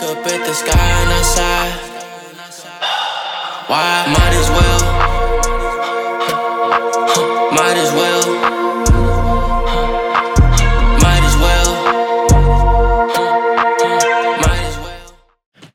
Look 0.00 0.16
up 0.16 0.26
at 0.28 0.46
the 0.46 0.54
sky 0.54 0.78
and 0.78 1.10
outside. 1.10 1.72
Why? 3.66 4.06
Might 4.06 4.32
as 4.32 4.48
well. 4.48 4.80
Might 7.50 7.76
as 7.76 7.92
well. 7.92 8.22
Might 11.02 11.24
as 11.24 11.36
well. 11.42 11.70
Might 14.40 14.60
as 14.60 14.78
well. 14.78 15.14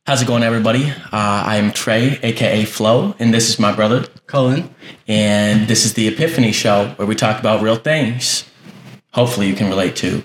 How's 0.08 0.22
it 0.22 0.28
going, 0.28 0.44
everybody? 0.44 0.90
Uh, 0.90 0.94
I 1.12 1.58
am 1.58 1.74
Trey, 1.74 2.18
aka 2.24 2.64
Flo, 2.64 3.16
and 3.20 3.34
this 3.34 3.50
is 3.50 3.60
my 3.60 3.76
brother, 3.76 4.06
Cullen. 4.28 4.74
and 5.06 5.68
this 5.68 5.84
is 5.84 5.96
the 5.96 6.08
Epiphany 6.08 6.54
Show 6.54 6.94
where 6.96 7.06
we 7.06 7.16
talk 7.16 7.42
about 7.42 7.62
real 7.62 7.76
things. 7.76 8.46
Hopefully, 9.14 9.48
you 9.48 9.54
can 9.56 9.68
relate 9.68 9.98
to. 9.98 10.24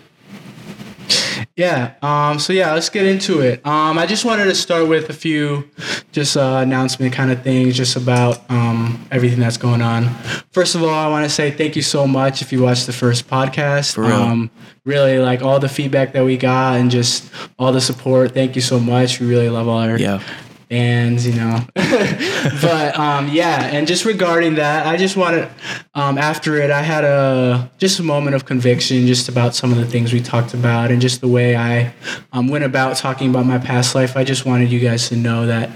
Yeah. 1.59 1.95
Um, 2.03 2.39
so 2.39 2.53
yeah, 2.53 2.73
let's 2.73 2.89
get 2.89 3.05
into 3.05 3.41
it. 3.41 3.67
Um, 3.67 3.99
I 3.99 4.07
just 4.07 4.25
wanted 4.25 4.45
to 4.45 4.55
start 4.55 4.87
with 4.87 5.11
a 5.11 5.13
few 5.13 5.69
just 6.13 6.37
uh, 6.37 6.61
announcement 6.63 7.13
kind 7.13 7.33
of 7.33 7.43
things, 7.43 7.77
just 7.77 7.97
about 7.97 8.49
um, 8.49 9.05
everything 9.11 9.41
that's 9.41 9.57
going 9.57 9.83
on. 9.83 10.09
First 10.53 10.77
of 10.77 10.85
all, 10.85 10.91
I 10.91 11.09
want 11.09 11.25
to 11.25 11.31
say 11.31 11.51
thank 11.51 11.75
you 11.75 11.83
so 11.83 12.07
much 12.07 12.43
if 12.43 12.53
you 12.53 12.63
watched 12.63 12.87
the 12.87 12.93
first 12.93 13.29
podcast. 13.29 13.95
For 13.95 14.03
real. 14.03 14.13
Um, 14.13 14.51
really 14.85 15.19
like 15.19 15.43
all 15.43 15.59
the 15.59 15.69
feedback 15.69 16.13
that 16.13 16.25
we 16.25 16.37
got 16.37 16.77
and 16.79 16.93
just 16.93 17.29
all 17.59 17.73
the 17.73 17.81
support. 17.81 18.35
Thank 18.35 18.55
you 18.55 18.63
so 18.63 18.79
much. 18.79 19.19
We 19.19 19.27
really 19.27 19.51
love 19.51 19.67
all 19.67 19.79
our 19.79 19.99
Yeah. 19.99 20.23
Bands, 20.69 21.27
you 21.27 21.35
know. 21.35 21.61
but 21.75 22.99
um, 22.99 23.29
yeah, 23.29 23.67
and 23.67 23.87
just 23.87 24.05
regarding 24.05 24.57
that, 24.57 24.87
I 24.87 24.97
just 24.97 25.17
wanted 25.17 25.49
um, 25.95 26.19
after 26.19 26.57
it, 26.57 26.71
I 26.71 26.83
had 26.83 27.05
a 27.05 27.71
just 27.79 27.99
a 27.99 28.03
moment 28.03 28.37
of 28.37 28.45
conviction 28.45 29.07
just 29.07 29.29
about 29.29 29.55
some 29.55 29.73
of 29.73 29.79
the 29.79 29.87
things 29.87 30.13
we 30.13 30.21
talked 30.21 30.55
about 30.55 30.91
and 30.91 31.01
just 31.01 31.21
the 31.21 31.29
way 31.29 31.57
I 31.57 31.93
um, 32.33 32.49
went 32.49 32.65
about 32.65 32.97
talking 32.97 33.31
about 33.31 33.47
my 33.47 33.59
past 33.59 33.95
life. 33.95 34.17
I 34.17 34.25
just 34.25 34.45
wanted 34.45 34.71
you 34.71 34.81
guys 34.81 35.09
to 35.09 35.17
know 35.17 35.47
that 35.47 35.71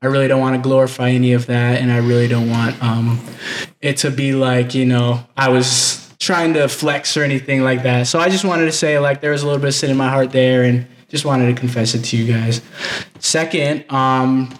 I 0.00 0.06
really 0.06 0.28
don't 0.28 0.40
want 0.40 0.56
to 0.56 0.62
glorify 0.62 1.10
any 1.10 1.32
of 1.32 1.46
that, 1.46 1.80
and 1.80 1.90
I 1.90 1.98
really 1.98 2.28
don't 2.28 2.50
want 2.50 2.82
um, 2.82 3.20
it 3.80 3.98
to 3.98 4.10
be 4.10 4.32
like 4.32 4.74
you 4.74 4.86
know 4.86 5.26
I 5.36 5.48
was 5.50 6.08
trying 6.18 6.54
to 6.54 6.68
flex 6.68 7.16
or 7.16 7.22
anything 7.22 7.62
like 7.62 7.82
that. 7.84 8.06
So 8.06 8.18
I 8.18 8.28
just 8.28 8.44
wanted 8.44 8.66
to 8.66 8.72
say 8.72 8.98
like 8.98 9.20
there 9.20 9.32
was 9.32 9.42
a 9.42 9.46
little 9.46 9.60
bit 9.60 9.68
of 9.68 9.74
sin 9.74 9.90
in 9.90 9.96
my 9.96 10.08
heart 10.08 10.30
there, 10.30 10.62
and 10.62 10.86
just 11.08 11.24
wanted 11.24 11.54
to 11.54 11.58
confess 11.58 11.94
it 11.94 12.02
to 12.04 12.16
you 12.16 12.32
guys. 12.32 12.60
Second, 13.18 13.90
um, 13.90 14.54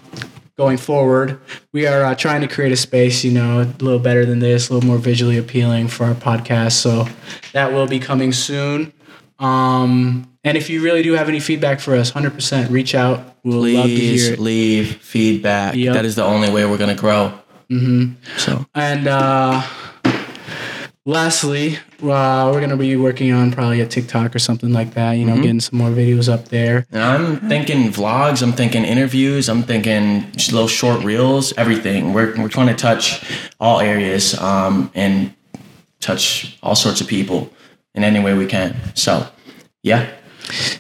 going 0.56 0.76
forward, 0.76 1.40
we 1.72 1.86
are 1.86 2.04
uh, 2.04 2.14
trying 2.14 2.40
to 2.40 2.48
create 2.48 2.72
a 2.72 2.76
space, 2.76 3.22
you 3.24 3.30
know, 3.30 3.60
a 3.60 3.82
little 3.82 4.00
better 4.00 4.26
than 4.26 4.40
this, 4.40 4.68
a 4.68 4.74
little 4.74 4.86
more 4.86 4.98
visually 4.98 5.38
appealing 5.38 5.88
for 5.88 6.04
our 6.04 6.14
podcast. 6.14 6.72
So 6.72 7.06
that 7.52 7.72
will 7.72 7.86
be 7.86 8.00
coming 8.00 8.32
soon. 8.32 8.92
Um, 9.38 10.28
and 10.42 10.56
if 10.56 10.68
you 10.68 10.82
really 10.82 11.02
do 11.02 11.12
have 11.12 11.28
any 11.28 11.38
feedback 11.40 11.78
for 11.78 11.94
us, 11.94 12.10
100% 12.12 12.70
reach 12.70 12.94
out. 12.94 13.36
We'll 13.44 13.60
love 13.60 13.84
to 13.84 13.88
hear 13.88 13.98
Please 13.98 14.28
it. 14.28 14.38
leave 14.40 14.96
feedback. 14.96 15.74
Yep. 15.76 15.94
That 15.94 16.04
is 16.04 16.16
the 16.16 16.24
only 16.24 16.50
way 16.50 16.66
we're 16.66 16.78
going 16.78 16.94
to 16.94 17.00
grow. 17.00 17.38
Mm-hmm. 17.70 18.14
So, 18.38 18.66
And 18.74 19.06
uh, 19.06 19.62
lastly, 21.04 21.78
uh, 22.02 22.50
we're 22.52 22.60
going 22.60 22.70
to 22.70 22.76
be 22.76 22.96
working 22.96 23.32
on 23.32 23.50
probably 23.50 23.80
a 23.80 23.86
TikTok 23.86 24.34
or 24.34 24.38
something 24.38 24.72
like 24.72 24.94
that, 24.94 25.12
you 25.12 25.24
know, 25.24 25.36
getting 25.36 25.60
some 25.60 25.78
more 25.78 25.90
videos 25.90 26.32
up 26.32 26.46
there. 26.48 26.86
and 26.92 27.02
I'm 27.02 27.48
thinking 27.48 27.90
vlogs, 27.90 28.42
I'm 28.42 28.52
thinking 28.52 28.84
interviews, 28.84 29.48
I'm 29.48 29.62
thinking 29.62 30.30
just 30.32 30.52
little 30.52 30.68
short 30.68 31.02
reels, 31.04 31.52
everything. 31.56 32.12
We're, 32.12 32.40
we're 32.40 32.48
trying 32.48 32.68
to 32.68 32.74
touch 32.74 33.24
all 33.58 33.80
areas 33.80 34.38
um, 34.38 34.90
and 34.94 35.34
touch 36.00 36.56
all 36.62 36.74
sorts 36.74 37.00
of 37.00 37.08
people 37.08 37.52
in 37.94 38.04
any 38.04 38.20
way 38.20 38.34
we 38.34 38.46
can. 38.46 38.76
So, 38.94 39.28
yeah. 39.82 40.10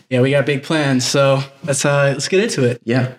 Yeah, 0.08 0.20
we 0.20 0.30
got 0.30 0.46
big 0.46 0.62
plans. 0.62 1.04
So 1.06 1.42
let's, 1.64 1.84
uh, 1.84 2.12
let's 2.14 2.28
get 2.28 2.42
into 2.44 2.64
it. 2.64 2.80
Yeah. 2.84 3.14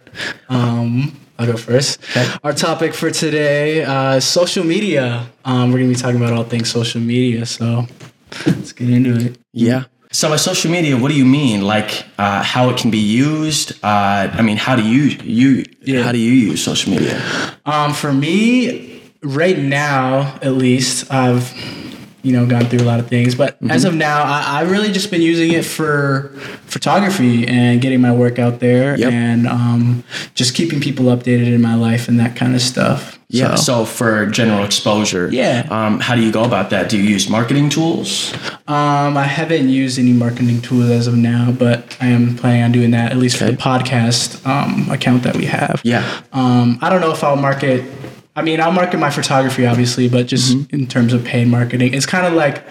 Um, 0.47 1.19
I'll 1.39 1.45
go 1.47 1.55
first. 1.55 1.99
Our 2.43 2.51
topic 2.51 2.93
for 2.93 3.09
today 3.09 3.83
uh, 3.85 4.15
is 4.17 4.25
social 4.25 4.65
media. 4.65 5.25
Um, 5.45 5.71
we're 5.71 5.79
going 5.79 5.89
to 5.89 5.95
be 5.95 6.01
talking 6.01 6.17
about 6.17 6.33
all 6.33 6.43
things 6.43 6.69
social 6.69 6.99
media. 6.99 7.45
So 7.45 7.87
let's 8.45 8.73
get 8.73 8.89
into 8.89 9.15
it. 9.25 9.39
Yeah. 9.53 9.85
So 10.11 10.27
by 10.27 10.35
social 10.35 10.69
media, 10.69 10.97
what 10.97 11.07
do 11.09 11.15
you 11.15 11.23
mean? 11.25 11.61
Like 11.61 12.03
uh, 12.17 12.43
how 12.43 12.69
it 12.71 12.77
can 12.77 12.91
be 12.91 12.97
used? 12.99 13.71
Uh, 13.81 14.29
I 14.33 14.41
mean, 14.41 14.57
how 14.57 14.75
do 14.75 14.83
you 14.83 15.17
you 15.23 15.63
Yeah. 15.81 16.03
how 16.03 16.11
do 16.11 16.17
you 16.17 16.33
use 16.51 16.61
social 16.61 16.91
media? 16.91 17.21
Um, 17.65 17.93
for 17.93 18.11
me, 18.11 19.01
right 19.23 19.57
now, 19.57 20.37
at 20.41 20.53
least, 20.55 21.09
I've 21.11 21.53
you 22.21 22.33
know 22.33 22.45
gone 22.45 22.65
through 22.65 22.79
a 22.81 22.89
lot 22.89 22.99
of 22.99 23.07
things, 23.07 23.35
but 23.35 23.55
Mm-hmm. 23.59 23.71
as 23.71 23.83
of 23.85 23.93
now, 23.93 24.23
I, 24.23 24.61
I've 24.61 24.71
really 24.71 24.91
just 24.91 25.09
been 25.11 25.21
using 25.21 25.51
it 25.53 25.65
for 25.65 26.29
photography 26.67 27.47
and 27.47 27.81
getting 27.81 27.99
my 28.01 28.11
work 28.13 28.39
out 28.39 28.59
there, 28.59 28.97
Yep. 28.97 29.11
and 29.11 29.47
um, 29.47 30.03
just 30.33 30.55
keeping 30.55 30.79
people 30.79 31.05
updated 31.05 31.47
in 31.53 31.61
my 31.61 31.75
life 31.75 32.07
and 32.07 32.19
that 32.19 32.35
kind 32.35 32.55
of 32.55 32.61
stuff. 32.61 33.17
Yeah. 33.31 33.55
So, 33.55 33.83
So 33.83 33.85
for 33.85 34.25
general 34.25 34.63
exposure, 34.63 35.29
Yeah. 35.31 35.67
Um, 35.69 35.99
how 35.99 36.15
do 36.15 36.21
you 36.23 36.31
go 36.31 36.43
about 36.43 36.69
that? 36.71 36.89
Do 36.89 36.97
you 36.97 37.03
use 37.03 37.29
marketing 37.29 37.69
tools? 37.69 38.33
um, 38.67 39.17
I 39.17 39.23
haven't 39.25 39.69
used 39.69 39.99
any 39.99 40.13
marketing 40.13 40.61
tools 40.61 40.89
as 40.89 41.05
of 41.07 41.15
now, 41.15 41.51
but 41.51 41.95
I 42.01 42.07
am 42.07 42.35
planning 42.37 42.63
on 42.63 42.71
doing 42.71 42.91
that 42.91 43.11
at 43.11 43.17
least 43.17 43.37
for 43.37 43.45
the 43.45 43.53
podcast 43.57 44.43
um, 44.47 44.89
account 44.89 45.23
that 45.23 45.35
we 45.35 45.45
have. 45.45 45.81
Yeah. 45.83 46.03
Um, 46.33 46.79
I 46.81 46.89
don't 46.89 47.01
know 47.01 47.11
if 47.11 47.23
I'll 47.23 47.35
market. 47.35 47.83
I 48.39 48.41
mean, 48.41 48.61
I'll 48.61 48.71
market 48.71 48.97
my 48.99 49.09
photography, 49.09 49.65
obviously, 49.65 50.07
but 50.07 50.25
just 50.27 50.55
Mm-hmm. 50.55 50.75
in 50.75 50.87
terms 50.87 51.11
of 51.13 51.25
paid 51.25 51.47
marketing, 51.47 51.93
it's 51.93 52.05
kind 52.05 52.25
of 52.25 52.33
like. 52.33 52.63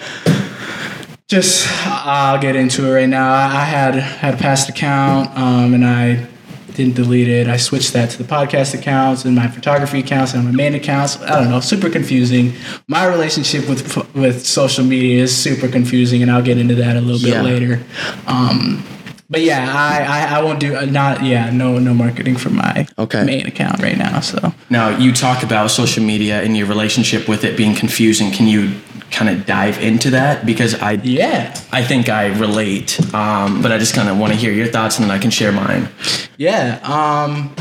Just, 1.28 1.68
I'll 1.86 2.40
get 2.40 2.56
into 2.56 2.86
it 2.90 2.94
right 2.94 3.08
now. 3.08 3.30
I 3.34 3.62
had 3.64 3.94
had 3.96 4.32
a 4.34 4.36
past 4.38 4.70
account, 4.70 5.28
um, 5.36 5.74
and 5.74 5.84
I 5.84 6.26
didn't 6.72 6.94
delete 6.94 7.28
it. 7.28 7.48
I 7.48 7.58
switched 7.58 7.92
that 7.92 8.08
to 8.12 8.22
the 8.22 8.24
podcast 8.24 8.72
accounts 8.72 9.26
and 9.26 9.36
my 9.36 9.46
photography 9.46 9.98
accounts 10.00 10.32
and 10.32 10.42
my 10.44 10.52
main 10.52 10.74
accounts. 10.74 11.20
I 11.20 11.40
don't 11.40 11.50
know, 11.50 11.60
super 11.60 11.90
confusing. 11.90 12.54
My 12.86 13.04
relationship 13.06 13.68
with 13.68 13.82
with 14.14 14.46
social 14.46 14.84
media 14.86 15.22
is 15.22 15.36
super 15.36 15.68
confusing, 15.68 16.22
and 16.22 16.30
I'll 16.30 16.40
get 16.50 16.56
into 16.56 16.76
that 16.76 16.96
a 16.96 17.00
little 17.02 17.20
bit 17.20 17.42
later. 17.44 17.82
Um, 18.26 18.82
but 19.30 19.40
yeah, 19.42 19.66
I, 19.74 20.02
I, 20.02 20.38
I 20.38 20.42
won't 20.42 20.60
do 20.60 20.86
not 20.86 21.22
yeah 21.22 21.50
no 21.50 21.78
no 21.78 21.92
marketing 21.94 22.36
for 22.36 22.50
my 22.50 22.86
Okay. 22.98 23.24
main 23.24 23.46
account 23.46 23.82
right 23.82 23.96
now. 23.98 24.20
So 24.20 24.52
Now 24.70 24.96
you 24.96 25.12
talk 25.12 25.42
about 25.42 25.70
social 25.70 26.02
media 26.04 26.42
and 26.42 26.56
your 26.56 26.66
relationship 26.66 27.28
with 27.28 27.44
it 27.44 27.56
being 27.56 27.74
confusing. 27.74 28.30
Can 28.30 28.46
you 28.48 28.74
kind 29.10 29.30
of 29.30 29.46
dive 29.46 29.78
into 29.82 30.10
that? 30.10 30.44
Because 30.46 30.74
I 30.74 30.92
yeah 31.02 31.54
I 31.72 31.82
think 31.84 32.08
I 32.08 32.26
relate, 32.38 32.98
um, 33.14 33.62
but 33.62 33.70
I 33.72 33.78
just 33.78 33.94
kind 33.94 34.08
of 34.08 34.18
want 34.18 34.32
to 34.32 34.38
hear 34.38 34.52
your 34.52 34.66
thoughts 34.68 34.98
and 34.98 35.04
then 35.08 35.16
I 35.16 35.20
can 35.20 35.30
share 35.30 35.52
mine. 35.52 35.88
yeah. 36.36 36.78
Um, 36.82 37.54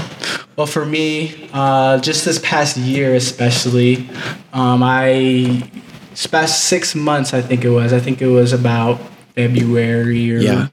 well, 0.56 0.68
for 0.68 0.86
me, 0.86 1.50
uh, 1.54 2.00
just 2.00 2.26
this 2.26 2.40
past 2.40 2.78
year 2.78 3.14
especially, 3.14 4.10
um, 4.54 4.82
I 4.84 5.70
past 6.32 6.66
six 6.66 6.96
months 6.96 7.34
I 7.34 7.42
think 7.42 7.64
it 7.64 7.70
was. 7.70 7.94
I 7.94 8.00
think 8.00 8.22
it 8.22 8.28
was 8.28 8.52
about 8.54 9.00
February 9.36 10.34
or 10.36 10.40
Yeah. 10.40 10.68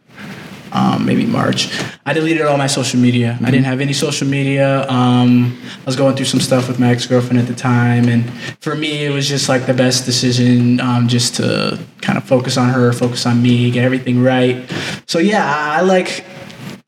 Um, 0.74 1.06
maybe 1.06 1.24
March. 1.24 1.70
I 2.04 2.12
deleted 2.12 2.42
all 2.42 2.58
my 2.58 2.66
social 2.66 3.00
media. 3.00 3.38
I 3.42 3.50
didn't 3.50 3.64
have 3.64 3.80
any 3.80 3.92
social 3.92 4.26
media. 4.26 4.86
Um, 4.90 5.58
I 5.80 5.84
was 5.86 5.96
going 5.96 6.16
through 6.16 6.26
some 6.26 6.40
stuff 6.40 6.68
with 6.68 6.78
my 6.78 6.90
ex 6.90 7.06
girlfriend 7.06 7.38
at 7.38 7.46
the 7.46 7.54
time, 7.54 8.08
and 8.08 8.30
for 8.60 8.74
me, 8.74 9.06
it 9.06 9.10
was 9.10 9.28
just 9.28 9.48
like 9.48 9.66
the 9.66 9.74
best 9.74 10.04
decision, 10.04 10.80
um, 10.80 11.08
just 11.08 11.36
to 11.36 11.78
kind 12.02 12.18
of 12.18 12.24
focus 12.24 12.56
on 12.56 12.68
her, 12.68 12.92
focus 12.92 13.24
on 13.24 13.40
me, 13.40 13.70
get 13.70 13.84
everything 13.84 14.22
right. 14.22 14.70
So 15.06 15.18
yeah, 15.18 15.44
I, 15.46 15.78
I 15.78 15.80
like, 15.82 16.24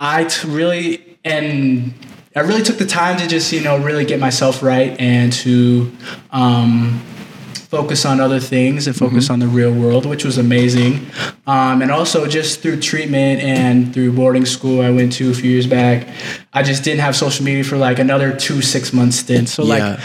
I 0.00 0.24
t- 0.24 0.48
really 0.48 1.18
and. 1.24 1.94
I 2.34 2.40
really 2.40 2.62
took 2.62 2.76
the 2.76 2.84
time 2.84 3.16
to 3.16 3.26
just, 3.26 3.50
you 3.50 3.62
know, 3.62 3.78
really 3.78 4.04
get 4.04 4.20
myself 4.20 4.62
right 4.62 4.94
and 5.00 5.32
to 5.32 5.90
um, 6.32 7.02
focus 7.68 8.04
on 8.04 8.20
other 8.20 8.38
things 8.40 8.86
and 8.86 8.96
focus 8.96 9.28
on 9.30 9.40
the 9.40 9.46
real 9.48 9.72
world, 9.72 10.06
which 10.06 10.24
was 10.24 10.38
amazing. 10.38 11.06
Um, 11.46 11.82
and 11.82 11.90
also 11.90 12.26
just 12.26 12.60
through 12.60 12.80
treatment 12.80 13.40
and 13.42 13.92
through 13.92 14.12
boarding 14.12 14.46
school 14.46 14.80
I 14.82 14.90
went 14.90 15.12
to 15.14 15.30
a 15.30 15.34
few 15.34 15.50
years 15.50 15.66
back, 15.66 16.06
I 16.52 16.62
just 16.62 16.84
didn't 16.84 17.00
have 17.00 17.16
social 17.16 17.44
media 17.44 17.64
for 17.64 17.76
like 17.76 17.98
another 17.98 18.34
two 18.36 18.62
six 18.62 18.92
months 18.92 19.18
stints. 19.18 19.52
So 19.52 19.64
like. 19.64 19.98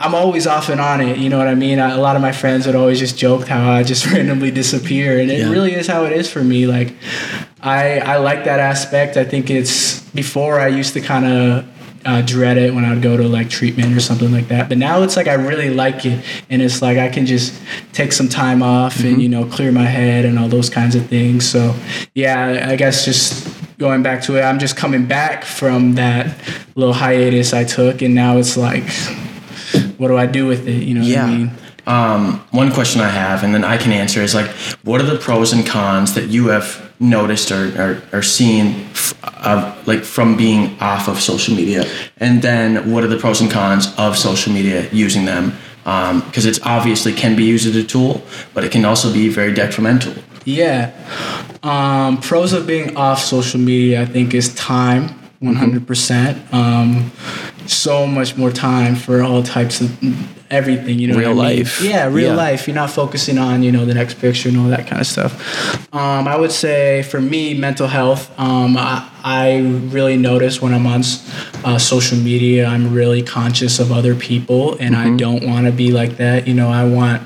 I'm 0.00 0.12
always 0.12 0.46
off 0.48 0.68
and 0.70 0.80
on 0.80 1.00
it, 1.00 1.18
you 1.18 1.28
know 1.28 1.38
what 1.38 1.46
I 1.46 1.54
mean? 1.54 1.78
I, 1.78 1.92
a 1.92 2.00
lot 2.00 2.16
of 2.16 2.20
my 2.20 2.32
friends 2.32 2.66
would 2.66 2.74
always 2.74 2.98
just 2.98 3.16
joke 3.16 3.46
how 3.46 3.70
I 3.70 3.84
just 3.84 4.04
randomly 4.12 4.50
disappear, 4.50 5.20
and 5.20 5.30
it 5.30 5.38
Yeah. 5.38 5.50
really 5.50 5.72
is 5.72 5.86
how 5.86 6.04
it 6.04 6.12
is 6.12 6.28
for 6.28 6.42
me. 6.42 6.66
Like, 6.66 6.94
I 7.62 8.00
I 8.00 8.16
like 8.16 8.44
that 8.44 8.58
aspect. 8.58 9.16
I 9.16 9.24
think 9.24 9.50
it's 9.50 10.00
before 10.10 10.58
I 10.60 10.66
used 10.66 10.94
to 10.94 11.00
kind 11.00 11.24
of 11.24 11.64
uh, 12.04 12.22
dread 12.22 12.56
it 12.58 12.74
when 12.74 12.84
I'd 12.84 13.02
go 13.02 13.16
to 13.16 13.26
like 13.26 13.48
treatment 13.50 13.96
or 13.96 14.00
something 14.00 14.30
like 14.32 14.48
that, 14.48 14.68
but 14.68 14.78
now 14.78 15.02
it's 15.02 15.16
like 15.16 15.28
I 15.28 15.34
really 15.34 15.70
like 15.70 16.04
it, 16.06 16.24
and 16.50 16.60
it's 16.62 16.82
like 16.82 16.98
I 16.98 17.08
can 17.08 17.26
just 17.26 17.60
take 17.92 18.12
some 18.12 18.28
time 18.28 18.62
off 18.62 19.00
and 19.00 19.20
you 19.22 19.28
know 19.28 19.44
clear 19.46 19.72
my 19.72 19.84
head 19.86 20.24
and 20.24 20.38
all 20.38 20.48
those 20.48 20.68
kinds 20.70 20.94
of 20.94 21.06
things. 21.06 21.48
So 21.48 21.74
yeah, 22.14 22.66
I 22.70 22.76
guess 22.76 23.04
just 23.04 23.48
going 23.78 24.02
back 24.02 24.22
to 24.22 24.36
it, 24.38 24.42
I'm 24.42 24.58
just 24.58 24.76
coming 24.76 25.06
back 25.06 25.44
from 25.44 25.94
that 25.94 26.36
little 26.74 26.94
hiatus 26.94 27.52
I 27.52 27.64
took, 27.64 28.02
and 28.02 28.14
now 28.14 28.36
it's 28.38 28.56
like 28.56 28.84
what 29.98 30.08
do 30.08 30.16
I 30.16 30.26
do 30.26 30.46
with 30.46 30.66
it? 30.68 30.82
You 30.84 30.94
know 30.94 31.02
Yeah. 31.02 31.24
what 31.24 31.32
I 31.32 31.36
mean? 31.36 31.50
Um, 31.86 32.44
one 32.50 32.72
question 32.72 33.00
I 33.02 33.08
have, 33.10 33.42
and 33.44 33.54
then 33.54 33.62
I 33.64 33.76
can 33.76 33.92
answer, 33.92 34.22
is 34.22 34.34
like, 34.34 34.48
what 34.84 35.00
are 35.02 35.06
the 35.06 35.18
pros 35.18 35.52
and 35.52 35.66
cons 35.66 36.14
that 36.14 36.28
you 36.28 36.48
have 36.48 36.80
noticed 36.98 37.52
or, 37.52 37.66
or, 37.78 38.02
or 38.18 38.22
seen 38.22 38.86
of 39.44 39.86
like 39.86 40.04
from 40.04 40.36
being 40.36 40.76
off 40.80 41.08
of 41.08 41.20
social 41.20 41.54
media 41.54 41.84
and 42.18 42.42
then 42.42 42.90
what 42.90 43.02
are 43.04 43.08
the 43.08 43.18
pros 43.18 43.40
and 43.40 43.50
cons 43.50 43.86
of 43.98 44.16
social 44.16 44.52
media 44.52 44.88
using 44.92 45.24
them 45.24 45.52
because 46.26 46.46
it's 46.46 46.60
obviously 46.62 47.12
can 47.12 47.36
be 47.36 47.44
used 47.44 47.66
as 47.66 47.76
a 47.76 47.84
tool 47.84 48.22
but 48.54 48.64
it 48.64 48.72
can 48.72 48.84
also 48.84 49.12
be 49.12 49.28
very 49.28 49.52
detrimental 49.52 50.12
Yeah. 50.44 50.92
Um, 51.62 52.20
pros 52.20 52.52
of 52.52 52.66
being 52.66 52.96
off 52.96 53.18
social 53.18 53.58
media, 53.58 54.02
I 54.02 54.06
think, 54.06 54.34
is 54.34 54.54
time. 54.54 55.08
One 55.40 55.56
hundred 55.56 55.86
percent. 55.86 56.36
Um, 56.52 57.10
so 57.66 58.06
much 58.06 58.36
more 58.36 58.50
time 58.50 58.94
for 58.94 59.22
all 59.22 59.42
types 59.42 59.80
of 59.80 59.88
everything. 60.54 60.98
You 60.98 61.08
know, 61.08 61.18
Real 61.18 61.30
I 61.30 61.34
mean? 61.34 61.58
life. 61.58 61.80
Yeah, 61.82 62.06
real 62.08 62.30
Yeah. 62.30 62.36
life. 62.46 62.66
You're 62.66 62.74
not 62.84 62.90
focusing 62.90 63.38
on 63.38 63.62
you 63.62 63.72
know 63.72 63.84
the 63.84 63.94
next 63.94 64.14
picture 64.20 64.48
and 64.48 64.58
all 64.58 64.68
that 64.68 64.86
kind 64.86 65.00
of 65.00 65.06
stuff. 65.06 65.32
Um, 65.94 66.26
I 66.28 66.36
would 66.36 66.52
say 66.52 67.02
for 67.02 67.20
me, 67.20 67.54
mental 67.54 67.88
health. 67.88 68.30
Um, 68.38 68.76
I, 68.78 69.08
I 69.24 69.58
really 69.96 70.16
notice 70.16 70.60
when 70.62 70.72
I'm 70.74 70.86
on 70.86 71.02
uh, 71.64 71.78
social 71.78 72.18
media, 72.18 72.66
I'm 72.66 72.92
really 72.94 73.22
conscious 73.22 73.78
of 73.80 73.90
other 73.90 74.14
people, 74.14 74.76
and 74.78 74.94
I 74.94 75.16
don't 75.16 75.44
want 75.46 75.66
to 75.66 75.72
be 75.72 75.90
like 75.92 76.16
that. 76.18 76.46
You 76.46 76.54
know, 76.54 76.68
I 76.68 76.84
want, 76.84 77.22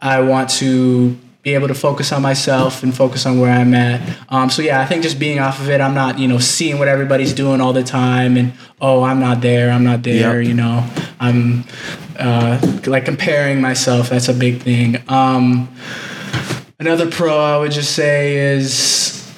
I 0.00 0.20
want 0.20 0.48
to 0.60 1.16
be 1.46 1.54
able 1.54 1.68
to 1.68 1.74
focus 1.74 2.10
on 2.10 2.20
myself 2.22 2.82
and 2.82 2.92
focus 2.92 3.24
on 3.24 3.38
where 3.38 3.52
I'm 3.52 3.72
at. 3.72 4.18
Um, 4.30 4.50
so 4.50 4.62
yeah, 4.62 4.80
I 4.80 4.84
think 4.84 5.04
just 5.04 5.16
being 5.16 5.38
off 5.38 5.60
of 5.60 5.70
it, 5.70 5.80
I'm 5.80 5.94
not 5.94 6.18
you 6.18 6.26
know 6.26 6.40
seeing 6.40 6.80
what 6.80 6.88
everybody's 6.88 7.32
doing 7.32 7.60
all 7.60 7.72
the 7.72 7.84
time, 7.84 8.36
and 8.36 8.52
oh, 8.80 9.04
I'm 9.04 9.20
not 9.20 9.42
there, 9.42 9.70
I'm 9.70 9.84
not 9.84 10.02
there. 10.02 10.42
Yep. 10.42 10.48
You 10.48 10.54
know, 10.54 10.84
I'm 11.20 11.62
uh, 12.18 12.80
like 12.86 13.04
comparing 13.04 13.60
myself. 13.60 14.10
That's 14.10 14.28
a 14.28 14.34
big 14.34 14.60
thing. 14.60 14.96
Um, 15.06 15.72
another 16.80 17.08
pro 17.08 17.38
I 17.38 17.58
would 17.58 17.70
just 17.70 17.94
say 17.94 18.38
is 18.38 19.32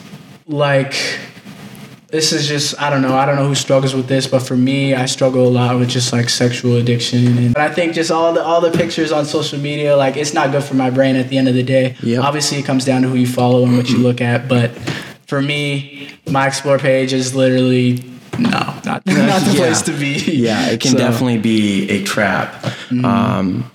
like 0.46 0.94
this 2.08 2.32
is 2.32 2.46
just 2.48 2.80
I 2.80 2.88
don't 2.90 3.02
know 3.02 3.14
I 3.16 3.26
don't 3.26 3.36
know 3.36 3.46
who 3.46 3.54
struggles 3.54 3.94
with 3.94 4.06
this, 4.08 4.26
but 4.26 4.40
for 4.40 4.56
me 4.56 4.94
I 4.94 5.06
struggle 5.06 5.46
a 5.46 5.50
lot 5.50 5.78
with 5.78 5.88
just 5.90 6.12
like 6.12 6.28
sexual 6.30 6.76
addiction, 6.76 7.38
and 7.38 7.56
I 7.56 7.68
think 7.72 7.92
just 7.94 8.10
all 8.10 8.32
the 8.32 8.42
all 8.42 8.60
the 8.60 8.70
pictures 8.70 9.12
on 9.12 9.24
social 9.26 9.58
media 9.58 9.96
like 9.96 10.16
it's 10.16 10.32
not 10.34 10.50
good 10.50 10.64
for 10.64 10.74
my 10.74 10.90
brain 10.90 11.16
at 11.16 11.28
the 11.28 11.36
end 11.38 11.48
of 11.48 11.54
the 11.54 11.62
day. 11.62 11.96
Yep. 12.02 12.24
Obviously, 12.24 12.58
it 12.58 12.64
comes 12.64 12.84
down 12.84 13.02
to 13.02 13.08
who 13.08 13.16
you 13.16 13.26
follow 13.26 13.64
and 13.64 13.76
what 13.76 13.88
you 13.90 13.98
look 13.98 14.20
at, 14.20 14.48
but 14.48 14.70
for 15.26 15.42
me, 15.42 16.10
my 16.30 16.46
explore 16.46 16.78
page 16.78 17.12
is 17.12 17.34
literally 17.34 18.02
no, 18.38 18.48
not 18.50 18.84
not 18.84 19.04
the 19.04 19.12
Yeah. 19.14 19.56
place 19.56 19.82
to 19.82 19.92
be. 19.92 20.14
Yeah, 20.32 20.70
it 20.70 20.80
can 20.80 20.92
So- 20.92 20.98
definitely 20.98 21.38
be 21.38 21.90
a 21.90 22.04
trap. 22.04 22.64
Um, 23.04 23.70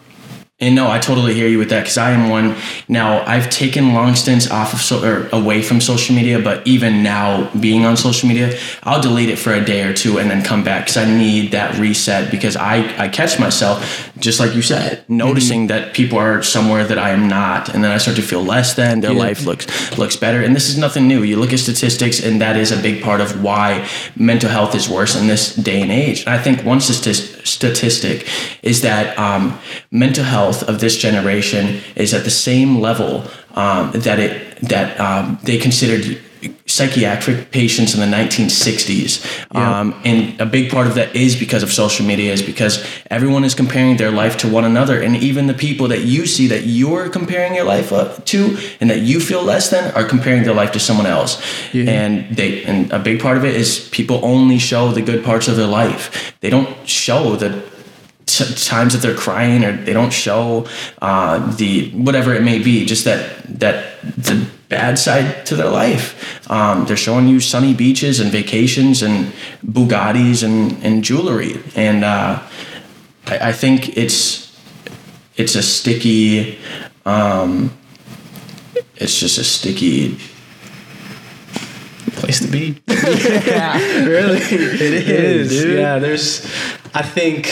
and 0.63 0.75
no, 0.75 0.89
I 0.89 0.97
totally 0.97 1.33
hear 1.33 1.49
you 1.49 1.57
with 1.57 1.69
that 1.69 1.81
because 1.81 1.97
I 1.97 2.11
am 2.11 2.29
one. 2.29 2.55
Now 2.87 3.25
I've 3.25 3.49
taken 3.49 3.93
long 3.93 4.15
stints 4.15 4.49
off 4.49 4.73
of 4.73 4.79
so 4.79 5.03
or 5.03 5.27
away 5.33 5.61
from 5.61 5.81
social 5.81 6.15
media, 6.15 6.39
but 6.39 6.65
even 6.65 7.03
now 7.03 7.51
being 7.59 7.85
on 7.85 7.97
social 7.97 8.29
media, 8.29 8.57
I'll 8.83 9.01
delete 9.01 9.29
it 9.29 9.37
for 9.37 9.51
a 9.51 9.63
day 9.63 9.83
or 9.83 9.93
two 9.93 10.19
and 10.19 10.31
then 10.31 10.41
come 10.41 10.63
back 10.63 10.85
because 10.85 10.97
I 10.97 11.05
need 11.05 11.51
that 11.51 11.77
reset 11.77 12.31
because 12.31 12.55
I 12.55 12.95
I 12.97 13.09
catch 13.09 13.39
myself 13.39 14.12
just 14.23 14.39
like 14.39 14.55
you 14.55 14.61
said, 14.61 15.03
noticing 15.09 15.67
that 15.67 15.93
people 15.93 16.17
are 16.17 16.41
somewhere 16.41 16.83
that 16.91 16.97
I 16.97 17.09
am 17.17 17.27
not, 17.27 17.61
and 17.73 17.83
then 17.83 17.91
I 17.91 17.97
start 17.99 18.15
to 18.15 18.23
feel 18.31 18.43
less 18.55 18.69
than 18.81 19.01
their 19.01 19.11
Yeah. 19.11 19.27
life 19.27 19.41
looks 19.49 19.65
looks 19.97 20.15
better. 20.25 20.39
And 20.45 20.55
this 20.55 20.67
is 20.71 20.77
nothing 20.77 21.05
new. 21.07 21.21
You 21.23 21.37
look 21.41 21.53
at 21.53 21.59
statistics, 21.59 22.17
and 22.25 22.39
that 22.45 22.55
is 22.63 22.71
a 22.71 22.77
big 22.77 22.97
part 23.07 23.21
of 23.25 23.29
why 23.47 23.67
mental 24.15 24.49
health 24.49 24.73
is 24.75 24.85
worse 24.87 25.13
in 25.19 25.27
this 25.27 25.43
day 25.69 25.79
and 25.85 25.91
age. 25.91 26.19
And 26.25 26.33
I 26.39 26.41
think 26.45 26.63
one 26.73 26.79
statis- 26.79 27.45
statistic 27.45 28.17
is 28.71 28.77
that 28.81 29.05
um, 29.19 29.43
mental 29.91 30.23
health 30.35 30.59
of 30.69 30.75
this 30.79 30.95
generation 30.97 31.63
is 31.95 32.13
at 32.13 32.23
the 32.23 32.35
same 32.49 32.71
level 32.87 33.11
um, 33.55 33.91
that 34.07 34.19
it 34.19 34.33
that 34.73 34.87
um, 35.07 35.37
they 35.43 35.57
considered 35.57 36.05
psychiatric 36.65 37.51
patients 37.51 37.93
in 37.93 37.99
the 37.99 38.17
1960s 38.17 39.55
um, 39.55 39.93
and 40.03 40.39
a 40.39 40.45
big 40.45 40.71
part 40.71 40.87
of 40.87 40.95
that 40.95 41.15
is 41.15 41.35
because 41.35 41.63
of 41.63 41.71
social 41.71 42.05
media 42.05 42.31
is 42.31 42.41
because 42.41 42.85
everyone 43.09 43.43
is 43.43 43.53
comparing 43.53 43.97
their 43.97 44.11
life 44.11 44.37
to 44.37 44.47
one 44.47 44.65
another. 44.65 45.01
And 45.01 45.15
even 45.17 45.47
the 45.47 45.53
people 45.53 45.87
that 45.89 46.01
you 46.01 46.25
see 46.25 46.47
that 46.47 46.63
you're 46.65 47.09
comparing 47.09 47.53
your 47.55 47.65
life 47.65 47.91
up 47.91 48.25
to 48.25 48.57
and 48.79 48.89
that 48.89 48.99
you 48.99 49.19
feel 49.19 49.43
less 49.43 49.69
than 49.69 49.93
are 49.93 50.03
comparing 50.03 50.43
their 50.43 50.53
life 50.53 50.71
to 50.73 50.79
someone 50.79 51.05
else. 51.05 51.41
Yeah. 51.73 51.89
and 51.89 52.35
they 52.35 52.63
and 52.63 52.91
a 52.91 52.99
big 52.99 53.21
part 53.21 53.37
of 53.37 53.45
it 53.45 53.55
is 53.55 53.89
people 53.89 54.19
only 54.23 54.59
show 54.59 54.91
the 54.91 55.01
good 55.01 55.23
parts 55.23 55.47
of 55.47 55.55
their 55.55 55.67
life. 55.67 56.33
They 56.41 56.49
don't 56.49 56.87
show 56.87 57.35
the 57.35 57.63
t- 58.25 58.53
times 58.55 58.93
that 58.93 59.01
they're 59.01 59.15
crying 59.15 59.63
or 59.63 59.75
they 59.75 59.93
don't 59.93 60.13
show 60.13 60.67
uh, 61.01 61.55
the 61.55 61.91
whatever 61.91 62.33
it 62.33 62.43
may 62.43 62.59
be 62.59 62.85
just 62.85 63.05
that 63.05 63.43
that 63.59 64.01
the 64.01 64.47
bad 64.75 64.97
side 64.97 65.45
to 65.45 65.55
their 65.55 65.69
life 65.69 66.07
um, 66.49 66.85
they're 66.85 67.05
showing 67.07 67.27
you 67.27 67.39
sunny 67.39 67.73
beaches 67.73 68.19
and 68.19 68.31
vacations 68.31 69.01
and 69.01 69.31
bugattis 69.65 70.43
and, 70.43 70.83
and 70.83 71.03
jewelry 71.03 71.53
and 71.75 72.03
uh, 72.03 72.41
I, 73.27 73.49
I 73.49 73.53
think 73.53 73.97
it's 73.97 74.21
it's 75.35 75.55
a 75.55 75.63
sticky 75.63 76.57
um, 77.05 77.71
it's 78.95 79.19
just 79.19 79.37
a 79.37 79.43
sticky 79.43 80.17
place 82.23 82.39
to 82.39 82.47
be. 82.47 82.81
Yeah, 83.45 83.77
really, 84.05 84.37
it 84.41 85.09
is. 85.09 85.49
dude. 85.49 85.79
Yeah, 85.79 85.99
there's. 85.99 86.45
I 86.93 87.01
think 87.01 87.47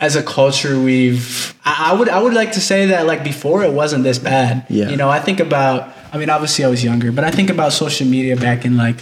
as 0.00 0.16
a 0.16 0.22
culture, 0.22 0.80
we've. 0.80 1.54
I, 1.64 1.90
I 1.90 1.94
would. 1.94 2.08
I 2.08 2.20
would 2.22 2.34
like 2.34 2.52
to 2.52 2.60
say 2.60 2.86
that 2.86 3.06
like 3.06 3.22
before 3.22 3.62
it 3.62 3.72
wasn't 3.72 4.02
this 4.02 4.18
bad. 4.18 4.66
Yeah. 4.68 4.88
You 4.88 4.96
know, 4.96 5.08
I 5.10 5.20
think 5.20 5.40
about. 5.40 5.94
I 6.12 6.18
mean, 6.18 6.30
obviously 6.30 6.64
I 6.64 6.68
was 6.68 6.82
younger, 6.82 7.12
but 7.12 7.22
I 7.24 7.30
think 7.30 7.50
about 7.50 7.72
social 7.72 8.06
media 8.06 8.36
back 8.36 8.64
in 8.64 8.76
like. 8.76 8.96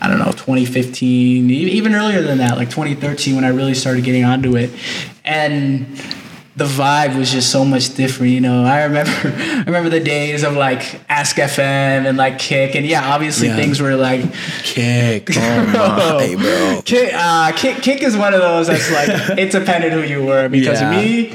I 0.00 0.08
don't 0.08 0.18
know, 0.18 0.32
2015, 0.32 1.50
e- 1.50 1.54
even 1.54 1.94
earlier 1.94 2.20
than 2.20 2.36
that, 2.36 2.58
like 2.58 2.68
2013, 2.68 3.36
when 3.36 3.44
I 3.44 3.48
really 3.48 3.72
started 3.72 4.04
getting 4.04 4.22
onto 4.22 4.54
it. 4.54 4.70
And 5.24 5.86
the 6.56 6.64
vibe 6.66 7.18
was 7.18 7.32
just 7.32 7.50
so 7.50 7.64
much 7.64 7.94
different, 7.96 8.30
you 8.32 8.40
know. 8.40 8.64
I 8.64 8.84
remember 8.84 9.10
I 9.36 9.64
remember 9.66 9.90
the 9.90 9.98
days 9.98 10.44
of 10.44 10.54
like 10.54 11.00
Ask 11.08 11.34
FM 11.36 12.06
and 12.06 12.16
like 12.16 12.38
Kik 12.38 12.76
and 12.76 12.86
yeah, 12.86 13.12
obviously 13.12 13.48
Yeah. 13.48 13.56
things 13.56 13.80
were 13.80 13.96
like 13.96 14.20
Kik 14.62 15.30
oh 15.36 16.18
my 16.20 16.36
bro 16.40 16.80
Kik, 16.84 17.10
uh, 17.12 17.50
Kik, 17.56 17.82
Kik 17.82 18.02
is 18.02 18.16
one 18.16 18.34
of 18.34 18.40
those 18.40 18.68
that's 18.68 18.88
like 18.92 19.08
it 19.38 19.50
depended 19.50 19.92
who 19.92 20.02
you 20.02 20.24
were 20.24 20.48
because 20.48 20.80
Yeah. 20.80 20.90
me, 20.92 21.32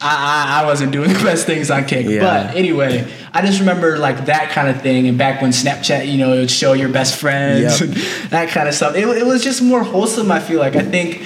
I, 0.00 0.60
I, 0.60 0.62
I 0.62 0.64
wasn't 0.64 0.92
doing 0.92 1.12
the 1.12 1.22
best 1.22 1.44
things 1.44 1.70
on 1.70 1.84
Kik. 1.84 2.06
Yeah. 2.06 2.20
But 2.20 2.56
anyway, 2.56 3.06
I 3.34 3.42
just 3.44 3.60
remember 3.60 3.98
like 3.98 4.24
that 4.26 4.50
kind 4.50 4.68
of 4.68 4.80
thing. 4.80 5.06
And 5.08 5.18
back 5.18 5.42
when 5.42 5.50
Snapchat, 5.50 6.10
you 6.10 6.16
know, 6.16 6.32
it 6.32 6.38
would 6.38 6.50
show 6.50 6.72
your 6.72 6.88
best 6.88 7.16
friends, 7.16 7.80
Yep. 7.80 7.90
and 7.90 7.96
that 8.30 8.48
kind 8.48 8.66
of 8.68 8.74
stuff. 8.74 8.96
It, 8.96 9.06
it 9.08 9.26
was 9.26 9.44
just 9.44 9.60
more 9.60 9.82
wholesome. 9.82 10.30
I 10.32 10.40
feel 10.40 10.58
like 10.58 10.74
I 10.74 10.82
think. 10.82 11.22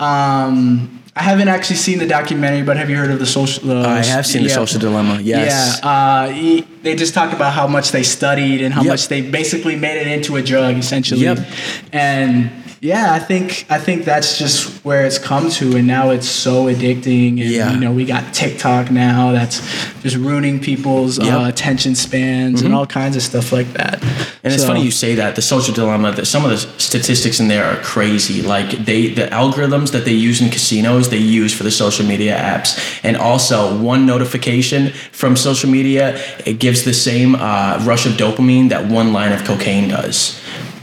Um, 0.00 0.92
I 1.18 1.22
haven't 1.22 1.48
actually 1.48 1.76
seen 1.76 1.98
the 1.98 2.06
documentary, 2.06 2.62
but 2.62 2.76
have 2.76 2.90
you 2.90 2.96
heard 2.98 3.10
of 3.10 3.18
the 3.18 3.24
social? 3.26 3.70
Uh, 3.72 3.88
I 3.88 4.04
have 4.04 4.26
seen 4.26 4.42
the 4.42 4.50
social 4.50 4.78
dilemma 4.78 5.18
yes 5.22 5.80
Yeah, 5.82 5.88
uh, 5.90 6.28
he, 6.28 6.60
they 6.82 6.94
just 6.94 7.14
talk 7.14 7.32
about 7.32 7.54
how 7.54 7.66
much 7.66 7.90
they 7.90 8.02
studied 8.02 8.60
and 8.60 8.74
how 8.74 8.82
Yep. 8.82 8.90
much 8.90 9.08
they 9.08 9.22
basically 9.22 9.76
made 9.76 9.98
it 9.98 10.06
into 10.08 10.36
a 10.36 10.42
drug, 10.42 10.76
essentially. 10.76 11.22
Yep. 11.22 11.38
And 11.92 12.50
yeah, 12.80 13.12
I 13.12 13.18
think 13.18 13.66
I 13.70 13.78
think 13.78 14.04
that's 14.04 14.38
just 14.38 14.84
where 14.84 15.04
it's 15.06 15.18
come 15.18 15.50
to, 15.50 15.76
and 15.76 15.86
now 15.86 16.10
it's 16.10 16.28
so 16.28 16.66
addicting. 16.66 17.28
And 17.40 17.50
Yeah. 17.50 17.72
you 17.72 17.80
know, 17.80 17.92
we 17.92 18.04
got 18.04 18.34
TikTok 18.34 18.90
now 18.90 19.32
that's 19.32 19.60
just 20.02 20.16
ruining 20.16 20.60
people's 20.60 21.18
Yep. 21.18 21.26
Mm-hmm. 21.26 21.44
uh, 21.44 21.48
attention 21.48 21.94
spans 21.94 22.62
and 22.62 22.74
all 22.74 22.86
kinds 22.86 23.16
of 23.16 23.22
stuff 23.22 23.52
like 23.52 23.72
that. 23.74 24.02
And 24.44 24.52
it's 24.52 24.64
funny 24.64 24.82
you 24.82 24.90
say 24.90 25.14
that 25.16 25.34
the 25.36 25.42
social 25.42 25.74
dilemma. 25.74 26.12
That 26.12 26.26
some 26.26 26.44
of 26.44 26.50
the 26.50 26.58
statistics 26.78 27.40
in 27.40 27.48
there 27.48 27.64
are 27.64 27.76
crazy. 27.82 28.42
Like 28.42 28.70
they, 28.84 29.08
the 29.08 29.26
algorithms 29.28 29.90
that 29.92 30.04
they 30.04 30.12
use 30.12 30.40
in 30.40 30.50
casinos, 30.50 31.08
they 31.08 31.16
use 31.18 31.52
for 31.54 31.64
the 31.64 31.70
social 31.70 32.06
media 32.06 32.36
apps, 32.36 32.78
and 33.02 33.16
also 33.16 33.76
one 33.80 34.06
notification 34.06 34.90
from 35.12 35.34
social 35.36 35.68
media, 35.70 36.18
it 36.44 36.58
gives 36.60 36.84
the 36.84 36.94
same 36.94 37.34
uh, 37.34 37.82
rush 37.84 38.06
of 38.06 38.12
dopamine 38.12 38.68
that 38.68 38.86
one 38.86 39.12
line 39.12 39.32
of 39.32 39.42
cocaine 39.44 39.88
does. 39.88 40.40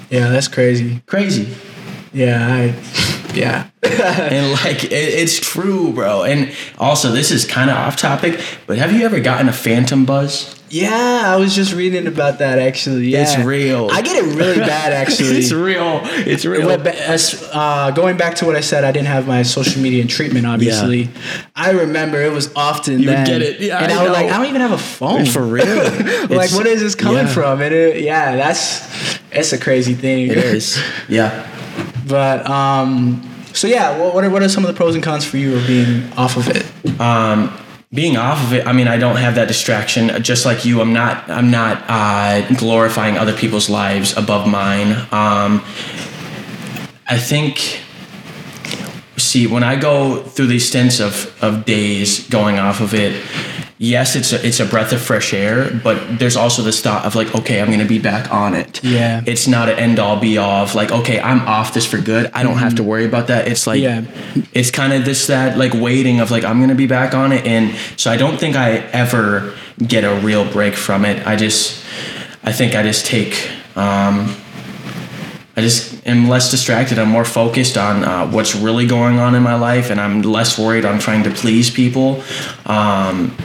Yeah, 0.10 0.30
that's 0.30 0.48
crazy. 0.48 1.02
Crazy. 1.06 1.48
Yeah, 2.14 2.48
I, 2.48 3.34
yeah. 3.34 3.70
and 3.84 4.52
like 4.52 4.84
it, 4.86 4.94
it's 4.94 5.40
true, 5.40 5.92
bro. 5.92 6.24
And 6.24 6.54
also, 6.78 7.12
this 7.12 7.32
is 7.32 7.46
kind 7.46 7.70
of 7.70 7.76
off 7.76 7.96
topic, 7.96 8.40
but 8.68 8.78
have 8.78 8.92
you 8.92 9.06
ever 9.06 9.20
gotten 9.20 9.50
a 9.50 9.54
phantom 9.54 10.06
buzz? 10.06 10.60
Yeah, 10.74 11.22
I 11.26 11.36
was 11.36 11.54
just 11.54 11.72
reading 11.76 12.08
about 12.08 12.40
that 12.40 12.58
actually. 12.58 13.10
Yeah. 13.10 13.22
It's 13.22 13.38
real. 13.38 13.90
I 13.92 14.02
get 14.02 14.16
it 14.16 14.36
really 14.36 14.58
bad 14.60 14.92
actually. 14.92 15.38
it's 15.38 15.52
real. 15.52 16.02
It's 16.04 16.46
real. 16.46 16.68
Uh, 17.54 17.92
going 17.92 18.18
back 18.18 18.36
to 18.36 18.46
what 18.46 18.56
I 18.56 18.62
said, 18.62 18.84
I 18.84 18.92
didn't 18.92 19.08
have 19.08 19.28
my 19.28 19.44
social 19.44 19.84
media 19.84 20.02
in 20.02 20.08
treatment. 20.08 20.48
Obviously, 20.48 21.04
yeah. 21.04 21.46
I 21.56 21.72
remember 21.72 22.20
it 22.22 22.32
was 22.32 22.52
often 22.56 23.00
You 23.00 23.10
would 23.10 23.18
then, 23.18 23.28
get 23.28 23.42
it. 23.44 23.60
Yeah, 23.62 23.84
and 23.84 23.92
I 23.92 24.00
I, 24.00 24.04
was 24.04 24.12
like. 24.14 24.26
I 24.32 24.38
don't 24.38 24.48
even 24.48 24.62
have 24.62 24.72
a 24.72 24.80
phone. 24.80 25.28
For 25.28 25.44
real. 25.44 25.66
like, 26.30 26.52
what 26.54 26.66
is 26.66 26.82
this 26.82 26.96
coming 26.96 27.28
yeah. 27.28 27.34
from? 27.34 27.62
And 27.62 27.74
it, 27.74 28.02
yeah, 28.02 28.36
that's 28.36 29.20
it's 29.32 29.54
a 29.54 29.60
crazy 29.60 29.94
thing. 29.94 30.32
It 30.32 30.38
is. 30.38 30.82
Yeah. 31.08 31.53
But 32.08 32.48
um, 32.50 33.22
so 33.54 33.68
yeah, 33.68 33.98
what 33.98 34.14
what 34.14 34.24
are, 34.24 34.30
what 34.30 34.44
are 34.44 34.50
some 34.50 34.64
of 34.64 34.68
the 34.68 34.76
pros 34.76 34.96
and 34.96 35.04
cons 35.04 35.26
for 35.26 35.38
you 35.38 35.56
of 35.56 35.68
being 35.68 36.12
off 36.14 36.38
of 36.38 36.50
it? 36.50 36.66
Um, 37.00 37.58
being 37.94 38.18
off 38.18 38.44
of 38.44 38.54
it, 38.54 38.66
I 38.66 38.74
mean, 38.74 38.88
I 38.88 38.98
don't 38.98 39.18
have 39.18 39.36
that 39.36 39.48
distraction. 39.48 40.24
Just 40.24 40.46
like 40.46 40.66
you, 40.66 40.82
I'm 40.82 40.94
not. 40.94 41.30
I'm 41.30 41.52
not 41.52 41.84
uh, 41.88 42.48
glorifying 42.56 43.18
other 43.18 43.34
people's 43.34 43.70
lives 43.70 44.18
above 44.18 44.48
mine. 44.48 44.94
Um, 45.12 45.64
I 47.08 47.18
think. 47.18 47.82
See, 49.16 49.46
when 49.46 49.64
I 49.64 49.76
go 49.76 50.24
through 50.24 50.48
these 50.48 50.68
stints 50.68 51.00
of, 51.00 51.32
of 51.42 51.66
days 51.66 52.28
going 52.30 52.58
off 52.58 52.82
of 52.82 52.96
it, 52.96 53.24
yes, 53.84 54.16
it's 54.16 54.32
a, 54.32 54.48
it's 54.48 54.62
a 54.62 54.66
breath 54.66 54.94
of 54.94 55.02
fresh 55.02 55.34
air, 55.34 55.70
but 55.84 56.18
there's 56.18 56.38
also 56.38 56.62
this 56.62 56.80
thought 56.80 57.04
of 57.06 57.16
like, 57.16 57.36
okay, 57.36 57.62
I'm 57.62 57.70
gonna 57.70 57.86
be 57.86 58.00
back 58.00 58.32
on 58.32 58.54
it. 58.54 58.82
Yeah. 58.84 59.22
It's 59.26 59.46
not 59.46 59.68
an 59.68 59.78
end 59.78 60.00
all 60.00 60.18
be 60.20 60.38
all 60.38 60.64
of 60.64 60.74
like, 60.74 60.92
okay, 60.92 61.20
I'm 61.20 61.42
off 61.42 61.74
this 61.74 61.86
for 61.86 61.98
good. 61.98 62.32
I 62.34 62.44
don't 62.44 62.58
have 62.58 62.76
to 62.76 62.84
worry 62.84 63.06
about 63.06 63.28
that. 63.28 63.48
It's 63.50 63.68
like, 63.68 63.82
Yeah. 63.82 64.06
it's 64.54 64.72
kind 64.72 64.94
of 64.94 65.04
this 65.04 65.28
that 65.28 65.58
like 65.58 65.74
waiting 65.74 66.22
of 66.22 66.32
like 66.32 66.46
I'm 66.46 66.62
gonna 66.62 66.76
be 66.76 66.88
back 66.88 67.14
on 67.14 67.34
it, 67.34 67.46
and 67.46 67.76
so 67.98 68.10
I 68.10 68.16
don't 68.18 68.38
think 68.40 68.56
I 68.56 68.78
ever 68.94 69.54
get 69.86 70.06
a 70.06 70.16
real 70.22 70.50
break 70.50 70.76
from 70.76 71.04
it. 71.04 71.28
I 71.28 71.36
just, 71.36 71.84
I 72.44 72.54
think 72.54 72.76
I 72.76 72.84
just 72.84 73.06
take. 73.06 73.50
Um, 73.76 74.36
I 75.56 75.62
just 75.62 76.08
am 76.08 76.30
less 76.30 76.50
distracted. 76.50 76.98
I'm 76.98 77.10
more 77.10 77.26
focused 77.26 77.78
on 77.78 78.04
uh, 78.04 78.28
what's 78.32 78.56
really 78.56 78.88
going 78.88 79.20
on 79.20 79.36
in 79.36 79.44
my 79.44 79.54
life, 79.56 79.92
and 79.92 80.00
I'm 80.02 80.22
less 80.24 80.58
worried 80.58 80.84
on 80.86 80.98
trying 81.00 81.24
to 81.26 81.30
please 81.32 81.70
people. 81.70 82.24
Um, 82.66 83.36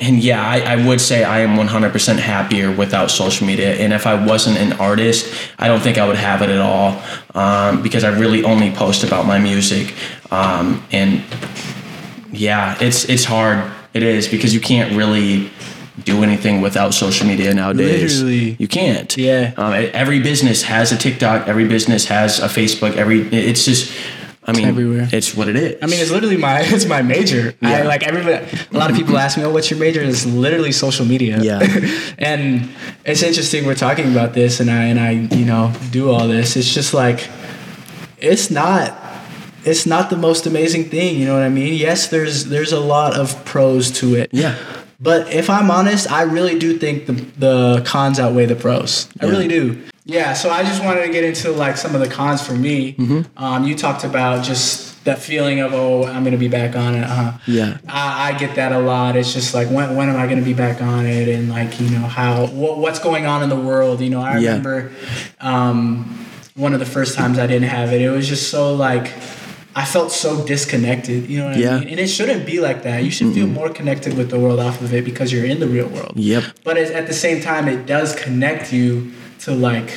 and 0.00 0.22
yeah, 0.22 0.42
I, 0.42 0.60
I 0.60 0.86
would 0.86 1.00
say 1.00 1.24
I 1.24 1.40
am 1.40 1.56
100% 1.56 2.18
happier 2.18 2.70
without 2.70 3.10
social 3.10 3.46
media. 3.46 3.74
And 3.74 3.92
if 3.92 4.06
I 4.06 4.26
wasn't 4.26 4.58
an 4.58 4.74
artist, 4.74 5.32
I 5.58 5.68
don't 5.68 5.80
think 5.80 5.98
I 5.98 6.06
would 6.06 6.16
have 6.16 6.42
it 6.42 6.50
at 6.50 6.58
all 6.58 7.02
um, 7.34 7.82
because 7.82 8.04
I 8.04 8.16
really 8.18 8.44
only 8.44 8.70
post 8.70 9.04
about 9.04 9.26
my 9.26 9.38
music. 9.38 9.94
Um, 10.30 10.84
and 10.92 11.22
yeah, 12.30 12.76
it's 12.80 13.08
it's 13.08 13.24
hard. 13.24 13.70
It 13.94 14.02
is 14.02 14.28
because 14.28 14.52
you 14.52 14.60
can't 14.60 14.94
really 14.94 15.50
do 16.04 16.22
anything 16.22 16.60
without 16.60 16.92
social 16.92 17.26
media 17.26 17.54
nowadays. 17.54 18.22
Literally. 18.22 18.56
you 18.58 18.68
can't. 18.68 19.16
Yeah. 19.16 19.54
Um, 19.56 19.72
every 19.72 20.20
business 20.20 20.62
has 20.64 20.92
a 20.92 20.96
TikTok. 20.96 21.48
Every 21.48 21.66
business 21.66 22.06
has 22.06 22.38
a 22.38 22.48
Facebook. 22.48 22.96
Every 22.96 23.22
it's 23.28 23.64
just. 23.64 23.94
I 24.48 24.52
mean, 24.52 24.66
everywhere. 24.66 25.08
It's 25.12 25.34
what 25.36 25.48
it 25.48 25.56
is. 25.56 25.76
I 25.82 25.86
mean, 25.86 26.00
it's 26.00 26.10
literally 26.10 26.36
my 26.36 26.60
it's 26.64 26.86
my 26.86 27.02
major. 27.02 27.54
I 27.62 27.82
like 27.82 28.02
everybody. 28.04 28.46
A 28.72 28.78
lot 28.78 28.90
of 28.90 28.96
people 28.96 29.18
ask 29.18 29.36
me, 29.36 29.44
"Oh, 29.44 29.50
what's 29.50 29.70
your 29.70 29.80
major?" 29.80 30.00
It's 30.02 30.24
literally 30.24 30.72
social 30.72 31.04
media. 31.04 31.40
Yeah. 31.42 31.60
and 32.18 32.70
it's 33.04 33.22
interesting 33.22 33.66
we're 33.66 33.74
talking 33.74 34.10
about 34.12 34.34
this, 34.34 34.60
and 34.60 34.70
I 34.70 34.84
and 34.84 35.00
I 35.00 35.10
you 35.10 35.44
know 35.44 35.72
do 35.90 36.10
all 36.10 36.28
this. 36.28 36.56
It's 36.56 36.72
just 36.72 36.94
like 36.94 37.28
it's 38.18 38.50
not 38.50 38.96
it's 39.64 39.84
not 39.86 40.10
the 40.10 40.16
most 40.16 40.46
amazing 40.46 40.84
thing. 40.90 41.18
You 41.18 41.26
know 41.26 41.34
what 41.34 41.42
I 41.42 41.48
mean? 41.48 41.74
Yes, 41.74 42.06
there's 42.08 42.46
there's 42.46 42.72
a 42.72 42.80
lot 42.80 43.14
of 43.14 43.44
pros 43.44 43.90
to 44.00 44.14
it. 44.14 44.30
Yeah. 44.32 44.56
But 44.98 45.30
if 45.30 45.50
I'm 45.50 45.70
honest, 45.70 46.10
I 46.10 46.22
really 46.22 46.58
do 46.58 46.78
think 46.78 47.06
the 47.06 47.12
the 47.38 47.82
cons 47.84 48.18
outweigh 48.20 48.46
the 48.46 48.56
pros. 48.56 49.08
I 49.20 49.26
Yeah. 49.26 49.30
really 49.32 49.48
do. 49.48 49.82
Yeah. 50.06 50.32
So 50.34 50.50
I 50.50 50.62
just 50.62 50.82
wanted 50.82 51.02
to 51.04 51.12
get 51.12 51.24
into 51.24 51.50
like 51.50 51.76
some 51.76 51.94
of 51.94 52.00
the 52.00 52.08
cons 52.08 52.40
for 52.46 52.52
me. 52.54 52.94
Mm-hmm. 52.94 53.22
Um, 53.42 53.64
you 53.64 53.74
talked 53.76 54.04
about 54.04 54.44
just 54.44 55.04
that 55.04 55.18
feeling 55.18 55.60
of 55.60 55.74
oh, 55.74 56.04
I'm 56.06 56.22
gonna 56.24 56.36
be 56.38 56.48
back 56.48 56.74
on 56.76 56.94
it. 56.94 57.04
Uh, 57.04 57.32
Yeah. 57.46 57.78
I, 57.88 58.32
I 58.32 58.38
get 58.38 58.54
that 58.56 58.72
a 58.72 58.78
lot. 58.78 59.16
It's 59.16 59.32
just 59.34 59.52
like 59.52 59.68
when 59.68 59.94
when 59.96 60.08
am 60.08 60.16
I 60.16 60.26
gonna 60.28 60.42
be 60.42 60.54
back 60.54 60.80
on 60.80 61.06
it? 61.06 61.28
And 61.28 61.48
like 61.50 61.80
you 61.80 61.90
know 61.90 62.06
how 62.06 62.46
what, 62.46 62.78
what's 62.78 63.00
going 63.00 63.26
on 63.26 63.42
in 63.42 63.48
the 63.48 63.58
world. 63.60 64.00
You 64.00 64.10
know, 64.10 64.20
I 64.22 64.38
Yeah. 64.38 64.50
remember 64.50 64.92
um, 65.40 66.24
one 66.54 66.72
of 66.72 66.78
the 66.80 66.86
first 66.86 67.16
times 67.16 67.38
I 67.38 67.46
didn't 67.48 67.68
have 67.68 67.92
it. 67.92 68.00
It 68.00 68.10
was 68.10 68.28
just 68.28 68.48
so 68.50 68.74
like. 68.74 69.12
I 69.78 69.84
felt 69.84 70.10
so 70.10 70.42
disconnected, 70.46 71.28
you 71.28 71.38
know 71.40 71.48
what 71.48 71.58
Yeah. 71.58 71.76
I 71.76 71.80
mean? 71.80 71.88
And 71.90 72.00
it 72.00 72.06
shouldn't 72.06 72.46
be 72.46 72.60
like 72.60 72.82
that. 72.84 73.04
You 73.04 73.10
should 73.10 73.34
feel 73.34 73.46
more 73.46 73.68
connected 73.68 74.16
with 74.16 74.30
the 74.30 74.38
world 74.40 74.58
off 74.58 74.80
of 74.80 74.94
it 74.94 75.04
because 75.04 75.30
you're 75.30 75.44
in 75.44 75.60
the 75.60 75.68
real 75.68 75.86
world. 75.88 76.14
Yep. 76.16 76.44
But 76.64 76.78
at 76.78 77.06
the 77.06 77.12
same 77.12 77.42
time, 77.42 77.68
it 77.68 77.84
does 77.84 78.16
connect 78.16 78.72
you 78.72 79.12
to 79.46 79.52
like 79.54 79.90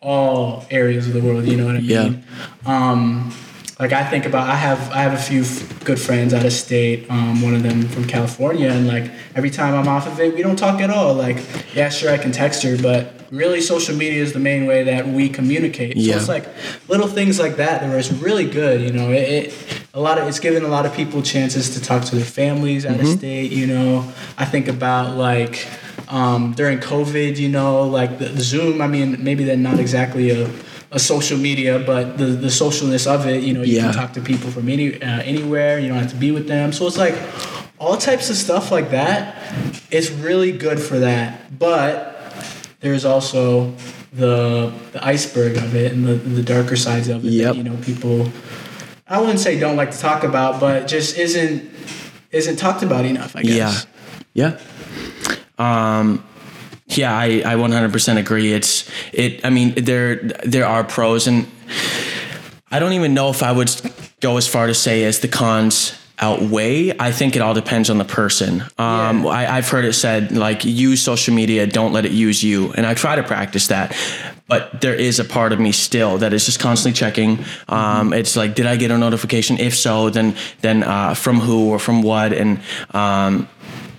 all 0.00 0.64
areas 0.70 1.06
of 1.06 1.12
the 1.12 1.20
world. 1.20 1.46
You 1.46 1.56
know 1.56 1.66
what 1.66 1.76
I 1.76 1.80
Yeah. 1.80 2.04
mean? 2.04 2.24
Um, 2.66 3.32
like 3.78 3.92
I 3.92 4.04
think 4.04 4.26
about, 4.26 4.48
I 4.48 4.54
have 4.56 4.90
I 4.92 5.02
have 5.02 5.12
a 5.12 5.22
few 5.22 5.42
f- 5.42 5.84
good 5.84 6.00
friends 6.00 6.32
out 6.34 6.44
of 6.44 6.52
state. 6.52 7.06
Um, 7.10 7.42
one 7.42 7.54
of 7.54 7.62
them 7.62 7.82
from 7.88 8.04
California, 8.06 8.68
and 8.70 8.86
like 8.86 9.10
every 9.34 9.50
time 9.50 9.74
I'm 9.74 9.88
off 9.88 10.06
of 10.06 10.18
it, 10.20 10.34
we 10.34 10.42
don't 10.42 10.56
talk 10.56 10.80
at 10.80 10.90
all. 10.90 11.14
Like, 11.14 11.38
yeah, 11.74 11.88
sure, 11.88 12.10
I 12.10 12.18
can 12.18 12.32
text 12.32 12.62
her, 12.62 12.76
but 12.80 13.12
really, 13.30 13.60
social 13.60 13.96
media 13.96 14.22
is 14.22 14.32
the 14.32 14.38
main 14.38 14.66
way 14.66 14.84
that 14.84 15.08
we 15.08 15.28
communicate. 15.28 15.96
Yeah. 15.96 16.14
So 16.14 16.18
it's 16.20 16.28
like 16.28 16.46
little 16.88 17.08
things 17.08 17.38
like 17.38 17.56
that 17.56 17.80
that 17.82 17.94
was 17.94 18.12
really 18.22 18.46
good. 18.46 18.80
You 18.82 18.92
know, 18.92 19.10
it, 19.10 19.28
it 19.46 19.54
a 19.94 20.00
lot 20.00 20.16
of 20.18 20.28
it's 20.28 20.38
given 20.40 20.62
a 20.64 20.68
lot 20.68 20.86
of 20.86 20.94
people 20.94 21.20
chances 21.22 21.70
to 21.74 21.80
talk 21.80 22.04
to 22.04 22.16
their 22.16 22.24
families 22.24 22.86
out 22.86 23.00
of 23.00 23.06
state. 23.08 23.50
You 23.52 23.66
know, 23.66 24.12
I 24.38 24.44
think 24.44 24.68
about 24.68 25.16
like 25.16 25.66
um, 26.12 26.52
during 26.60 26.78
COVID. 26.78 27.36
You 27.38 27.48
know, 27.48 27.82
like 27.98 28.18
the, 28.20 28.26
the 28.38 28.42
Zoom. 28.52 28.80
I 28.80 28.86
mean, 28.86 29.08
maybe 29.24 29.42
they're 29.44 29.56
not 29.70 29.78
exactly 29.80 30.30
a 30.30 30.48
a 30.94 30.98
social 30.98 31.38
media, 31.38 31.78
but 31.92 32.18
the 32.18 32.26
the 32.26 32.48
socialness 32.64 33.06
of 33.06 33.26
it, 33.26 33.42
you 33.42 33.52
know, 33.54 33.62
you 33.62 33.76
Yeah. 33.76 33.84
can 33.84 33.94
talk 33.94 34.12
to 34.12 34.20
people 34.20 34.50
from 34.50 34.68
any 34.68 34.86
uh, 35.02 35.22
anywhere. 35.32 35.78
You 35.80 35.88
don't 35.88 35.98
have 35.98 36.10
to 36.10 36.20
be 36.26 36.30
with 36.30 36.46
them. 36.46 36.72
So 36.72 36.86
it's 36.86 36.98
like 37.06 37.16
all 37.78 37.96
types 37.96 38.30
of 38.30 38.36
stuff 38.36 38.70
like 38.70 38.90
that. 38.90 39.34
It's 39.90 40.10
really 40.10 40.52
good 40.66 40.78
for 40.88 40.98
that, 41.00 41.58
but 41.58 41.90
there's 42.80 43.04
also 43.04 43.72
the 44.12 44.70
the 44.92 45.00
iceberg 45.14 45.56
of 45.56 45.74
it 45.74 45.92
and 45.92 46.06
the 46.06 46.14
the 46.14 46.42
darker 46.42 46.76
sides 46.76 47.08
of 47.08 47.24
it. 47.24 47.32
Yep. 47.32 47.46
That, 47.46 47.56
you 47.56 47.64
know, 47.64 47.76
people. 47.82 48.28
I 49.08 49.18
wouldn't 49.20 49.40
say 49.40 49.58
don't 49.58 49.76
like 49.76 49.90
to 49.92 49.98
talk 49.98 50.24
about, 50.24 50.60
but 50.60 50.86
just 50.88 51.16
isn't 51.18 51.70
isn't 52.30 52.56
talked 52.56 52.82
about 52.82 53.04
enough. 53.04 53.34
I 53.34 53.42
guess. 53.42 53.86
Yeah. 54.34 54.50
Yeah. 54.50 54.58
Um, 55.58 56.24
yeah, 56.86 57.16
I, 57.16 57.42
I 57.44 57.54
100% 57.54 58.18
agree. 58.18 58.52
It's 58.52 58.90
it. 59.12 59.44
I 59.44 59.50
mean, 59.50 59.74
there 59.74 60.16
there 60.44 60.66
are 60.66 60.84
pros, 60.84 61.26
and 61.26 61.46
I 62.70 62.78
don't 62.78 62.92
even 62.92 63.14
know 63.14 63.30
if 63.30 63.42
I 63.42 63.52
would 63.52 63.70
go 64.20 64.36
as 64.36 64.46
far 64.46 64.66
to 64.66 64.74
say 64.74 65.04
as 65.04 65.20
the 65.20 65.28
cons 65.28 65.98
outweigh. 66.18 66.92
I 66.98 67.10
think 67.10 67.34
it 67.34 67.42
all 67.42 67.54
depends 67.54 67.90
on 67.90 67.98
the 67.98 68.04
person. 68.04 68.62
Um, 68.78 69.24
Yeah. 69.24 69.30
I, 69.30 69.56
I've 69.56 69.68
heard 69.68 69.84
it 69.84 69.94
said 69.94 70.32
like 70.32 70.64
use 70.64 71.02
social 71.02 71.34
media, 71.34 71.66
don't 71.66 71.92
let 71.92 72.04
it 72.04 72.12
use 72.12 72.42
you, 72.42 72.72
and 72.74 72.86
I 72.86 72.94
try 72.94 73.16
to 73.16 73.22
practice 73.22 73.68
that. 73.68 73.96
But 74.48 74.82
there 74.82 74.94
is 74.94 75.18
a 75.18 75.24
part 75.24 75.52
of 75.52 75.60
me 75.60 75.72
still 75.72 76.18
that 76.18 76.34
is 76.34 76.44
just 76.44 76.60
constantly 76.60 76.94
checking. 76.98 77.42
Um, 77.68 78.12
it's 78.12 78.36
like, 78.36 78.54
did 78.54 78.66
I 78.66 78.76
get 78.76 78.90
a 78.90 78.98
notification? 78.98 79.58
If 79.58 79.74
so, 79.74 80.10
then 80.10 80.34
then 80.60 80.82
uh, 80.82 81.14
from 81.14 81.40
who 81.40 81.70
or 81.70 81.78
from 81.78 82.02
what? 82.02 82.32
And 82.34 82.60
um, 82.90 83.48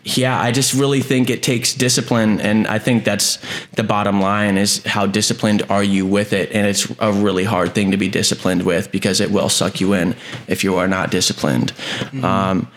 yeah, 0.04 0.40
I 0.40 0.52
just 0.52 0.74
really 0.74 1.00
think 1.02 1.30
it 1.30 1.42
takes 1.42 1.74
discipline, 1.74 2.42
and 2.42 2.68
I 2.68 2.78
think 2.80 3.06
that's 3.06 3.40
the 3.74 3.84
bottom 3.84 4.20
line: 4.20 4.58
is 4.58 4.84
how 4.84 5.06
disciplined 5.06 5.64
are 5.70 5.84
you 5.84 6.06
with 6.06 6.34
it? 6.34 6.52
And 6.52 6.68
it's 6.68 6.92
a 7.00 7.12
really 7.12 7.46
hard 7.46 7.74
thing 7.74 7.92
to 7.92 7.98
be 7.98 8.10
disciplined 8.10 8.64
with 8.64 8.92
because 8.92 9.22
it 9.22 9.32
will 9.32 9.50
suck 9.50 9.80
you 9.80 9.94
in 9.94 10.16
if 10.48 10.64
you 10.64 10.76
are 10.76 10.88
not 10.88 11.10
disciplined. 11.10 11.72
Um, 12.22 12.68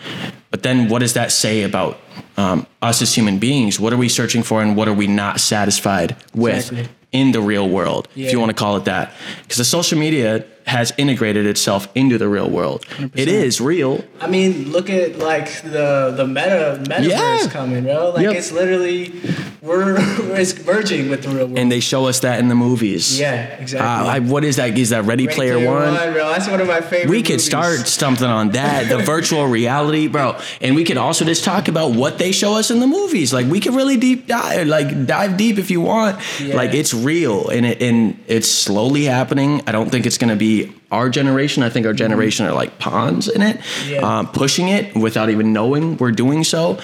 but 0.51 0.63
then, 0.63 0.87
what 0.87 0.99
does 0.99 1.13
that 1.13 1.31
say 1.31 1.63
about 1.63 1.99
um, 2.37 2.65
us 2.81 3.01
as 3.01 3.13
human 3.13 3.39
beings? 3.39 3.79
What 3.79 3.91
are 3.91 3.97
we 3.97 4.09
searching 4.09 4.43
for, 4.43 4.61
and 4.61 4.77
what 4.77 4.87
are 4.87 4.93
we 4.93 5.07
not 5.07 5.39
satisfied 5.39 6.15
with? 6.33 6.71
Exactly. 6.71 6.89
In 7.13 7.31
the 7.31 7.41
real 7.41 7.69
world, 7.69 8.09
if 8.17 8.33
you 8.33 8.39
want 8.39 8.49
to 8.49 8.55
call 8.55 8.75
it 8.75 8.85
that, 8.85 9.13
because 9.41 9.57
the 9.57 9.63
social 9.63 9.97
media 9.97 10.45
has 10.67 10.93
integrated 10.97 11.45
itself 11.45 11.87
into 11.95 12.17
the 12.17 12.27
real 12.27 12.49
world. 12.49 12.85
It 13.15 13.27
is 13.27 13.59
real. 13.61 14.03
I 14.19 14.27
mean, 14.27 14.71
look 14.71 14.89
at 14.89 15.17
like 15.17 15.61
the 15.63 16.13
the 16.15 16.27
meta 16.27 16.79
metaverse 16.83 17.07
Yeah. 17.09 17.47
coming, 17.49 17.83
bro. 17.85 18.11
Like 18.11 18.23
Yep. 18.23 18.35
it's 18.35 18.51
literally 18.51 19.13
we're 19.61 19.95
it's 20.39 20.65
merging 20.65 21.09
with 21.09 21.23
the 21.23 21.29
real 21.29 21.47
world. 21.47 21.57
and 21.57 21.71
they 21.71 21.79
show 21.79 22.05
us 22.07 22.19
that 22.19 22.39
in 22.39 22.47
the 22.49 22.55
movies. 22.55 23.19
yeah, 23.19 23.43
exactly. 23.59 23.87
Uh, 24.09 24.13
I, 24.15 24.19
what 24.19 24.43
is 24.43 24.57
that? 24.57 24.77
Is 24.77 24.89
that 24.89 25.05
Ready, 25.05 25.25
Ready 25.25 25.35
Player, 25.35 25.55
One? 25.65 25.93
bro. 26.13 26.27
That's 26.29 26.47
one 26.49 26.61
of 26.61 26.67
my 26.67 26.81
favorite. 26.81 27.09
We 27.09 27.21
could 27.21 27.33
movies. 27.33 27.45
start 27.45 27.87
something 27.87 28.27
on 28.27 28.49
that, 28.51 28.89
the 28.89 28.97
virtual 29.15 29.45
reality, 29.47 30.07
bro. 30.07 30.37
And 30.61 30.75
we 30.75 30.83
could 30.83 30.97
also 30.97 31.23
just 31.25 31.43
talk 31.43 31.67
about 31.69 31.91
what 31.93 32.17
they 32.17 32.31
show 32.31 32.55
us 32.55 32.71
in 32.71 32.79
the 32.79 32.87
movies. 32.87 33.33
Like 33.33 33.47
we 33.47 33.59
could 33.59 33.73
really 33.73 33.97
deep 33.97 34.27
dive, 34.27 34.67
like 34.67 35.05
dive 35.05 35.37
deep 35.37 35.57
if 35.57 35.71
you 35.71 35.81
want. 35.81 36.19
Yeah. 36.41 36.55
Like 36.55 36.73
it's 36.73 36.93
real 36.93 37.47
and 37.49 37.65
it 37.65 37.81
and 37.81 38.19
it's 38.27 38.49
slowly 38.49 39.05
happening. 39.05 39.61
I 39.65 39.71
don't 39.71 39.89
think 39.89 40.05
it's 40.05 40.17
gonna 40.17 40.35
be 40.35 40.56
our 40.91 41.09
generation. 41.09 41.63
I 41.63 41.69
think 41.69 41.85
our 41.85 41.93
generation 41.93 42.45
are 42.45 42.53
like 42.53 42.79
pawns 42.79 43.27
in 43.27 43.41
it, 43.41 43.59
Yeah. 43.87 43.99
um, 44.19 44.27
pushing 44.27 44.69
it 44.69 44.95
without 44.95 45.29
even 45.29 45.53
knowing 45.53 45.97
we're 45.97 46.11
doing 46.11 46.43
so. 46.43 46.79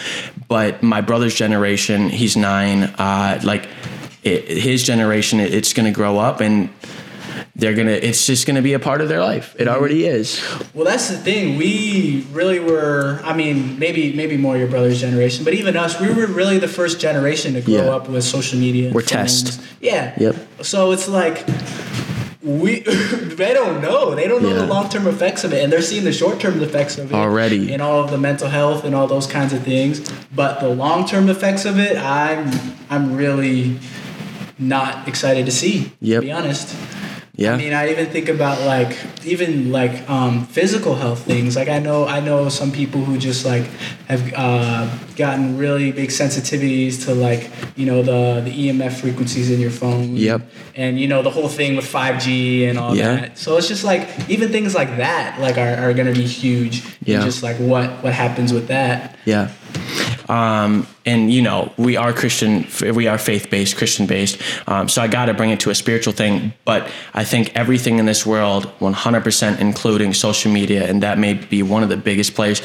But 0.48 0.84
my 0.84 1.02
brother's 1.02 1.36
generation, 1.36 2.10
he's 2.10 2.36
nine. 2.36 2.84
Uh, 2.98 3.40
like 3.44 3.68
it, 4.24 4.48
his 4.48 4.84
generation, 4.84 5.40
it, 5.40 5.54
it's 5.54 5.74
gonna 5.74 5.92
grow 5.92 6.18
up 6.20 6.42
and 6.42 6.70
they're 7.56 7.76
gonna 7.76 7.92
it's 7.92 8.26
just 8.26 8.48
gonna 8.48 8.62
be 8.64 8.74
a 8.74 8.80
part 8.80 9.00
of 9.00 9.10
their 9.10 9.22
life 9.22 9.56
it 9.60 9.68
already 9.68 10.06
is 10.08 10.42
Well, 10.74 10.86
that's 10.86 11.10
the 11.10 11.18
thing. 11.18 11.56
We 11.58 12.26
really 12.32 12.60
were. 12.60 13.20
I 13.24 13.34
mean, 13.36 13.78
maybe 13.80 14.12
maybe 14.14 14.38
more 14.38 14.58
your 14.58 14.68
brother's 14.68 15.00
generation, 15.00 15.44
but 15.46 15.54
even 15.54 15.78
us, 15.78 16.00
we 16.00 16.08
were 16.12 16.26
really 16.28 16.58
the 16.60 16.68
first 16.68 17.00
generation 17.00 17.54
to 17.54 17.62
grow 17.62 17.76
Yeah. 17.76 17.96
up 17.96 18.10
with 18.10 18.24
social 18.24 18.60
media. 18.60 18.92
We're 18.92 19.02
test. 19.02 19.62
Yeah. 19.82 20.14
Yep. 20.18 20.36
So 20.64 20.92
it's 20.94 21.08
like 21.08 21.46
we 22.44 22.80
they 22.82 23.54
don't 23.54 23.82
know. 23.82 24.16
They 24.16 24.28
don't 24.28 24.44
know 24.44 24.54
the 24.54 24.68
long 24.68 24.90
term 24.90 25.08
effects 25.08 25.44
of 25.44 25.54
it, 25.54 25.64
and 25.64 25.72
they're 25.72 25.82
seeing 25.82 26.04
the 26.04 26.14
short 26.14 26.40
term 26.40 26.62
effects 26.62 26.98
of 26.98 27.12
it 27.12 27.16
Already. 27.16 27.72
and 27.74 27.82
all 27.82 28.04
of 28.04 28.12
the 28.12 28.18
mental 28.18 28.50
health 28.50 28.84
and 28.84 28.94
all 28.94 29.08
those 29.08 29.28
kinds 29.28 29.54
of 29.54 29.64
things. 29.64 30.08
But 30.36 30.60
the 30.60 30.70
long 30.70 31.06
term 31.06 31.30
effects 31.30 31.66
of 31.66 31.80
it, 31.80 31.98
I'm 31.98 32.52
I'm 32.90 33.16
really 33.16 33.80
not 34.60 35.08
excited 35.08 35.46
to 35.46 35.52
see. 35.52 35.94
Yep. 36.02 36.22
To 36.22 36.28
be 36.28 36.32
honest. 36.32 36.76
Yeah. 37.44 37.54
I 37.56 37.58
mean, 37.58 37.74
I 37.74 37.92
even 37.92 38.06
think 38.08 38.30
about 38.30 38.62
like 38.66 38.98
even 39.26 39.72
like 39.72 40.08
um, 40.10 40.46
physical 40.48 40.96
health 40.96 41.22
things. 41.24 41.56
Like 41.56 41.68
I 41.68 41.80
know 41.80 42.08
I 42.08 42.20
know 42.20 42.50
some 42.50 42.72
people 42.72 43.02
who 43.04 43.18
just 43.18 43.46
like 43.46 43.66
have 44.08 44.24
uh, 44.36 44.88
gotten 45.16 45.58
really 45.58 45.92
big 45.92 46.10
sensitivities 46.10 47.06
to 47.06 47.14
like 47.14 47.50
you 47.76 47.86
know 47.86 48.02
the 48.02 48.42
the 48.48 48.52
EMF 48.70 48.94
frequencies 48.94 49.52
in 49.52 49.60
your 49.60 49.72
phone. 49.72 50.16
Yep. 50.16 50.42
And 50.76 51.00
you 51.00 51.08
know 51.08 51.22
the 51.22 51.30
whole 51.30 51.50
thing 51.50 51.76
with 51.76 51.86
five 51.86 52.22
G 52.24 52.66
and 52.66 52.78
all 52.80 52.96
Yeah. 52.96 53.16
that. 53.16 53.38
So 53.38 53.58
it's 53.58 53.68
just 53.68 53.84
like 53.84 54.08
even 54.30 54.52
things 54.52 54.74
like 54.74 54.98
that 54.98 55.40
like 55.40 55.58
are, 55.58 55.76
are 55.90 55.94
gonna 55.94 56.14
be 56.14 56.26
huge. 56.26 56.84
Yeah. 57.04 57.16
And 57.18 57.26
just 57.26 57.44
like 57.44 57.58
what 57.58 57.90
what 58.04 58.14
happens 58.14 58.54
with 58.54 58.68
that. 58.70 59.18
Yeah. 59.26 59.50
Um, 60.30 60.88
and 61.06 61.32
you 61.32 61.42
know, 61.42 61.72
we 61.78 61.98
are 61.98 62.14
Christian, 62.14 62.68
we 62.96 63.08
are 63.08 63.18
faith 63.18 63.50
based, 63.50 63.78
Christian 63.78 64.06
based. 64.06 64.42
Um, 64.68 64.88
so 64.88 65.02
I 65.02 65.08
got 65.08 65.26
to 65.26 65.34
bring 65.34 65.50
it 65.50 65.60
to 65.62 65.70
a 65.70 65.76
spiritual 65.76 66.14
thing. 66.14 66.54
But 66.66 66.90
I 67.14 67.24
think 67.24 67.56
everything 67.56 68.00
in 68.00 68.06
this 68.06 68.26
world, 68.26 68.72
100%, 68.80 69.60
including 69.60 70.14
social 70.14 70.52
media, 70.52 70.88
and 70.88 71.04
that 71.04 71.18
may 71.18 71.34
be 71.34 71.64
one 71.64 71.84
of 71.84 71.90
the 71.90 71.98
biggest 71.98 72.36
players, 72.36 72.62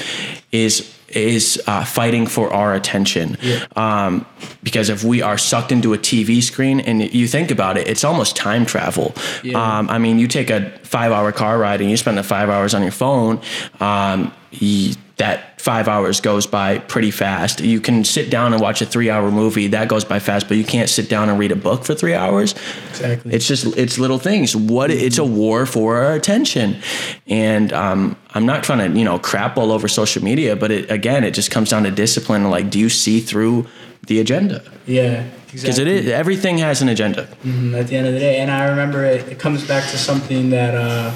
is 0.52 0.94
is 1.08 1.60
uh, 1.66 1.84
fighting 1.84 2.26
for 2.26 2.52
our 2.52 2.74
attention. 2.74 3.38
Um, 3.76 4.26
because 4.62 4.90
if 4.90 5.02
we 5.02 5.22
are 5.22 5.38
sucked 5.38 5.72
into 5.72 5.94
a 5.94 5.98
TV 5.98 6.42
screen, 6.42 6.80
and 6.80 7.12
you 7.14 7.26
think 7.26 7.50
about 7.50 7.78
it, 7.78 7.88
it's 7.88 8.04
almost 8.04 8.36
time 8.36 8.66
travel. 8.66 9.14
Yeah. 9.42 9.78
Um, 9.78 9.88
I 9.88 9.98
mean, 9.98 10.18
you 10.18 10.28
take 10.28 10.50
a 10.50 10.70
five 10.82 11.12
hour 11.12 11.32
car 11.32 11.58
ride 11.58 11.80
and 11.80 11.90
you 11.90 11.96
spend 11.96 12.18
the 12.18 12.22
five 12.22 12.50
hours 12.50 12.74
on 12.74 12.82
your 12.82 12.92
phone. 12.92 13.40
Um, 13.80 14.32
y- 14.60 14.94
that 15.18 15.60
five 15.60 15.88
hours 15.88 16.20
goes 16.20 16.46
by 16.46 16.78
pretty 16.78 17.10
fast. 17.10 17.60
You 17.60 17.80
can 17.80 18.04
sit 18.04 18.30
down 18.30 18.52
and 18.52 18.62
watch 18.62 18.80
a 18.80 18.86
three 18.86 19.10
hour 19.10 19.30
movie, 19.30 19.66
that 19.68 19.88
goes 19.88 20.04
by 20.04 20.18
fast, 20.20 20.48
but 20.48 20.56
you 20.56 20.64
can't 20.64 20.88
sit 20.88 21.08
down 21.08 21.28
and 21.28 21.38
read 21.38 21.52
a 21.52 21.56
book 21.56 21.84
for 21.84 21.94
three 21.94 22.14
hours. 22.14 22.54
Exactly. 22.90 23.32
It's 23.34 23.46
just 23.46 23.76
it's 23.76 23.98
little 23.98 24.18
things. 24.18 24.54
What 24.56 24.90
it's 24.90 25.18
a 25.18 25.24
war 25.24 25.66
for 25.66 25.96
our 26.02 26.14
attention, 26.14 26.80
and 27.26 27.72
um, 27.72 28.16
I'm 28.34 28.46
not 28.46 28.62
trying 28.64 28.90
to 28.92 28.98
you 28.98 29.04
know 29.04 29.18
crap 29.18 29.56
all 29.58 29.72
over 29.72 29.88
social 29.88 30.22
media, 30.22 30.54
but 30.56 30.70
it, 30.70 30.90
again, 30.90 31.24
it 31.24 31.32
just 31.32 31.50
comes 31.50 31.70
down 31.70 31.82
to 31.82 31.90
discipline. 31.90 32.48
Like, 32.50 32.70
do 32.70 32.78
you 32.78 32.88
see 32.88 33.20
through 33.20 33.66
the 34.06 34.20
agenda? 34.20 34.62
yeah. 34.86 35.24
Because 35.48 35.64
Exactly. 35.64 35.94
it 35.96 36.04
is 36.04 36.10
everything 36.12 36.58
has 36.58 36.82
an 36.82 36.90
agenda. 36.90 37.26
Mhm, 37.42 37.74
at 37.80 37.88
the 37.88 37.96
end 37.96 38.06
of 38.06 38.12
the 38.12 38.18
day. 38.20 38.36
And 38.36 38.50
I 38.50 38.66
remember 38.68 39.02
it, 39.02 39.26
it 39.28 39.38
comes 39.38 39.66
back 39.66 39.90
to 39.92 39.96
something 39.96 40.50
that, 40.50 40.74
uh, 40.74 41.10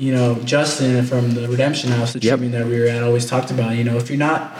you 0.00 0.12
know, 0.12 0.34
Justin 0.44 1.04
from 1.04 1.32
the 1.34 1.46
Redemption 1.46 1.90
House, 1.90 2.14
the 2.14 2.20
Yep. 2.20 2.40
that 2.52 2.66
we 2.66 2.80
were 2.80 2.86
at, 2.86 3.02
always 3.02 3.26
talked 3.26 3.50
about. 3.50 3.76
You 3.76 3.84
know, 3.84 3.98
if 3.98 4.08
you're 4.08 4.18
not 4.18 4.56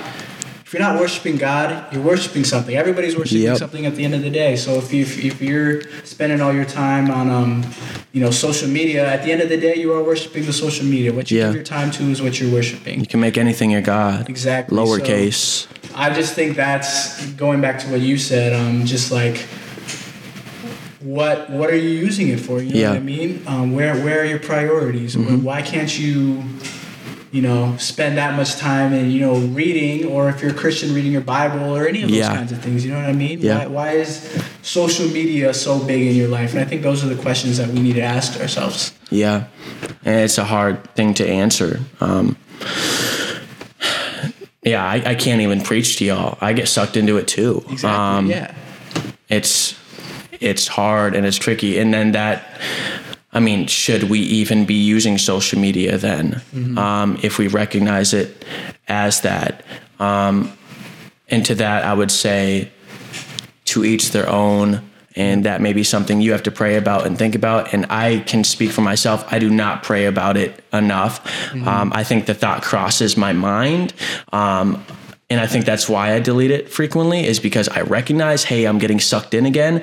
if 0.67 0.75
you're 0.75 0.83
not 0.89 1.01
worshiping 1.01 1.37
God, 1.37 1.69
you're 1.93 2.03
worshiping 2.03 2.45
something. 2.45 2.77
Everybody's 2.77 3.17
worshiping 3.17 3.43
Yep. 3.43 3.57
something 3.59 3.87
at 3.87 3.97
the 3.97 4.05
end 4.05 4.15
of 4.15 4.23
the 4.23 4.31
day. 4.31 4.55
So 4.55 4.75
if 4.75 4.93
you 4.93 5.03
if 5.03 5.41
you're 5.41 5.81
spending 6.05 6.41
all 6.43 6.53
your 6.53 6.67
time 6.67 7.11
on 7.11 7.29
um, 7.31 7.65
you 8.13 8.21
know, 8.21 8.31
social 8.31 8.69
media, 8.69 9.03
at 9.15 9.25
the 9.25 9.33
end 9.33 9.41
of 9.41 9.49
the 9.49 9.57
day, 9.57 9.77
you 9.77 9.93
are 9.95 10.03
worshiping 10.05 10.45
the 10.45 10.53
social 10.53 10.85
media. 10.85 11.11
What 11.13 11.31
you 11.31 11.39
Yeah. 11.39 11.47
give 11.47 11.55
your 11.55 11.65
time 11.65 11.91
to 11.93 12.03
is 12.11 12.21
what 12.23 12.39
you're 12.39 12.53
worshiping. 12.53 13.01
You 13.01 13.07
can 13.07 13.21
make 13.21 13.37
anything 13.39 13.71
your 13.71 13.81
god. 13.81 14.29
Exactly. 14.29 14.77
So- 14.77 14.85
Lowercase. 14.85 15.67
I 15.97 16.11
just 16.11 16.35
think 16.35 16.55
that's 16.57 17.25
going 17.45 17.61
back 17.61 17.79
to 17.81 17.87
what 17.89 18.01
you 18.03 18.17
said. 18.19 18.53
Um, 18.53 18.85
just 18.85 19.11
like 19.11 19.47
what 21.01 21.49
what 21.51 21.71
are 21.71 21.77
you 21.77 21.89
using 21.91 22.29
it 22.29 22.41
for? 22.41 22.61
You 22.63 22.71
know 22.75 22.81
Yeah. 22.81 22.89
what 22.91 22.97
I 22.99 23.01
mean? 23.01 23.43
Um, 23.47 23.73
where 23.73 23.95
where 23.97 24.21
are 24.21 24.25
your 24.25 24.39
priorities? 24.39 25.17
Mm-hmm. 25.17 25.43
Why 25.43 25.63
can't 25.63 25.99
you, 25.99 26.43
you 27.33 27.41
know, 27.43 27.77
spend 27.79 28.19
that 28.19 28.37
much 28.37 28.57
time 28.57 28.93
in 28.93 29.11
you 29.11 29.21
know 29.21 29.35
reading, 29.37 30.07
or 30.07 30.29
if 30.29 30.43
you're 30.43 30.51
a 30.51 30.55
Christian, 30.55 30.95
reading 30.95 31.13
your 31.13 31.23
Bible, 31.23 31.75
or 31.77 31.87
any 31.87 32.03
of 32.03 32.09
those 32.11 32.19
Yeah. 32.19 32.35
kinds 32.35 32.53
of 32.53 32.61
things? 32.61 32.85
You 32.85 32.93
know 32.93 32.99
what 33.01 33.09
I 33.09 33.13
mean? 33.13 33.41
Yeah. 33.41 33.59
Why, 33.61 33.67
why 33.67 33.91
is 33.93 34.43
social 34.63 35.09
media 35.09 35.55
so 35.55 35.79
big 35.83 36.03
in 36.07 36.15
your 36.17 36.29
life? 36.29 36.53
And 36.53 36.61
I 36.61 36.65
think 36.65 36.83
those 36.83 37.03
are 37.05 37.09
the 37.09 37.21
questions 37.23 37.57
that 37.57 37.69
we 37.69 37.81
need 37.81 37.95
to 37.95 38.03
ask 38.03 38.39
ourselves. 38.41 38.93
Yeah, 39.11 39.45
and 40.05 40.21
it's 40.21 40.37
a 40.39 40.45
hard 40.45 40.85
thing 40.95 41.15
to 41.15 41.27
answer. 41.27 41.81
Um, 42.01 42.37
yeah, 44.63 44.85
I, 44.85 44.97
I 45.07 45.15
can't 45.15 45.41
even 45.41 45.63
preach 45.63 45.97
to 45.97 46.05
y'all. 46.05 46.37
I 46.41 46.53
get 46.53 46.69
sucked 46.69 46.97
into 46.99 47.17
it 47.17 47.27
too. 47.27 47.65
Exactly. 47.71 47.89
Um, 47.91 48.27
yeah. 48.31 48.55
it's 49.31 49.75
it's 50.41 50.67
hard 50.67 51.15
and 51.15 51.27
it's 51.27 51.37
tricky, 51.37 51.79
and 51.79 51.93
then 51.93 52.13
that. 52.13 52.61
I 53.33 53.39
mean, 53.39 53.69
should 53.69 54.05
we 54.05 54.19
even 54.19 54.65
be 54.65 54.75
using 54.75 55.17
social 55.17 55.61
media 55.61 55.97
then? 55.99 56.43
Um, 56.77 57.17
if 57.23 57.39
we 57.39 57.47
recognize 57.47 58.13
it 58.13 58.45
as 58.89 59.21
that, 59.21 59.65
um, 60.01 60.53
and 61.29 61.47
to 61.47 61.55
that, 61.55 61.85
I 61.85 61.95
would 61.95 62.11
say, 62.11 62.73
to 63.67 63.85
each 63.85 64.11
their 64.11 64.29
own. 64.29 64.83
And 65.17 65.45
that 65.45 65.61
may 65.61 65.73
be 65.73 65.83
something 65.85 66.21
you 66.21 66.33
have 66.33 66.45
to 66.45 66.51
pray 66.51 66.77
about 66.77 67.05
and 67.07 67.19
think 67.19 67.35
about. 67.35 67.75
And 67.75 67.85
i 67.91 68.21
can 68.21 68.45
speak 68.45 68.71
for 68.71 68.81
myself. 68.81 69.25
I 69.33 69.39
do 69.39 69.51
not 69.51 69.83
pray 69.83 70.07
about 70.07 70.37
it 70.37 70.65
enough. 70.73 71.21
Um, 71.67 71.93
i 71.95 72.05
think 72.05 72.27
the 72.27 72.35
thought 72.35 72.63
crosses 72.63 73.17
my 73.17 73.33
mind. 73.33 73.93
Um, 74.33 74.85
and 75.31 75.41
i 75.41 75.47
think 75.47 75.65
that's 75.65 75.89
why 75.89 76.13
i 76.13 76.19
delete 76.19 76.51
it 76.51 76.69
frequently 76.69 77.25
is 77.25 77.39
because 77.39 77.69
i 77.69 77.81
recognize 77.83 78.45
hey 78.45 78.65
i'm 78.65 78.79
getting 78.79 78.99
sucked 78.99 79.33
in 79.33 79.47
again 79.47 79.83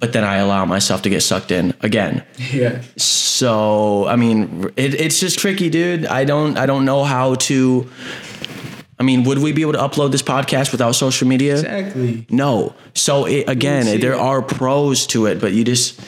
but 0.00 0.12
then 0.12 0.24
i 0.24 0.36
allow 0.36 0.64
myself 0.64 1.02
to 1.02 1.08
get 1.10 1.20
sucked 1.22 1.50
in 1.50 1.72
again 1.80 2.24
Yeah. 2.52 2.80
so 2.96 4.06
i 4.06 4.16
mean 4.16 4.70
it, 4.76 4.94
it's 4.94 5.20
just 5.20 5.38
tricky 5.38 5.70
dude 5.70 6.06
i 6.06 6.24
don't 6.24 6.56
i 6.58 6.66
don't 6.66 6.84
know 6.84 7.04
how 7.04 7.34
to 7.48 7.88
i 8.98 9.02
mean 9.02 9.24
would 9.24 9.38
we 9.38 9.52
be 9.52 9.62
able 9.62 9.72
to 9.74 9.78
upload 9.78 10.10
this 10.12 10.22
podcast 10.22 10.72
without 10.72 10.92
social 10.94 11.28
media 11.28 11.54
Exactly. 11.54 12.26
no. 12.30 12.74
So 12.94 13.24
it, 13.26 13.48
again, 13.48 13.86
there 14.00 14.12
it. 14.14 14.18
are 14.18 14.42
pros 14.42 15.06
to 15.08 15.26
it, 15.26 15.40
but 15.40 15.52
you 15.52 15.64
just 15.64 15.98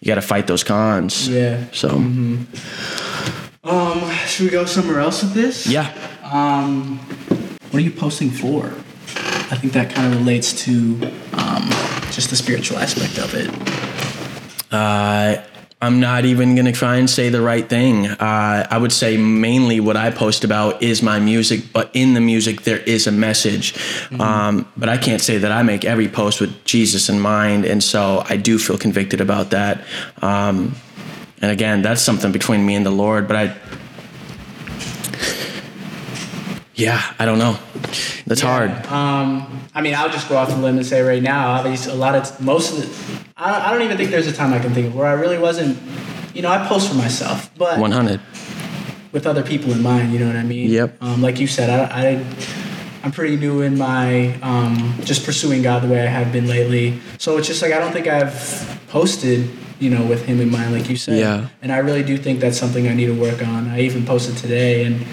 you 0.00 0.06
got 0.08 0.14
to 0.16 0.22
fight 0.22 0.46
those 0.48 0.64
cons. 0.64 1.28
Yeah. 1.28 1.64
So 1.72 1.90
Um, 3.62 4.10
should 4.26 4.44
we 4.46 4.50
go 4.50 4.64
somewhere 4.64 5.00
else 5.00 5.22
with 5.22 5.34
this? 5.34 5.66
yeah, 5.66 5.92
Um, 6.24 6.98
what 7.70 7.74
are 7.74 7.80
you 7.84 7.90
posting 7.90 8.30
for? 8.30 8.66
I 9.52 9.56
think 9.56 9.72
that 9.74 9.94
kind 9.94 10.12
of 10.12 10.18
relates 10.18 10.64
to 10.64 10.72
um, 11.34 11.68
just 12.10 12.30
the 12.30 12.36
spiritual 12.36 12.78
aspect 12.78 13.18
of 13.18 13.34
it. 13.34 13.50
uh, 14.72 15.42
I'm 15.82 15.98
not 15.98 16.26
even 16.26 16.56
gonna 16.56 16.72
try 16.72 16.96
and 16.96 17.08
say 17.08 17.30
the 17.30 17.40
right 17.40 17.66
thing. 17.66 18.06
Uh, 18.06 18.66
I 18.70 18.76
would 18.76 18.92
say 18.92 19.16
mainly 19.16 19.80
what 19.80 19.96
I 19.96 20.10
post 20.10 20.44
about 20.44 20.82
is 20.82 21.02
my 21.02 21.18
music, 21.18 21.72
but 21.72 21.90
in 21.94 22.12
the 22.12 22.20
music 22.20 22.62
there 22.62 22.76
is 22.76 23.06
a 23.06 23.12
message. 23.12 23.74
Um, 24.20 24.70
but 24.76 24.90
I 24.90 24.98
can't 24.98 25.22
say 25.22 25.38
that 25.38 25.50
I 25.50 25.62
make 25.62 25.86
every 25.86 26.08
post 26.08 26.38
with 26.38 26.64
Jesus 26.66 27.08
in 27.08 27.18
mind, 27.18 27.64
and 27.64 27.82
so 27.82 28.22
I 28.28 28.36
do 28.36 28.58
feel 28.58 28.76
convicted 28.76 29.22
about 29.22 29.50
that. 29.52 29.82
Um, 30.20 30.74
and 31.40 31.50
again, 31.50 31.80
that's 31.80 32.02
something 32.02 32.30
between 32.30 32.66
me 32.66 32.74
and 32.74 32.84
the 32.84 32.90
Lord. 32.90 33.26
But 33.26 33.36
I, 33.36 33.56
yeah, 36.80 37.14
I 37.18 37.24
don't 37.26 37.38
know. 37.38 37.58
That's 38.26 38.40
hard. 38.40 38.70
Um, 38.86 39.60
I 39.74 39.82
mean, 39.82 39.94
I'll 39.94 40.08
just 40.10 40.28
go 40.28 40.36
off 40.36 40.48
the 40.48 40.56
limb 40.56 40.76
and 40.76 40.86
say 40.86 41.02
right 41.02 41.22
now, 41.22 41.52
obviously, 41.52 41.92
a 41.92 41.96
lot 41.96 42.14
of 42.14 42.40
most 42.40 42.72
of 42.72 42.78
the, 42.78 43.30
I, 43.36 43.68
I 43.68 43.72
don't 43.72 43.82
even 43.82 43.96
think 43.96 44.10
there's 44.10 44.26
a 44.26 44.32
time 44.32 44.52
I 44.52 44.58
can 44.58 44.72
think 44.72 44.86
of 44.88 44.94
where 44.94 45.06
I 45.06 45.12
really 45.12 45.38
wasn't. 45.38 45.78
You 46.34 46.42
know, 46.42 46.50
I 46.50 46.66
post 46.66 46.88
for 46.88 46.94
myself, 46.94 47.50
but 47.58 47.78
100. 47.78 48.20
with 49.12 49.26
other 49.26 49.42
people 49.42 49.72
in 49.72 49.82
mind. 49.82 50.12
You 50.12 50.20
know 50.20 50.26
what 50.28 50.36
I 50.36 50.44
mean? 50.44 50.70
Yep. 50.70 51.02
Um, 51.02 51.20
like 51.22 51.38
you 51.40 51.46
said, 51.46 51.68
I, 51.70 52.10
I 52.10 52.24
I'm 53.02 53.12
pretty 53.12 53.36
new 53.36 53.62
in 53.62 53.76
my 53.78 54.34
um, 54.40 54.94
just 55.04 55.24
pursuing 55.24 55.62
God 55.62 55.82
the 55.82 55.88
way 55.88 56.00
I 56.02 56.06
have 56.06 56.32
been 56.32 56.46
lately. 56.46 57.00
So 57.18 57.36
it's 57.38 57.46
just 57.48 57.62
like 57.62 57.72
I 57.72 57.78
don't 57.78 57.92
think 57.92 58.06
I've 58.06 58.78
posted, 58.88 59.50
you 59.80 59.90
know, 59.90 60.04
with 60.06 60.24
Him 60.24 60.40
in 60.40 60.50
mind, 60.50 60.72
like 60.72 60.88
you 60.88 60.96
said. 60.96 61.18
Yeah. 61.18 61.48
And 61.62 61.72
I 61.72 61.78
really 61.78 62.02
do 62.02 62.16
think 62.16 62.40
that's 62.40 62.58
something 62.58 62.86
I 62.88 62.94
need 62.94 63.06
to 63.06 63.18
work 63.20 63.42
on. 63.46 63.68
I 63.68 63.80
even 63.80 64.04
posted 64.06 64.36
today, 64.36 64.84
and 64.84 65.04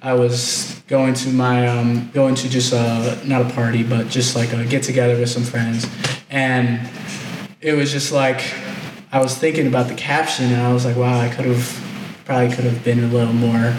I 0.00 0.14
was 0.14 0.80
going 0.86 1.14
to 1.14 1.28
my 1.30 1.66
um, 1.66 2.10
going 2.12 2.34
to 2.36 2.48
just 2.48 2.72
uh, 2.72 3.18
not 3.24 3.42
a 3.42 3.50
party, 3.54 3.82
but 3.82 4.08
just 4.08 4.36
like 4.36 4.52
a 4.52 4.64
get 4.64 4.82
together 4.82 5.18
with 5.18 5.28
some 5.28 5.42
friends, 5.42 5.86
and 6.30 6.88
it 7.60 7.72
was 7.72 7.90
just 7.90 8.12
like 8.12 8.54
I 9.10 9.20
was 9.20 9.36
thinking 9.36 9.66
about 9.66 9.88
the 9.88 9.94
caption, 9.94 10.46
and 10.46 10.62
I 10.62 10.72
was 10.72 10.84
like, 10.84 10.96
wow, 10.96 11.18
I 11.18 11.28
could 11.28 11.46
have 11.46 12.22
probably 12.24 12.54
could 12.54 12.64
have 12.64 12.84
been 12.84 13.04
a 13.04 13.08
little 13.08 13.32
more 13.32 13.74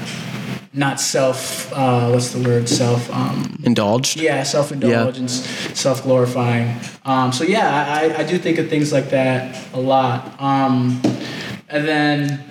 not 0.74 1.00
self 1.00 1.72
uh, 1.74 2.10
what's 2.10 2.30
the 2.32 2.48
word? 2.48 2.70
Self 2.70 3.10
um, 3.12 3.60
Indulged. 3.64 4.18
yeah 4.18 4.44
self 4.44 4.72
indulgence 4.72 5.48
self 5.74 6.04
glorifying 6.04 6.80
um, 7.06 7.32
so 7.32 7.44
yeah 7.44 7.86
I, 7.88 8.20
I 8.20 8.24
do 8.24 8.38
think 8.38 8.60
of 8.60 8.70
things 8.70 8.92
like 8.92 9.10
that 9.10 9.58
a 9.74 9.80
lot. 9.80 10.40
Um, 10.40 11.02
and 11.70 11.88
then 11.88 12.44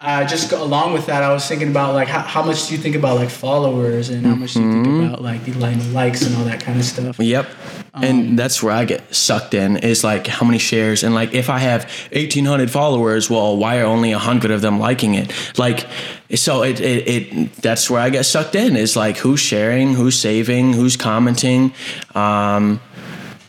uh, 0.00 0.24
just 0.24 0.48
go, 0.48 0.62
along 0.62 0.92
with 0.92 1.06
that 1.06 1.24
I 1.24 1.32
was 1.32 1.46
thinking 1.48 1.68
about 1.68 1.92
like 1.94 2.06
how, 2.06 2.20
how 2.20 2.42
much 2.42 2.68
do 2.68 2.74
you 2.74 2.80
think 2.80 2.94
about 2.94 3.16
like 3.16 3.30
followers 3.30 4.10
and 4.10 4.24
how 4.24 4.36
much 4.36 4.54
do 4.54 4.62
you 4.62 4.84
think 4.84 5.04
about 5.04 5.22
like 5.22 5.44
the 5.44 5.52
like, 5.54 5.76
likes 5.92 6.22
and 6.22 6.36
all 6.36 6.44
that 6.44 6.60
kind 6.60 6.78
of 6.78 6.84
stuff 6.84 7.18
Yep. 7.18 7.48
and 7.94 8.38
that's 8.38 8.62
where 8.62 8.72
I 8.72 8.84
get 8.84 9.12
sucked 9.12 9.54
in 9.54 9.76
is 9.76 10.04
like 10.04 10.28
how 10.28 10.46
many 10.46 10.58
shares 10.58 11.02
and 11.02 11.14
like 11.16 11.34
if 11.34 11.50
I 11.50 11.58
have 11.58 11.82
1800 12.12 12.70
followers, 12.70 13.28
well, 13.28 13.56
why 13.56 13.80
are 13.80 13.86
only 13.86 14.12
100 14.12 14.52
of 14.52 14.60
them 14.60 14.78
liking 14.78 15.14
it? 15.14 15.32
Like, 15.58 15.86
so 16.34 16.62
it, 16.62 16.80
it, 16.80 17.08
it 17.08 17.52
that's 17.54 17.90
where 17.90 18.00
I 18.00 18.10
get 18.10 18.22
sucked 18.24 18.54
in 18.54 18.76
is 18.76 18.94
like 18.94 19.16
who's 19.16 19.40
sharing, 19.40 19.94
who's 19.94 20.16
saving, 20.16 20.74
who's 20.74 20.96
commenting. 20.96 21.72
Um, 22.14 22.80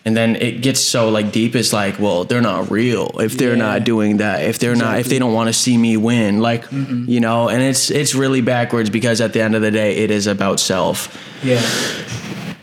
and 0.10 0.18
then 0.18 0.36
it 0.48 0.62
gets 0.66 0.80
so 0.82 1.10
like 1.18 1.32
deep 1.32 1.56
it's 1.56 1.72
like 1.72 2.00
well 2.00 2.24
they're 2.26 2.42
not 2.42 2.72
real 2.72 3.06
if 3.20 3.38
they're 3.38 3.56
Yeah. 3.58 3.68
not 3.68 3.84
doing 3.84 4.18
that 4.18 4.42
if 4.52 4.58
they're 4.58 4.76
not 4.86 4.98
if 5.00 5.06
they 5.08 5.20
don't 5.20 5.34
want 5.40 5.48
to 5.50 5.54
see 5.54 5.78
me 5.78 5.98
win 5.98 6.40
like 6.50 6.66
you 7.14 7.20
know 7.20 7.48
and 7.48 7.62
it's 7.62 7.92
it's 7.92 8.16
really 8.16 8.42
backwards 8.42 8.90
because 8.90 9.22
at 9.22 9.32
the 9.34 9.42
end 9.46 9.54
of 9.56 9.62
the 9.62 9.70
day 9.72 9.98
it 10.04 10.10
is 10.10 10.26
about 10.26 10.60
self 10.60 10.98
Yeah. 11.44 11.62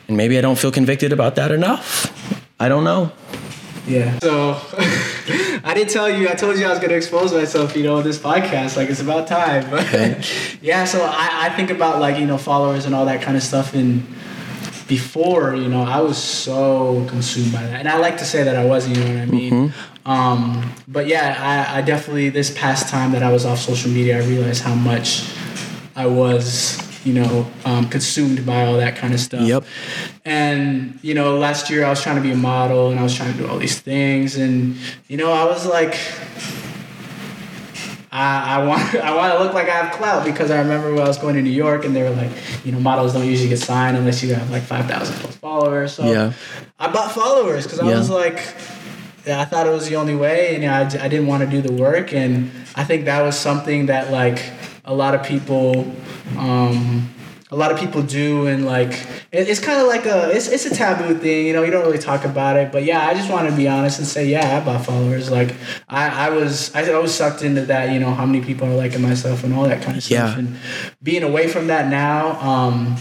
and 0.09 0.17
maybe 0.17 0.35
i 0.39 0.41
don't 0.41 0.59
feel 0.59 0.73
convicted 0.73 1.13
about 1.13 1.37
that 1.37 1.51
enough 1.53 1.87
i 2.59 2.69
don't 2.69 2.85
know 2.85 3.13
Yeah. 3.87 4.19
So 4.19 4.59
I 5.69 5.73
didn't 5.77 5.91
tell 5.95 6.11
you. 6.11 6.29
I 6.29 6.35
told 6.35 6.59
you 6.59 6.67
I 6.67 6.71
was 6.75 6.81
going 6.83 6.91
to 6.91 6.97
expose 6.97 7.31
myself. 7.33 7.77
You 7.77 7.85
know, 7.87 8.03
this 8.03 8.19
podcast. 8.19 8.77
Like 8.77 8.91
it's 8.91 9.01
about 9.09 9.29
time. 9.31 9.63
yeah. 10.71 10.83
So 10.93 10.99
I, 11.07 11.47
I 11.47 11.49
think 11.57 11.71
about 11.71 12.01
like 12.01 12.19
you 12.19 12.27
know 12.27 12.37
followers 12.51 12.85
and 12.87 12.93
all 12.97 13.07
that 13.07 13.23
kind 13.23 13.37
of 13.37 13.45
stuff. 13.45 13.75
And 13.79 14.03
before 14.89 15.55
you 15.55 15.69
know, 15.69 15.83
I 15.83 16.01
was 16.01 16.23
so 16.23 17.05
consumed 17.09 17.53
by 17.53 17.63
that. 17.63 17.81
And 17.81 17.89
I 17.89 17.99
like 17.99 18.19
to 18.19 18.25
say 18.25 18.45
that 18.45 18.57
I 18.57 18.65
wasn't, 18.65 18.97
You 18.97 19.05
know 19.05 19.15
what 19.15 19.23
I 19.23 19.27
mean? 19.27 19.75
Um, 20.05 20.73
but 20.87 21.07
yeah, 21.09 21.37
I, 21.73 21.79
I 21.79 21.83
definitely 21.83 22.29
this 22.29 22.57
past 22.57 22.89
time 22.89 23.13
that 23.13 23.23
I 23.23 23.33
was 23.33 23.45
off 23.45 23.59
social 23.59 23.91
media, 23.91 24.23
I 24.23 24.27
realized 24.27 24.63
how 24.63 24.75
much 24.75 25.29
I 25.95 26.07
was. 26.07 26.83
You 27.05 27.13
know, 27.13 27.47
um, 27.65 27.89
consumed 27.89 28.45
by 28.45 28.67
all 28.67 28.79
that 28.79 28.97
kind 28.97 29.15
of 29.15 29.21
stuff. 29.21 29.43
Yep. 29.43 29.63
And 30.25 30.99
you 31.03 31.15
know, 31.15 31.39
last 31.39 31.71
year 31.71 31.85
I 31.85 31.91
was 31.91 32.03
trying 32.03 32.17
to 32.17 32.21
be 32.21 32.33
a 32.33 32.37
model 32.37 32.91
and 32.91 32.99
I 32.99 33.05
was 33.05 33.15
trying 33.15 33.31
to 33.31 33.39
do 33.39 33.47
all 33.47 33.59
these 33.59 33.79
things, 33.79 34.35
and 34.37 34.77
you 35.07 35.17
know, 35.17 35.31
I 35.31 35.45
was 35.45 35.65
like, 35.67 35.95
I, 38.13 38.57
I 38.61 38.67
want 38.67 38.95
I 39.11 39.15
want 39.15 39.33
to 39.35 39.39
look 39.43 39.53
like 39.55 39.69
I 39.69 39.75
have 39.85 39.93
clout 39.95 40.25
because 40.25 40.51
I 40.51 40.59
remember 40.61 40.93
when 40.95 41.03
I 41.03 41.09
was 41.09 41.19
going 41.19 41.35
to 41.37 41.43
New 41.43 41.51
York 41.51 41.85
and 41.85 41.95
they 41.95 42.03
were 42.03 42.11
like, 42.11 42.31
you 42.65 42.73
know, 42.73 42.81
models 42.81 43.13
don't 43.15 43.27
usually 43.27 43.49
get 43.49 43.59
signed 43.59 43.97
unless 43.97 44.23
you 44.23 44.35
have 44.35 44.51
like 44.51 44.63
five 44.63 44.87
thousand 44.87 45.17
plus 45.17 45.37
followers. 45.37 45.93
So 45.95 46.05
Yeah. 46.11 46.33
I 46.79 46.91
bought 46.93 47.13
followers 47.13 47.65
because 47.65 47.81
I 47.81 47.89
Yeah. 47.89 47.99
was 47.99 48.11
like. 48.11 48.41
yeah, 49.27 49.41
I 49.41 49.45
thought 49.45 49.67
it 49.67 49.71
was 49.71 49.89
the 49.89 49.97
only 49.97 50.15
way, 50.15 50.55
and 50.55 50.65
I, 50.67 50.83
I 51.05 51.09
didn't 51.09 51.27
want 51.27 51.43
to 51.43 51.51
do 51.51 51.61
the 51.61 51.73
work, 51.73 52.13
and 52.13 52.49
I 52.77 52.85
think 52.85 53.07
that 53.07 53.23
was 53.23 53.37
something 53.37 53.87
that 53.87 54.13
like 54.13 54.41
a 54.85 54.95
lot 54.95 55.17
of 55.17 55.25
people, 55.25 55.85
um, 56.39 57.09
a 57.51 57.57
lot 57.57 57.71
of 57.71 57.79
people 57.79 58.03
do, 58.03 58.47
and 58.49 58.67
like 58.67 58.91
it, 59.31 59.49
it's 59.49 59.61
kind 59.61 59.81
of 59.81 59.87
like 59.87 60.05
a 60.05 60.31
it's, 60.31 60.49
it's 60.49 60.67
a 60.67 60.75
taboo 60.75 61.17
thing, 61.19 61.47
you 61.47 61.53
know. 61.53 61.63
You 61.63 61.71
don't 61.71 61.85
really 61.85 61.99
talk 61.99 62.25
about 62.25 62.57
it, 62.57 62.73
but 62.73 62.83
yeah, 62.85 63.07
I 63.07 63.15
just 63.15 63.31
want 63.31 63.49
to 63.49 63.55
be 63.55 63.69
honest 63.69 63.99
and 63.99 64.07
say, 64.07 64.27
yeah, 64.27 64.57
I 64.61 64.65
bought 64.65 64.85
followers. 64.85 65.31
Like 65.31 65.55
I, 65.89 66.27
I 66.27 66.31
was 66.31 66.75
I, 66.75 66.99
was 66.99 67.15
sucked 67.15 67.43
into 67.43 67.63
that, 67.67 67.93
you 67.93 68.01
know, 68.01 68.11
how 68.13 68.27
many 68.27 68.45
people 68.45 68.67
are 68.67 68.75
liking 68.75 69.01
myself 69.03 69.45
and 69.45 69.55
all 69.55 69.65
that 69.69 69.83
kind 69.83 69.97
of 69.97 70.03
stuff, 70.03 70.33
Yeah. 70.33 70.39
and 70.39 70.57
being 71.03 71.23
away 71.23 71.47
from 71.47 71.69
that 71.69 71.89
now, 71.89 72.41
um, 72.41 72.97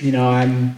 you 0.00 0.12
know, 0.12 0.28
I'm. 0.28 0.76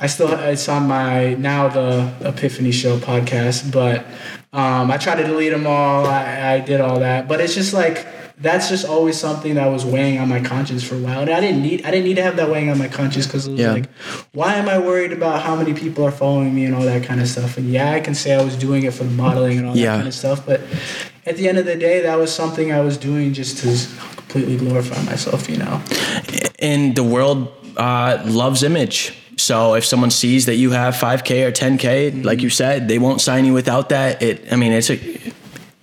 I 0.00 0.08
still 0.08 0.32
it's 0.32 0.68
on 0.68 0.88
my 0.88 1.34
now 1.34 1.68
the 1.68 2.12
Epiphany 2.28 2.72
Show 2.72 2.98
podcast, 2.98 3.70
but 3.72 4.04
um, 4.52 4.90
I 4.90 4.96
tried 4.98 5.16
to 5.16 5.22
delete 5.24 5.52
them 5.52 5.66
all. 5.68 6.04
I, 6.06 6.54
I 6.54 6.60
did 6.60 6.80
all 6.80 6.98
that, 6.98 7.28
but 7.28 7.40
it's 7.40 7.54
just 7.54 7.72
like 7.72 8.04
that's 8.44 8.68
just 8.68 8.86
always 8.86 9.16
something 9.18 9.54
that 9.56 9.66
was 9.66 9.84
weighing 9.84 10.18
on 10.20 10.28
my 10.28 10.40
conscience 10.40 10.84
for 10.84 10.94
a 10.94 10.98
while, 10.98 11.20
and 11.22 11.30
I 11.30 11.40
didn't 11.40 11.62
need 11.62 11.84
I 11.84 11.90
didn't 11.90 12.04
need 12.04 12.16
to 12.16 12.22
have 12.22 12.36
that 12.36 12.48
weighing 12.50 12.70
on 12.70 12.78
my 12.78 12.88
conscience 12.88 13.26
because 13.26 13.46
it 13.48 13.52
was 13.52 13.60
Yeah. 13.60 13.72
like, 13.72 13.88
why 14.32 14.54
am 14.54 14.68
I 14.68 14.78
worried 14.78 15.12
about 15.12 15.42
how 15.42 15.56
many 15.56 15.74
people 15.74 16.04
are 16.04 16.12
following 16.12 16.54
me 16.54 16.64
and 16.66 16.74
all 16.74 16.82
that 16.92 17.02
kind 17.04 17.20
of 17.20 17.28
stuff? 17.28 17.56
And 17.58 17.66
yeah, 17.70 17.90
I 17.92 18.00
can 18.00 18.14
say 18.14 18.34
I 18.34 18.42
was 18.44 18.54
doing 18.56 18.84
it 18.84 18.94
for 18.94 19.04
the 19.04 19.10
modeling 19.24 19.58
and 19.58 19.66
all 19.66 19.76
Yeah. 19.76 19.90
that 19.92 19.96
kind 19.96 20.08
of 20.08 20.14
stuff, 20.14 20.46
but 20.46 20.60
at 21.26 21.36
the 21.38 21.48
end 21.48 21.58
of 21.58 21.64
the 21.66 21.74
day, 21.76 22.02
that 22.02 22.16
was 22.18 22.32
something 22.32 22.70
I 22.72 22.80
was 22.80 22.96
doing 22.98 23.32
just 23.32 23.58
to 23.62 23.68
completely 24.16 24.56
glorify 24.56 25.02
myself, 25.04 25.48
you 25.48 25.56
know. 25.56 25.80
and 26.58 26.94
the 26.94 27.02
world 27.02 27.48
uh, 27.76 28.22
loves 28.26 28.62
image. 28.62 29.14
So 29.36 29.74
if 29.74 29.84
someone 29.84 30.10
sees 30.10 30.46
that 30.46 30.54
you 30.56 30.70
have 30.70 30.94
5k 30.94 31.44
or 31.46 31.50
10k, 31.52 32.24
like 32.24 32.40
you 32.40 32.50
said, 32.50 32.86
they 32.88 32.98
won't 33.00 33.20
sign 33.20 33.44
you 33.44 33.52
without 33.52 33.88
that. 33.88 34.22
It, 34.22 34.52
I 34.52 34.56
mean, 34.56 34.70
it's 34.72 34.90
a, 34.90 34.96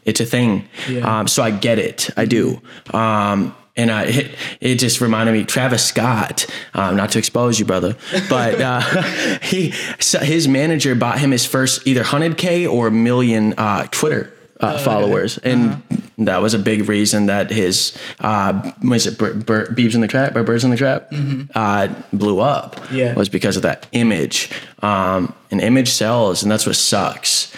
it's 0.06 0.20
a 0.20 0.26
thing. 0.26 0.68
Yeah. 0.90 1.20
Um, 1.20 1.28
so 1.28 1.44
I 1.44 1.52
get 1.52 1.80
it. 1.80 2.10
I 2.18 2.26
do. 2.26 2.62
Um, 2.94 3.56
and 3.78 3.90
I, 3.90 4.04
it, 4.06 4.36
it 4.60 4.76
just 4.80 5.00
reminded 5.00 5.32
me, 5.32 5.46
Travis 5.46 5.86
Scott, 5.86 6.46
um, 6.74 6.98
not 6.98 7.12
to 7.12 7.20
expose 7.20 7.58
you, 7.60 7.66
brother, 7.66 7.96
but 8.30 8.60
uh, 8.60 8.82
he, 9.42 9.72
so 10.00 10.20
his 10.20 10.48
manager 10.48 10.94
bought 10.94 11.20
him 11.20 11.32
his 11.32 11.46
first 11.46 11.88
either 11.88 12.04
100k 12.04 12.70
or 12.72 12.88
a 12.88 12.92
million 12.92 13.54
uh, 13.58 13.88
Twitter 13.90 14.34
uh, 14.60 14.78
followers, 14.78 15.38
and 15.40 15.82
that 16.20 16.42
was 16.42 16.54
a 16.54 16.60
big 16.60 16.88
reason 16.88 17.26
that 17.28 17.50
his 17.50 17.98
uh, 18.20 18.72
was 18.84 19.08
it 19.08 19.18
bir- 19.18 19.34
Beebs 19.68 19.96
in 19.96 20.02
the 20.02 20.08
Trap 20.08 20.36
or 20.36 20.44
Birds 20.44 20.64
in 20.64 20.70
the 20.70 20.78
Trap 20.78 21.12
uh, 21.56 21.88
blew 22.14 22.40
up. 22.42 22.80
Yeah. 22.92 23.14
was 23.16 23.30
because 23.30 23.56
of 23.56 23.64
that 23.64 23.88
image. 23.94 24.52
Um, 24.84 25.34
an 25.50 25.62
image 25.62 25.90
sells, 25.90 26.44
and 26.44 26.52
that's 26.52 26.66
what 26.68 26.76
sucks. 26.76 27.52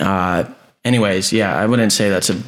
Uh, 0.00 0.44
anyways, 0.84 1.32
yeah, 1.32 1.54
I 1.54 1.66
wouldn't 1.66 1.92
say 1.92 2.10
that's 2.10 2.30
a 2.30 2.42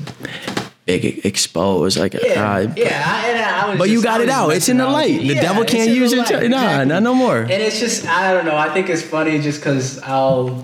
big 0.87 1.25
expose. 1.25 1.99
Like, 1.99 2.14
Yeah, 2.14 2.21
uh, 2.21 2.73
yeah, 2.77 3.03
I, 3.07 3.29
and 3.29 3.38
I 3.42 3.68
was 3.71 3.79
But 3.79 3.90
you 3.90 4.03
got 4.03 4.21
it 4.21 4.29
out. 4.29 4.51
It's 4.51 4.68
in 4.68 4.79
the 4.79 4.87
light. 4.87 5.21
The 5.21 5.35
devil 5.35 5.64
can't 5.64 5.90
use 5.90 6.12
it 6.12 6.51
nah, 6.51 6.85
not 6.85 7.03
no 7.03 7.14
more. 7.14 7.40
And 7.40 7.51
it's 7.51 7.79
just 7.79 8.07
I 8.07 8.33
don't 8.33 8.45
know. 8.45 8.57
I 8.57 8.73
think 8.73 8.88
it's 8.88 9.03
funny 9.03 9.40
just 9.40 9.61
because 9.61 9.99
I'll. 10.01 10.62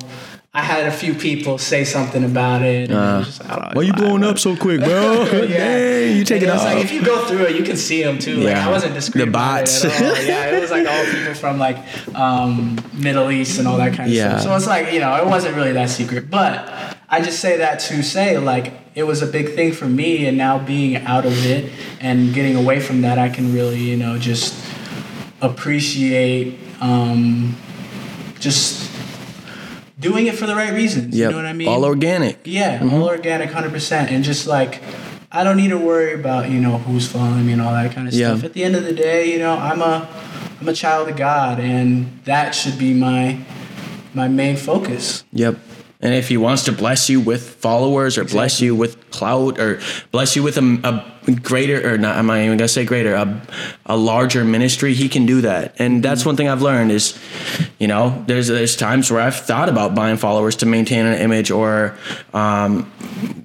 I 0.55 0.63
had 0.63 0.87
a 0.87 0.91
few 0.91 1.15
people 1.15 1.59
say 1.59 1.85
something 1.85 2.25
about 2.25 2.63
it. 2.63 2.91
And 2.91 2.93
it 2.93 2.95
was 3.19 3.27
just, 3.27 3.45
I 3.45 3.49
don't 3.49 3.59
know, 3.61 3.69
Uh, 3.69 3.73
why 3.75 3.83
you 3.83 3.93
blowing 3.93 4.25
up 4.25 4.39
so 4.39 4.57
quick, 4.57 4.81
bro? 4.81 5.25
Dang, 5.31 6.17
you 6.17 6.25
take 6.25 6.41
And 6.43 6.51
it 6.51 6.53
was 6.55 6.63
off. 6.63 6.75
Like, 6.75 6.85
if 6.85 6.91
you 6.91 7.03
go 7.05 7.23
through 7.27 7.45
it, 7.45 7.57
you 7.57 7.63
can 7.63 7.77
see 7.77 8.03
them 8.03 8.19
too. 8.19 8.37
Like 8.39 8.57
Yeah. 8.57 8.67
I 8.67 8.71
wasn't 8.71 8.95
discreet. 8.95 9.25
The 9.25 9.29
about 9.29 9.65
it 9.65 9.85
at 9.85 10.03
all. 10.03 10.25
Yeah, 10.25 10.57
it 10.57 10.61
was 10.61 10.71
like 10.71 10.89
all 10.89 11.05
people 11.13 11.35
from 11.35 11.59
like 11.59 11.77
um, 12.17 12.79
Middle 12.95 13.31
East 13.31 13.59
and 13.59 13.69
all 13.69 13.77
that 13.77 13.93
kind 13.95 14.09
of 14.09 14.17
Yeah. 14.17 14.39
stuff. 14.39 14.43
So 14.45 14.57
it's 14.57 14.67
like 14.67 14.93
you 14.93 15.01
know, 15.01 15.15
it 15.17 15.27
wasn't 15.27 15.55
really 15.55 15.73
that 15.73 15.91
secret. 15.91 16.31
But 16.31 16.97
I 17.11 17.21
just 17.21 17.41
say 17.41 17.59
that 17.59 17.79
to 17.81 18.03
say 18.03 18.39
like 18.39 18.73
it 18.95 19.03
was 19.07 19.21
a 19.23 19.27
big 19.27 19.55
thing 19.55 19.73
for 19.73 19.87
me, 19.87 20.27
and 20.27 20.39
now 20.39 20.59
being 20.59 20.97
out 20.97 21.27
of 21.27 21.47
it 21.47 21.71
and 22.01 22.33
getting 22.35 22.57
away 22.57 22.81
from 22.81 23.03
that, 23.03 23.19
I 23.19 23.29
can 23.29 23.53
really 23.53 23.79
you 23.81 23.99
know 23.99 24.19
just 24.19 24.55
appreciate 25.43 26.59
um, 26.81 27.55
just 28.41 28.88
doing 29.99 30.27
it 30.27 30.37
for 30.37 30.47
the 30.47 30.55
right 30.55 30.73
reasons. 30.73 31.17
Yep. 31.17 31.27
You 31.27 31.31
know 31.37 31.43
what 31.43 31.47
I 31.47 31.53
mean? 31.53 31.69
All 31.69 31.85
organic. 31.85 32.41
Yeah, 32.45 32.79
Mm-hmm. 32.79 32.95
all 32.95 33.09
organic, 33.09 33.51
hundred 33.51 33.73
percent, 33.73 34.11
and 34.11 34.23
just 34.25 34.47
like 34.47 34.83
I 35.31 35.45
don't 35.45 35.57
need 35.57 35.69
to 35.69 35.79
worry 35.79 36.15
about 36.15 36.51
you 36.51 36.61
know 36.61 36.79
who's 36.79 37.07
following 37.07 37.47
me 37.47 37.53
and 37.53 37.63
all 37.63 37.73
that 37.73 37.93
kind 37.93 38.09
of 38.09 38.15
Yeah. 38.15 38.29
stuff. 38.35 38.45
At 38.45 38.53
the 38.55 38.65
end 38.65 38.77
of 38.77 38.85
the 38.85 38.93
day, 38.95 39.31
you 39.33 39.39
know, 39.39 39.55
I'm 39.57 39.83
a 39.83 40.09
I'm 40.61 40.69
a 40.69 40.73
child 40.73 41.09
of 41.09 41.17
God, 41.17 41.61
and 41.61 42.21
that 42.25 42.55
should 42.55 42.79
be 42.79 42.95
my 42.95 43.39
my 44.15 44.29
main 44.29 44.57
focus. 44.57 45.25
Yep. 45.33 45.59
And 46.01 46.15
if 46.15 46.29
he 46.29 46.37
wants 46.37 46.65
to 46.65 46.73
bless 46.73 47.11
you 47.11 47.21
with 47.21 47.57
followers 47.57 48.19
or 48.19 48.25
bless 48.25 48.61
you 48.61 48.77
with 48.77 49.11
clout 49.11 49.59
or 49.59 49.81
bless 50.13 50.37
you 50.37 50.45
with 50.45 50.57
a, 50.57 50.63
a 50.85 51.33
greater 51.33 51.93
or 51.93 51.99
not, 51.99 52.17
I'm 52.17 52.27
not 52.27 52.39
even 52.39 52.57
gonna 52.57 52.69
say 52.69 52.85
greater, 52.85 53.15
a, 53.15 53.43
a 53.85 53.97
larger 53.97 54.45
ministry, 54.45 54.95
he 54.95 55.09
can 55.09 55.27
do 55.27 55.41
that. 55.41 55.75
And 55.81 56.01
that's 56.01 56.25
one 56.25 56.37
thing 56.37 56.49
I've 56.49 56.63
learned 56.63 56.93
is, 56.93 57.19
you 57.81 57.89
know, 57.89 58.23
there's 58.29 58.47
there's 58.47 58.77
times 58.77 59.11
where 59.11 59.21
I've 59.21 59.35
thought 59.35 59.69
about 59.69 59.97
buying 59.97 60.19
followers 60.19 60.55
to 60.57 60.67
maintain 60.67 61.05
an 61.05 61.19
image 61.19 61.51
or 61.51 61.99
um, 62.33 62.85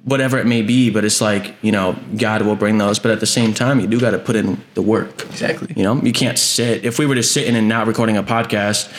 whatever 0.04 0.38
it 0.38 0.46
may 0.46 0.62
be, 0.62 0.90
but 0.90 1.04
it's 1.04 1.20
like, 1.20 1.56
you 1.60 1.72
know, 1.72 1.96
God 2.16 2.42
will 2.42 2.56
bring 2.56 2.78
those. 2.78 3.00
But 3.00 3.10
at 3.10 3.18
the 3.18 3.26
same 3.26 3.52
time, 3.52 3.80
you 3.80 3.88
do 3.88 3.98
got 3.98 4.12
to 4.12 4.18
put 4.20 4.36
in 4.36 4.62
the 4.74 4.82
work. 4.82 5.24
Exactly. 5.24 5.72
You 5.76 5.82
know, 5.82 5.96
you 5.96 6.12
can't 6.12 6.38
sit. 6.38 6.84
If 6.84 7.00
we 7.00 7.06
were 7.06 7.16
just 7.16 7.32
sitting 7.32 7.56
and 7.56 7.68
not 7.68 7.88
recording 7.88 8.16
a 8.16 8.22
podcast, 8.22 8.92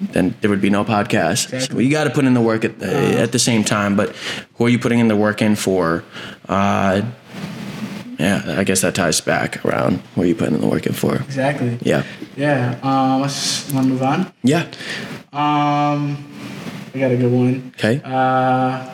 then 0.00 0.34
there 0.40 0.50
would 0.50 0.60
be 0.60 0.70
no 0.70 0.84
podcast. 0.84 1.52
Exactly. 1.52 1.76
So 1.76 1.78
you 1.80 1.90
got 1.90 2.04
to 2.04 2.10
put 2.10 2.24
in 2.24 2.34
the 2.34 2.40
work 2.40 2.64
at 2.64 2.78
the, 2.78 3.20
at 3.20 3.32
the 3.32 3.38
same 3.38 3.64
time. 3.64 3.96
But 3.96 4.14
who 4.56 4.66
are 4.66 4.68
you 4.68 4.78
putting 4.78 4.98
in 4.98 5.08
the 5.08 5.16
work 5.16 5.40
in 5.42 5.56
for? 5.56 6.04
Uh, 6.48 7.02
yeah, 8.18 8.42
I 8.58 8.64
guess 8.64 8.82
that 8.82 8.94
ties 8.94 9.20
back 9.20 9.64
around 9.64 10.00
who 10.14 10.22
are 10.22 10.26
you 10.26 10.34
putting 10.36 10.54
in 10.54 10.60
the 10.60 10.66
work 10.68 10.86
in 10.86 10.92
for? 10.92 11.16
Exactly. 11.16 11.78
Yeah, 11.82 12.04
Yeah. 12.36 12.78
Um, 12.82 13.22
let's 13.22 13.70
want 13.72 13.86
to 13.86 13.92
move 13.92 14.02
on. 14.02 14.32
yeah. 14.42 14.66
Um, 15.32 16.24
I 16.94 16.98
got 17.00 17.10
a 17.10 17.16
good 17.16 17.32
one. 17.32 17.72
Okay. 17.76 18.00
Uh, 18.04 18.88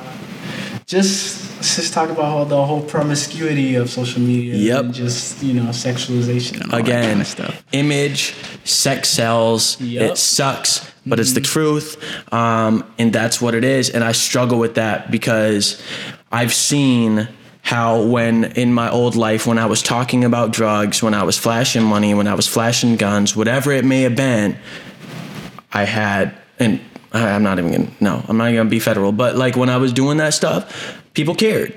just 0.91 1.55
let's 1.57 1.77
just 1.77 1.93
talk 1.95 2.11
about 2.11 2.25
all 2.25 2.45
the 2.45 2.67
whole 2.67 2.83
promiscuity 2.83 3.77
of 3.77 3.89
social 3.89 4.21
media. 4.21 4.57
Yep. 4.57 4.85
And 4.87 4.95
just 4.95 5.41
you 5.43 5.55
know 5.55 5.71
sexualization 5.71 6.63
and 6.63 6.73
all 6.73 6.79
that 6.79 6.81
Again, 6.81 7.05
kind 7.05 7.21
of 7.21 7.27
stuff. 7.29 7.65
image, 7.71 8.35
sex 8.65 9.09
sells. 9.09 9.81
Yep. 9.81 10.11
It 10.11 10.19
sucks, 10.19 10.91
but 11.07 11.21
it's 11.21 11.33
the 11.33 11.41
truth, 11.41 12.03
um, 12.33 12.85
and 12.99 13.13
that's 13.13 13.41
what 13.41 13.55
it 13.55 13.63
is. 13.63 13.89
And 13.89 14.03
I 14.03 14.11
struggle 14.11 14.59
with 14.59 14.75
that 14.75 15.13
because 15.13 15.81
I've 16.33 16.53
seen 16.53 17.29
how 17.63 18.03
when 18.03 18.45
in 18.45 18.75
my 18.75 18.91
old 18.91 19.15
life 19.15 19.47
when 19.47 19.59
I 19.59 19.67
was 19.67 19.83
talking 19.83 20.25
about 20.25 20.53
drugs, 20.53 21.05
when 21.05 21.15
I 21.15 21.23
was 21.23 21.39
flashing 21.39 21.85
money, 21.85 22.15
when 22.15 22.27
I 22.27 22.35
was 22.35 22.49
flashing 22.49 22.97
guns, 22.97 23.37
whatever 23.37 23.71
it 23.71 23.85
may 23.85 24.03
have 24.03 24.17
been, 24.17 24.59
I 25.73 25.85
had 25.85 26.35
and 26.59 26.81
I- 27.13 27.31
I'm 27.31 27.43
not 27.43 27.59
even 27.59 27.73
gonna. 27.73 27.91
No, 28.01 28.23
I'm 28.29 28.37
not 28.37 28.53
gonna 28.53 28.65
be 28.71 28.79
federal. 28.81 29.13
But 29.13 29.37
like 29.37 29.57
when 29.57 29.69
I 29.69 29.77
was 29.79 29.93
doing 29.93 30.19
that 30.19 30.35
stuff, 30.35 31.01
people 31.15 31.35
cared. 31.35 31.75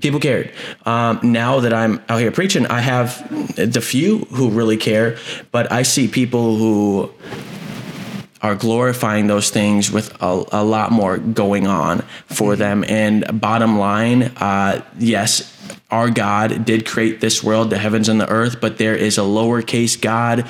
People 0.00 0.20
cared. 0.20 0.52
Um, 0.84 1.20
now 1.22 1.60
that 1.60 1.72
I'm 1.72 2.00
out 2.08 2.20
here 2.20 2.30
preaching, 2.30 2.66
I 2.66 2.80
have 2.80 3.26
the 3.56 3.80
few 3.80 4.18
who 4.30 4.50
really 4.50 4.76
care, 4.76 5.16
but 5.50 5.72
I 5.72 5.82
see 5.82 6.06
people 6.08 6.56
who 6.56 7.10
are 8.42 8.54
glorifying 8.54 9.26
those 9.26 9.50
things 9.50 9.90
with 9.90 10.14
a, 10.22 10.44
a 10.52 10.62
lot 10.64 10.92
more 10.92 11.16
going 11.18 11.66
on 11.66 12.00
for 12.26 12.56
them. 12.56 12.84
And 12.88 13.40
bottom 13.40 13.78
line, 13.78 14.24
uh, 14.36 14.82
yes, 14.98 15.52
our 15.90 16.10
God 16.10 16.64
did 16.64 16.86
create 16.86 17.20
this 17.20 17.42
world, 17.42 17.70
the 17.70 17.78
heavens 17.78 18.08
and 18.08 18.20
the 18.20 18.28
earth, 18.28 18.60
but 18.60 18.76
there 18.78 18.94
is 18.94 19.18
a 19.18 19.22
lowercase 19.22 20.00
God, 20.00 20.46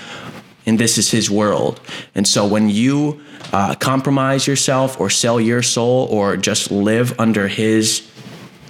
and 0.66 0.78
this 0.78 0.98
is 0.98 1.10
His 1.10 1.30
world. 1.30 1.80
And 2.14 2.26
so 2.26 2.46
when 2.46 2.68
you 2.68 3.20
uh, 3.52 3.74
compromise 3.76 4.46
yourself 4.46 5.00
or 5.00 5.08
sell 5.08 5.40
your 5.40 5.62
soul 5.62 6.08
or 6.10 6.36
just 6.36 6.70
live 6.70 7.18
under 7.18 7.48
His 7.48 8.10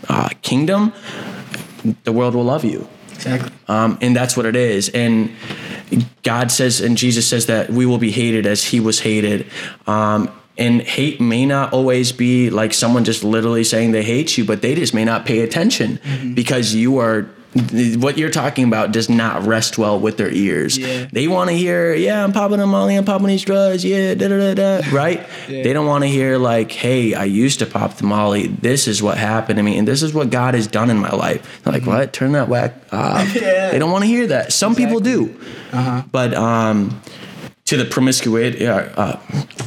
uh, 0.09 0.29
kingdom, 0.43 0.93
the 2.05 2.13
world 2.13 2.35
will 2.35 2.45
love 2.45 2.65
you 2.65 2.87
Exactly. 3.15 3.51
um, 3.69 3.99
and 4.01 4.15
that's 4.15 4.37
what 4.37 4.45
it 4.47 4.57
is. 4.57 4.89
And 4.91 5.31
God 6.23 6.51
says, 6.51 6.81
and 6.81 6.97
Jesus 6.97 7.27
says 7.27 7.47
that 7.47 7.71
we 7.71 7.87
will 7.87 7.99
be 7.99 8.11
hated 8.11 8.45
as 8.47 8.65
He 8.65 8.79
was 8.81 9.01
hated. 9.01 9.47
Um, 9.87 10.31
and 10.59 10.81
hate 10.81 11.21
may 11.21 11.45
not 11.45 11.73
always 11.75 12.13
be 12.13 12.49
like 12.51 12.73
someone 12.73 13.05
just 13.05 13.23
literally 13.23 13.63
saying 13.63 13.93
they 13.93 14.03
hate 14.03 14.39
you, 14.39 14.45
but 14.45 14.63
they 14.63 14.75
just 14.75 14.95
may 14.95 15.05
not 15.05 15.27
pay 15.27 15.41
attention 15.41 16.01
because 16.35 16.75
you 16.75 16.99
are. 16.99 17.29
What 17.99 18.19
you're 18.19 18.31
talking 18.31 18.65
about 18.65 18.93
does 18.93 19.09
not 19.09 19.45
rest 19.47 19.79
well 19.79 19.99
with 19.99 20.17
their 20.19 20.31
ears. 20.31 20.77
Yeah. 20.77 21.07
They 21.11 21.27
want 21.29 21.51
to 21.51 21.57
hear, 21.57 21.95
yeah, 21.95 22.23
I'm 22.23 22.33
popping 22.33 22.61
a 22.61 22.67
molly, 22.67 22.97
I'm 22.97 23.05
popping 23.05 23.29
these 23.29 23.45
drugs, 23.45 23.85
yeah, 23.85 24.15
da 24.15 24.29
da 24.29 24.55
da 24.55 24.81
da, 24.81 24.89
right? 24.93 25.27
Yeah. 25.49 25.63
They 25.63 25.73
don't 25.73 25.87
want 25.87 26.05
to 26.05 26.09
hear 26.09 26.37
like, 26.39 26.71
hey, 26.73 27.15
I 27.15 27.25
used 27.25 27.59
to 27.61 27.67
pop 27.67 27.95
the 27.97 28.05
molly. 28.05 28.49
This 28.49 28.87
is 28.87 29.03
what 29.03 29.17
happened 29.19 29.57
to 29.57 29.63
me, 29.63 29.79
and 29.79 29.89
this 29.89 30.03
is 30.03 30.13
what 30.13 30.31
God 30.31 30.55
has 30.55 30.67
done 30.67 30.91
in 30.91 30.99
my 30.99 31.11
life. 31.11 31.63
They're 31.63 31.73
like, 31.73 31.87
what? 31.87 32.13
Turn 32.13 32.33
that 32.33 32.49
whack 32.49 32.75
off. 32.93 33.35
Yeah. 33.47 33.71
They 33.71 33.79
don't 33.79 33.91
want 33.91 34.03
to 34.05 34.09
hear 34.09 34.27
that. 34.29 34.53
Some 34.53 34.75
people 34.75 35.01
do, 35.01 35.35
Uh-huh. 35.73 36.03
but 36.13 36.35
um, 36.35 37.01
to 37.67 37.77
the 37.77 37.85
promiscuity, 37.85 38.67
uh, 38.67 38.75
uh, 38.75 39.21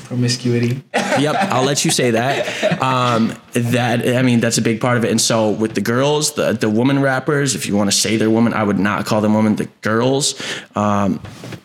Promiscuity. 0.05 0.81
yep, 0.93 1.35
I'll 1.35 1.65
let 1.65 1.85
you 1.85 1.91
say 1.91 2.12
that. 2.12 2.81
Um, 2.81 3.35
that 3.53 4.07
I 4.07 4.21
mean, 4.21 4.39
that's 4.39 4.57
a 4.57 4.62
big 4.62 4.81
part 4.81 4.97
of 4.97 5.05
it. 5.05 5.12
And 5.12 5.21
so 5.21 5.51
with 5.51 5.75
the 5.75 5.81
girls, 5.81 6.33
the 6.33 6.53
the 6.53 6.69
woman 6.69 7.01
rappers, 7.01 7.55
if 7.55 7.67
you 7.67 7.75
want 7.75 7.91
to 7.91 7.95
say 7.95 8.17
they're 8.17 8.29
women, 8.29 8.53
I 8.53 8.63
would 8.63 8.79
not 8.79 9.05
call 9.05 9.21
them 9.21 9.33
women. 9.35 9.57
The 9.57 9.67
girls 9.81 10.41
um, 10.75 11.21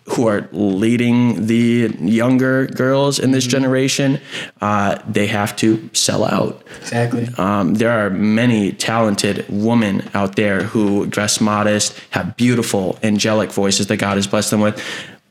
who 0.06 0.26
are 0.26 0.48
leading 0.52 1.46
the 1.46 1.96
younger 2.00 2.66
girls 2.66 3.18
in 3.18 3.30
this 3.30 3.46
generation, 3.46 4.20
uh, 4.60 4.98
they 5.08 5.28
have 5.28 5.56
to 5.56 5.88
sell 5.94 6.24
out. 6.24 6.62
Exactly. 6.80 7.28
Um, 7.38 7.74
there 7.74 7.90
are 7.90 8.10
many 8.10 8.72
talented 8.72 9.46
women 9.48 10.08
out 10.12 10.36
there 10.36 10.64
who 10.64 11.06
dress 11.06 11.40
modest, 11.40 11.98
have 12.10 12.36
beautiful, 12.36 12.98
angelic 13.02 13.50
voices 13.50 13.86
that 13.86 13.96
God 13.96 14.16
has 14.16 14.26
blessed 14.26 14.50
them 14.50 14.60
with, 14.60 14.82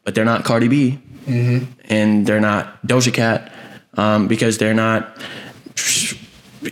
but 0.04 0.16
they're 0.16 0.26
not 0.26 0.44
Cardi 0.44 0.68
B 0.68 1.00
and 1.28 2.26
they're 2.28 2.42
not 2.42 2.86
Doja 2.86 3.14
Cat 3.14 3.52
um, 3.96 4.28
because 4.28 4.58
they're 4.58 4.74
not 4.74 5.18
sh- 5.76 6.16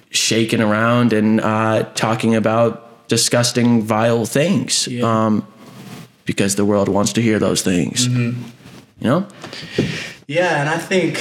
shaking 0.09 0.61
around 0.61 1.13
and 1.13 1.39
uh, 1.41 1.83
talking 1.95 2.35
about 2.35 3.07
disgusting, 3.07 3.81
vile 3.81 4.25
things 4.25 4.87
Yeah. 4.87 5.03
um, 5.25 5.47
because 6.25 6.55
the 6.55 6.65
world 6.65 6.89
wants 6.89 7.13
to 7.13 7.21
hear 7.21 7.39
those 7.39 7.61
things. 7.61 8.07
You 8.07 8.35
know? 8.99 9.27
Yeah, 10.27 10.61
and 10.61 10.69
I 10.69 10.77
think 10.77 11.19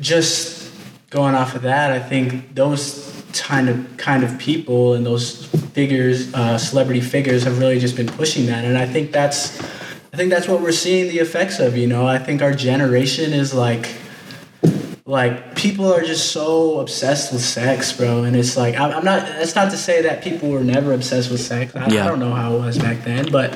just 0.00 0.72
going 1.10 1.34
off 1.34 1.54
of 1.54 1.62
that, 1.62 1.90
I 1.90 1.98
think 2.00 2.54
those 2.54 3.08
kind 3.32 3.68
of 3.68 3.96
kind 3.96 4.22
of 4.24 4.38
people 4.38 4.94
and 4.94 5.06
those 5.06 5.46
figures, 5.72 6.32
uh, 6.34 6.58
celebrity 6.58 7.00
figures, 7.00 7.44
have 7.44 7.58
really 7.58 7.78
just 7.80 7.96
been 7.96 8.06
pushing 8.08 8.46
that, 8.46 8.64
and 8.64 8.76
I 8.76 8.86
think 8.86 9.10
that's, 9.10 9.58
I 10.12 10.16
think 10.18 10.28
that's 10.28 10.46
what 10.46 10.60
we're 10.60 10.72
seeing 10.72 11.08
the 11.08 11.20
effects 11.20 11.58
of. 11.58 11.74
You 11.74 11.86
know, 11.86 12.06
I 12.06 12.18
think 12.18 12.42
our 12.42 12.52
generation 12.52 13.32
is 13.32 13.54
like, 13.54 13.94
like 15.06 15.56
people 15.56 15.90
are 15.90 16.02
just 16.02 16.32
so 16.32 16.80
obsessed 16.80 17.32
with 17.32 17.40
sex, 17.40 17.92
bro, 17.96 18.24
and 18.24 18.36
it's 18.36 18.54
like 18.54 18.76
I'm, 18.78 18.92
I'm 18.92 19.04
not. 19.04 19.26
That's 19.26 19.54
not 19.54 19.70
to 19.70 19.78
say 19.78 20.02
that 20.02 20.22
people 20.22 20.50
were 20.50 20.62
never 20.62 20.92
obsessed 20.92 21.30
with 21.30 21.40
sex. 21.40 21.74
I, 21.74 21.88
Yeah. 21.88 22.04
I 22.04 22.08
don't 22.08 22.20
know 22.20 22.34
how 22.34 22.54
it 22.56 22.60
was 22.60 22.78
back 22.78 23.02
then, 23.04 23.32
but 23.32 23.52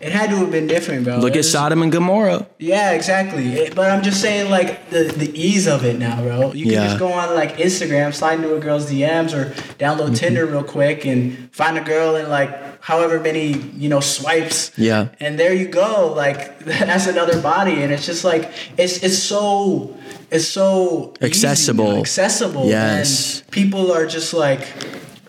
it 0.00 0.12
had 0.12 0.30
to 0.30 0.36
have 0.36 0.50
been 0.50 0.66
different, 0.66 1.04
bro. 1.04 1.16
Look 1.16 1.30
at 1.30 1.32
There's- 1.34 1.50
Sodom 1.50 1.82
and 1.82 1.92
Gomorrah. 1.92 2.46
yeah, 2.58 2.92
exactly. 2.92 3.48
It- 3.52 3.74
but 3.74 3.90
I'm 3.90 4.02
just 4.02 4.20
saying, 4.20 4.50
like 4.50 4.90
the 4.90 5.04
the 5.04 5.30
ease 5.38 5.66
of 5.66 5.84
it 5.84 5.98
now, 5.98 6.22
bro. 6.22 6.52
You 6.52 6.64
can 6.64 6.72
Yeah. 6.74 6.86
just 6.86 6.98
go 6.98 7.12
on 7.12 7.34
like 7.34 7.56
Instagram, 7.58 8.14
slide 8.14 8.34
into 8.40 8.54
a 8.54 8.60
girl's 8.60 8.86
DMs, 8.90 9.32
or 9.34 9.46
download 9.78 10.06
Mm-hmm. 10.10 10.14
Tinder 10.14 10.46
real 10.46 10.62
quick 10.64 11.04
and 11.04 11.48
find 11.52 11.76
a 11.76 11.82
girl 11.82 12.16
in 12.16 12.28
like 12.30 12.50
however 12.82 13.20
many 13.20 13.46
you 13.76 13.88
know 13.88 14.00
swipes. 14.00 14.72
Yeah. 14.76 15.08
And 15.20 15.38
there 15.38 15.52
you 15.54 15.68
go. 15.68 16.12
Like 16.16 16.58
that's 16.64 17.06
another 17.06 17.40
body, 17.40 17.82
and 17.82 17.92
it's 17.92 18.06
just 18.06 18.24
like 18.24 18.50
it's 18.78 19.02
it's 19.02 19.18
so 19.18 19.94
it's 20.30 20.46
so 20.46 21.12
easy 21.20 21.26
Accessible. 21.26 21.92
now, 21.94 22.00
accessible. 22.00 22.66
Yes. 22.66 23.40
And 23.40 23.50
people 23.50 23.92
are 23.92 24.06
just 24.06 24.32
like 24.32 24.62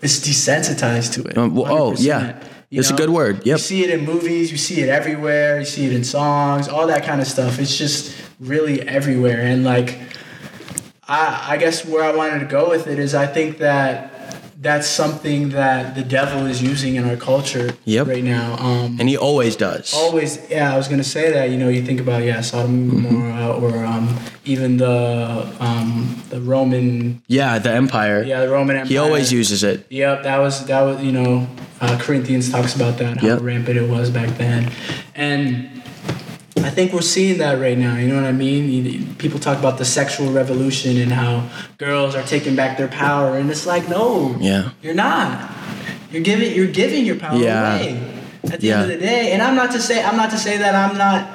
it's 0.02 0.18
desensitized 0.20 1.12
to 1.14 1.24
it. 1.28 1.36
Um, 1.38 1.54
well, 1.54 1.72
oh, 1.72 1.94
yeah. 1.98 2.38
You 2.72 2.80
It's 2.80 2.90
a 2.90 2.94
good 2.94 3.10
word. 3.10 3.44
Yep. 3.44 3.46
You 3.46 3.58
see 3.58 3.84
it 3.84 3.90
in 3.90 4.06
movies, 4.06 4.50
you 4.50 4.56
see 4.56 4.80
it 4.80 4.88
everywhere, 4.88 5.58
you 5.58 5.66
see 5.66 5.84
it 5.84 5.92
in 5.92 6.02
songs, 6.04 6.68
all 6.68 6.86
that 6.86 7.04
kind 7.04 7.20
of 7.20 7.26
stuff. 7.26 7.58
It's 7.58 7.76
just 7.76 8.16
really 8.40 8.80
everywhere. 8.88 9.42
And 9.42 9.62
like, 9.62 9.98
I, 11.06 11.48
I 11.50 11.56
guess 11.58 11.84
where 11.84 12.02
I 12.02 12.16
wanted 12.16 12.38
to 12.38 12.46
go 12.46 12.70
with 12.70 12.86
it 12.86 12.98
is 12.98 13.14
I 13.14 13.26
think 13.26 13.58
that 13.58 14.11
that's 14.62 14.86
something 14.86 15.48
that 15.50 15.94
the 15.96 16.04
devil 16.04 16.46
is 16.46 16.62
using 16.62 16.94
in 16.94 17.04
our 17.10 17.16
culture 17.16 17.74
Yep. 17.84 18.06
right 18.06 18.22
now. 18.22 18.54
Um, 18.58 18.96
And 19.00 19.08
he 19.08 19.16
always 19.16 19.56
does. 19.56 19.92
always, 19.92 20.38
yeah, 20.48 20.72
I 20.72 20.76
was 20.76 20.86
gonna 20.88 21.02
say 21.16 21.32
that. 21.32 21.50
You 21.50 21.58
know, 21.58 21.68
you 21.68 21.82
think 21.82 22.00
about 22.00 22.22
yeah, 22.22 22.40
Sodom 22.40 22.70
and 22.70 22.92
Mm-hmm. 22.92 23.02
Gomorrah, 23.02 23.52
or 23.58 23.84
um, 23.84 24.06
even 24.44 24.76
the 24.76 24.96
um, 25.58 26.22
the 26.30 26.40
Roman, 26.40 27.20
Yeah, 27.26 27.58
the 27.58 27.72
empire. 27.72 28.22
yeah, 28.22 28.40
the 28.46 28.50
Roman 28.50 28.76
Empire. 28.76 28.88
He 28.88 28.98
always 28.98 29.32
uses 29.32 29.64
it. 29.64 29.84
Yep, 29.90 30.22
that 30.22 30.38
was 30.38 30.64
that 30.66 30.82
was 30.82 31.02
you 31.02 31.12
know, 31.12 31.46
uh, 31.80 31.98
Corinthians 32.00 32.48
talks 32.50 32.74
about 32.76 32.98
that 32.98 33.18
how 33.18 33.26
Yep. 33.26 33.42
rampant 33.42 33.76
it 33.78 33.88
was 33.90 34.10
back 34.10 34.30
then, 34.38 34.70
and 35.16 35.68
I 36.64 36.70
think 36.70 36.92
we're 36.92 37.00
seeing 37.02 37.38
that 37.38 37.58
right 37.60 37.76
now. 37.76 37.96
You 37.96 38.08
know 38.08 38.16
what 38.16 38.24
I 38.24 38.32
mean? 38.32 39.14
People 39.16 39.38
talk 39.40 39.58
about 39.58 39.78
the 39.78 39.84
sexual 39.84 40.32
revolution 40.32 40.96
and 40.98 41.12
how 41.12 41.48
girls 41.78 42.14
are 42.14 42.22
taking 42.22 42.54
back 42.56 42.78
their 42.78 42.88
power, 42.88 43.36
and 43.36 43.50
it's 43.50 43.66
like, 43.66 43.88
no, 43.88 44.36
Yeah. 44.40 44.70
you're 44.82 44.94
not. 44.94 45.50
You're 46.10 46.22
giving 46.22 46.54
you're 46.54 46.66
giving 46.66 47.04
your 47.04 47.16
power 47.16 47.36
Yeah. 47.38 47.76
away 47.76 48.00
at 48.52 48.60
the 48.60 48.66
Yeah. 48.68 48.82
end 48.82 48.92
of 48.92 49.00
the 49.00 49.04
day. 49.06 49.32
And 49.32 49.42
I'm 49.42 49.56
not 49.56 49.70
to 49.72 49.80
say 49.80 50.02
I'm 50.04 50.16
not 50.16 50.30
to 50.30 50.38
say 50.38 50.56
that 50.58 50.74
I'm 50.74 50.96
not. 50.98 51.26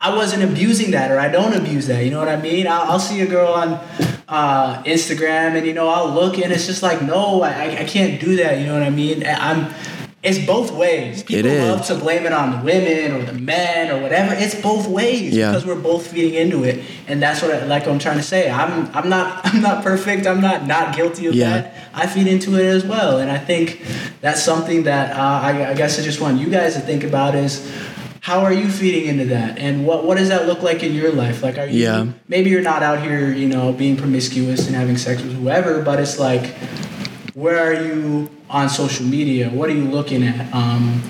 I 0.00 0.14
wasn't 0.14 0.42
abusing 0.44 0.90
that 0.90 1.10
or 1.10 1.18
I 1.18 1.28
don't 1.28 1.54
abuse 1.54 1.86
that. 1.86 2.04
You 2.04 2.10
know 2.10 2.18
what 2.18 2.28
I 2.28 2.36
mean? 2.36 2.66
I'll, 2.68 2.82
I'll 2.92 2.98
see 3.00 3.20
a 3.22 3.26
girl 3.26 3.54
on 3.54 3.80
uh, 4.28 4.82
Instagram 4.82 5.56
and 5.56 5.66
you 5.66 5.72
know 5.72 5.88
I'll 5.88 6.10
look 6.12 6.38
and 6.38 6.52
it's 6.52 6.66
just 6.66 6.82
like 6.82 7.00
no, 7.02 7.42
I, 7.42 7.50
I- 7.50 7.76
I 7.80 7.84
can't 7.84 8.20
do 8.20 8.36
that. 8.36 8.58
You 8.60 8.66
know 8.66 8.74
what 8.74 8.82
I 8.82 8.90
mean? 8.90 9.24
I'm. 9.26 9.72
It's 10.28 10.44
both 10.44 10.72
ways. 10.72 11.22
People 11.22 11.46
is. 11.50 11.68
love 11.70 11.86
to 11.86 11.94
blame 11.94 12.26
it 12.26 12.32
on 12.32 12.50
the 12.58 12.64
women 12.64 13.12
or 13.12 13.22
the 13.24 13.32
men 13.54 13.90
or 13.92 14.02
whatever. 14.02 14.34
It's 14.34 14.56
both 14.60 14.88
ways 14.88 15.32
Yeah. 15.36 15.50
because 15.52 15.64
we're 15.64 15.80
both 15.80 16.08
feeding 16.08 16.34
into 16.34 16.64
it, 16.64 16.84
and 17.06 17.22
that's 17.22 17.42
what 17.42 17.52
I, 17.54 17.64
like 17.64 17.86
I'm 17.86 18.00
trying 18.00 18.16
to 18.18 18.24
say. 18.24 18.50
I'm 18.50 18.90
I'm 18.92 19.08
not 19.08 19.26
I'm 19.46 19.62
not 19.62 19.84
perfect. 19.84 20.26
I'm 20.26 20.40
not 20.40 20.66
not 20.66 20.96
guilty 20.96 21.26
of 21.26 21.34
Yeah. 21.34 21.50
that. 21.50 21.74
I 21.94 22.06
feed 22.06 22.26
into 22.26 22.58
it 22.58 22.66
as 22.66 22.84
well, 22.84 23.18
and 23.18 23.30
I 23.30 23.38
think 23.38 23.80
that's 24.20 24.42
something 24.42 24.82
that 24.84 25.16
uh, 25.16 25.20
I, 25.48 25.70
I 25.70 25.74
guess 25.74 25.98
I 25.98 26.02
just 26.02 26.20
want 26.20 26.40
you 26.40 26.48
guys 26.50 26.74
to 26.74 26.80
think 26.80 27.04
about 27.04 27.34
is 27.36 27.62
how 28.20 28.40
are 28.40 28.52
you 28.52 28.68
feeding 28.68 29.06
into 29.06 29.26
that, 29.26 29.58
and 29.60 29.86
what 29.86 30.04
what 30.04 30.18
does 30.18 30.28
that 30.30 30.46
look 30.48 30.60
like 30.60 30.82
in 30.82 30.92
your 30.92 31.12
life? 31.12 31.42
Like, 31.44 31.56
are 31.56 31.66
you 31.66 31.84
Yeah. 31.84 32.06
maybe 32.26 32.50
you're 32.50 32.68
not 32.72 32.82
out 32.82 33.00
here, 33.00 33.30
you 33.32 33.46
know, 33.48 33.72
being 33.72 33.96
promiscuous 33.96 34.66
and 34.66 34.74
having 34.74 34.96
sex 34.98 35.22
with 35.22 35.34
whoever, 35.34 35.82
but 35.82 36.00
it's 36.00 36.18
like, 36.18 36.44
where 37.36 37.58
are 37.62 37.74
you 37.84 38.30
on 38.48 38.70
social 38.70 39.04
media? 39.04 39.50
What 39.50 39.68
are 39.68 39.74
you 39.74 39.84
looking 39.84 40.22
at? 40.24 40.52
Um, 40.54 41.02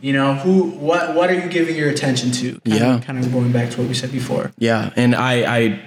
you 0.00 0.12
know, 0.12 0.34
who 0.34 0.70
what 0.70 1.14
what 1.14 1.30
are 1.30 1.34
you 1.34 1.48
giving 1.48 1.76
your 1.76 1.88
attention 1.88 2.32
to? 2.32 2.50
Kind 2.60 2.62
Yeah. 2.64 2.94
of, 2.96 3.04
kind 3.04 3.18
of 3.24 3.32
going 3.32 3.52
back 3.52 3.70
to 3.70 3.78
what 3.78 3.88
we 3.88 3.94
said 3.94 4.10
before. 4.10 4.50
Yeah, 4.58 4.90
and 4.96 5.14
I 5.14 5.56
I 5.58 5.80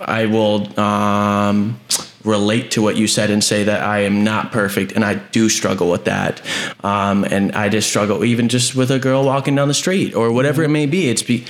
I 0.00 0.26
will 0.26 0.78
um, 0.78 1.80
relate 2.22 2.70
to 2.72 2.82
what 2.82 2.96
you 2.96 3.06
said 3.06 3.30
and 3.30 3.42
say 3.42 3.64
that 3.64 3.82
I 3.82 4.00
am 4.00 4.22
not 4.24 4.52
perfect 4.52 4.92
and 4.92 5.02
I 5.04 5.14
do 5.14 5.48
struggle 5.48 5.90
with 5.90 6.04
that. 6.04 6.42
Um, 6.84 7.24
and 7.24 7.52
I 7.52 7.70
just 7.70 7.88
struggle 7.88 8.24
even 8.24 8.50
just 8.50 8.74
with 8.74 8.90
a 8.90 8.98
girl 8.98 9.24
walking 9.24 9.54
down 9.54 9.68
the 9.68 9.74
street 9.74 10.14
or 10.14 10.30
whatever 10.32 10.62
it 10.62 10.68
may 10.68 10.84
be. 10.84 11.08
It's 11.08 11.22
be 11.22 11.46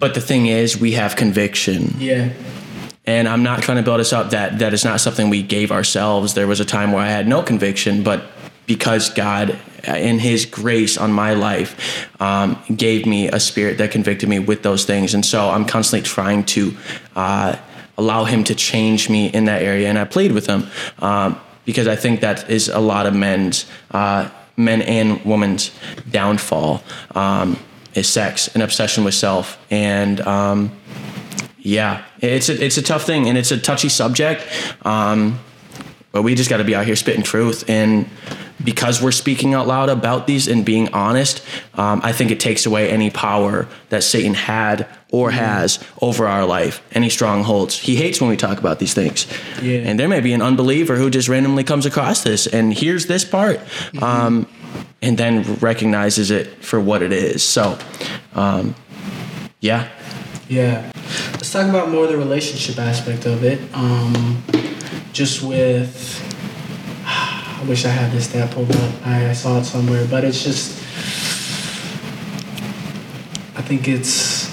but 0.00 0.14
the 0.14 0.20
thing 0.20 0.46
is 0.46 0.76
we 0.76 0.92
have 0.92 1.14
conviction. 1.14 1.94
Yeah. 1.98 2.30
And 3.06 3.28
I'm 3.28 3.42
not 3.42 3.62
trying 3.62 3.76
to 3.76 3.82
build 3.82 4.00
us 4.00 4.12
up 4.12 4.30
that 4.30 4.58
that 4.60 4.72
is 4.72 4.84
not 4.84 5.00
something 5.00 5.28
we 5.28 5.42
gave 5.42 5.70
ourselves. 5.70 6.34
There 6.34 6.46
was 6.46 6.60
a 6.60 6.64
time 6.64 6.92
where 6.92 7.02
I 7.02 7.08
had 7.08 7.28
no 7.28 7.42
conviction, 7.42 8.02
but 8.02 8.24
because 8.66 9.10
God, 9.10 9.58
in 9.86 10.18
His 10.18 10.46
grace 10.46 10.96
on 10.96 11.12
my 11.12 11.34
life, 11.34 12.08
um, 12.20 12.62
gave 12.74 13.04
me 13.04 13.28
a 13.28 13.38
spirit 13.38 13.78
that 13.78 13.90
convicted 13.90 14.28
me 14.28 14.38
with 14.38 14.62
those 14.62 14.84
things, 14.84 15.14
and 15.14 15.24
so 15.24 15.50
I'm 15.50 15.66
constantly 15.66 16.06
trying 16.06 16.44
to 16.44 16.74
uh, 17.14 17.56
allow 17.98 18.24
Him 18.24 18.44
to 18.44 18.54
change 18.54 19.10
me 19.10 19.26
in 19.26 19.44
that 19.44 19.62
area. 19.62 19.88
And 19.88 19.98
I 19.98 20.04
played 20.04 20.32
with 20.32 20.46
Him 20.46 20.66
um, 21.00 21.38
because 21.66 21.86
I 21.86 21.96
think 21.96 22.20
that 22.20 22.48
is 22.50 22.68
a 22.68 22.80
lot 22.80 23.06
of 23.06 23.14
men's, 23.14 23.66
uh, 23.90 24.30
men 24.56 24.80
and 24.82 25.22
women's 25.24 25.70
downfall 26.10 26.82
um, 27.14 27.58
is 27.94 28.08
sex, 28.08 28.54
an 28.54 28.62
obsession 28.62 29.04
with 29.04 29.14
self, 29.14 29.58
and 29.70 30.20
um, 30.22 30.72
yeah, 31.64 32.04
it's 32.20 32.48
a, 32.48 32.64
it's 32.64 32.76
a 32.76 32.82
tough 32.82 33.04
thing 33.04 33.28
and 33.28 33.36
it's 33.36 33.50
a 33.50 33.58
touchy 33.58 33.88
subject. 33.88 34.46
Um, 34.82 35.40
but 36.12 36.22
we 36.22 36.36
just 36.36 36.48
got 36.48 36.58
to 36.58 36.64
be 36.64 36.76
out 36.76 36.86
here 36.86 36.94
spitting 36.94 37.24
truth 37.24 37.68
and 37.68 38.08
because 38.62 39.02
we're 39.02 39.10
speaking 39.10 39.52
out 39.52 39.66
loud 39.66 39.88
about 39.88 40.28
these 40.28 40.46
and 40.46 40.64
being 40.64 40.88
honest 40.94 41.44
um, 41.74 42.00
i 42.04 42.12
think 42.12 42.30
it 42.30 42.38
takes 42.38 42.66
away 42.66 42.88
any 42.88 43.10
power 43.10 43.66
that 43.88 44.04
satan 44.04 44.32
had 44.32 44.86
or 45.14 45.30
has 45.30 45.78
over 46.02 46.26
our 46.26 46.44
life 46.44 46.82
any 46.90 47.08
strongholds. 47.08 47.78
He 47.78 47.94
hates 47.94 48.20
when 48.20 48.30
we 48.30 48.36
talk 48.36 48.58
about 48.58 48.80
these 48.80 48.94
things. 48.94 49.28
Yeah. 49.62 49.78
and 49.78 49.98
there 49.98 50.08
may 50.08 50.20
be 50.20 50.32
an 50.32 50.42
unbeliever 50.42 50.96
who 50.96 51.08
just 51.08 51.28
randomly 51.28 51.62
comes 51.62 51.86
across 51.86 52.24
this 52.24 52.48
and 52.48 52.74
hears 52.74 53.06
this 53.06 53.24
part 53.24 53.60
um, 54.02 54.48
and 55.00 55.16
then 55.16 55.44
recognizes 55.60 56.32
it 56.32 56.64
for 56.64 56.80
what 56.80 57.00
it 57.00 57.12
is. 57.12 57.44
So 57.44 57.78
um, 58.34 58.74
yeah 59.60 59.88
Yeah. 60.48 60.90
Let's 61.32 61.52
talk 61.52 61.68
about 61.68 61.90
more 61.90 62.06
the 62.06 62.16
relationship 62.16 62.78
aspect 62.78 63.26
of 63.26 63.44
it. 63.44 63.60
Um, 63.74 64.42
just 65.12 65.42
with, 65.42 66.20
I 67.06 67.64
wish 67.68 67.84
I 67.84 67.88
had 67.88 68.12
this 68.12 68.28
stat 68.28 68.50
pulled 68.50 68.74
up. 68.74 69.06
I, 69.06 69.30
I 69.30 69.32
saw 69.32 69.58
it 69.58 69.64
somewhere, 69.64 70.06
but 70.10 70.24
it's 70.24 70.42
just, 70.42 70.78
I 73.56 73.62
think 73.62 73.88
it's, 73.88 74.52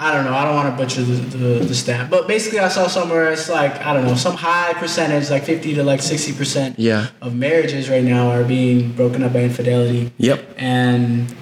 I 0.00 0.14
don't 0.14 0.24
know. 0.24 0.32
I 0.32 0.44
don't 0.44 0.54
want 0.54 0.70
to 0.70 0.76
butcher 0.84 1.02
the, 1.02 1.36
the, 1.36 1.64
the 1.64 1.74
stat, 1.74 2.08
but 2.08 2.28
basically, 2.28 2.60
I 2.60 2.68
saw 2.68 2.86
somewhere 2.86 3.32
it's 3.32 3.48
like 3.48 3.84
I 3.84 3.92
don't 3.92 4.04
know 4.04 4.14
some 4.14 4.36
high 4.36 4.72
percentage, 4.74 5.28
like 5.28 5.42
fifty 5.42 5.74
to 5.74 5.82
like 5.82 6.00
sixty 6.02 6.32
percent 6.32 6.78
Yeah. 6.78 7.08
of 7.20 7.34
marriages 7.34 7.90
right 7.90 8.04
now 8.04 8.30
are 8.30 8.44
being 8.44 8.92
broken 8.92 9.24
up 9.24 9.32
by 9.32 9.40
infidelity 9.40 10.12
yep 10.16 10.54
and 10.56 11.34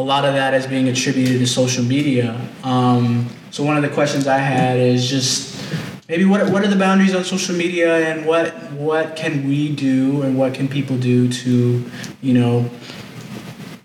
a 0.00 0.02
lot 0.02 0.24
of 0.24 0.34
that 0.34 0.54
is 0.54 0.66
being 0.66 0.88
attributed 0.88 1.38
to 1.38 1.46
social 1.46 1.84
media. 1.84 2.40
Um, 2.64 3.28
so 3.50 3.62
one 3.64 3.76
of 3.76 3.82
the 3.82 3.88
questions 3.90 4.26
I 4.26 4.38
had 4.38 4.78
is 4.78 5.08
just 5.08 5.62
maybe 6.08 6.24
what 6.24 6.50
what 6.50 6.64
are 6.64 6.68
the 6.68 6.76
boundaries 6.76 7.14
on 7.14 7.22
social 7.24 7.54
media 7.54 8.08
and 8.08 8.26
what 8.26 8.54
what 8.72 9.14
can 9.14 9.46
we 9.46 9.74
do 9.74 10.22
and 10.22 10.38
what 10.38 10.54
can 10.54 10.68
people 10.68 10.96
do 10.96 11.30
to 11.30 11.90
you 12.22 12.32
know 12.32 12.70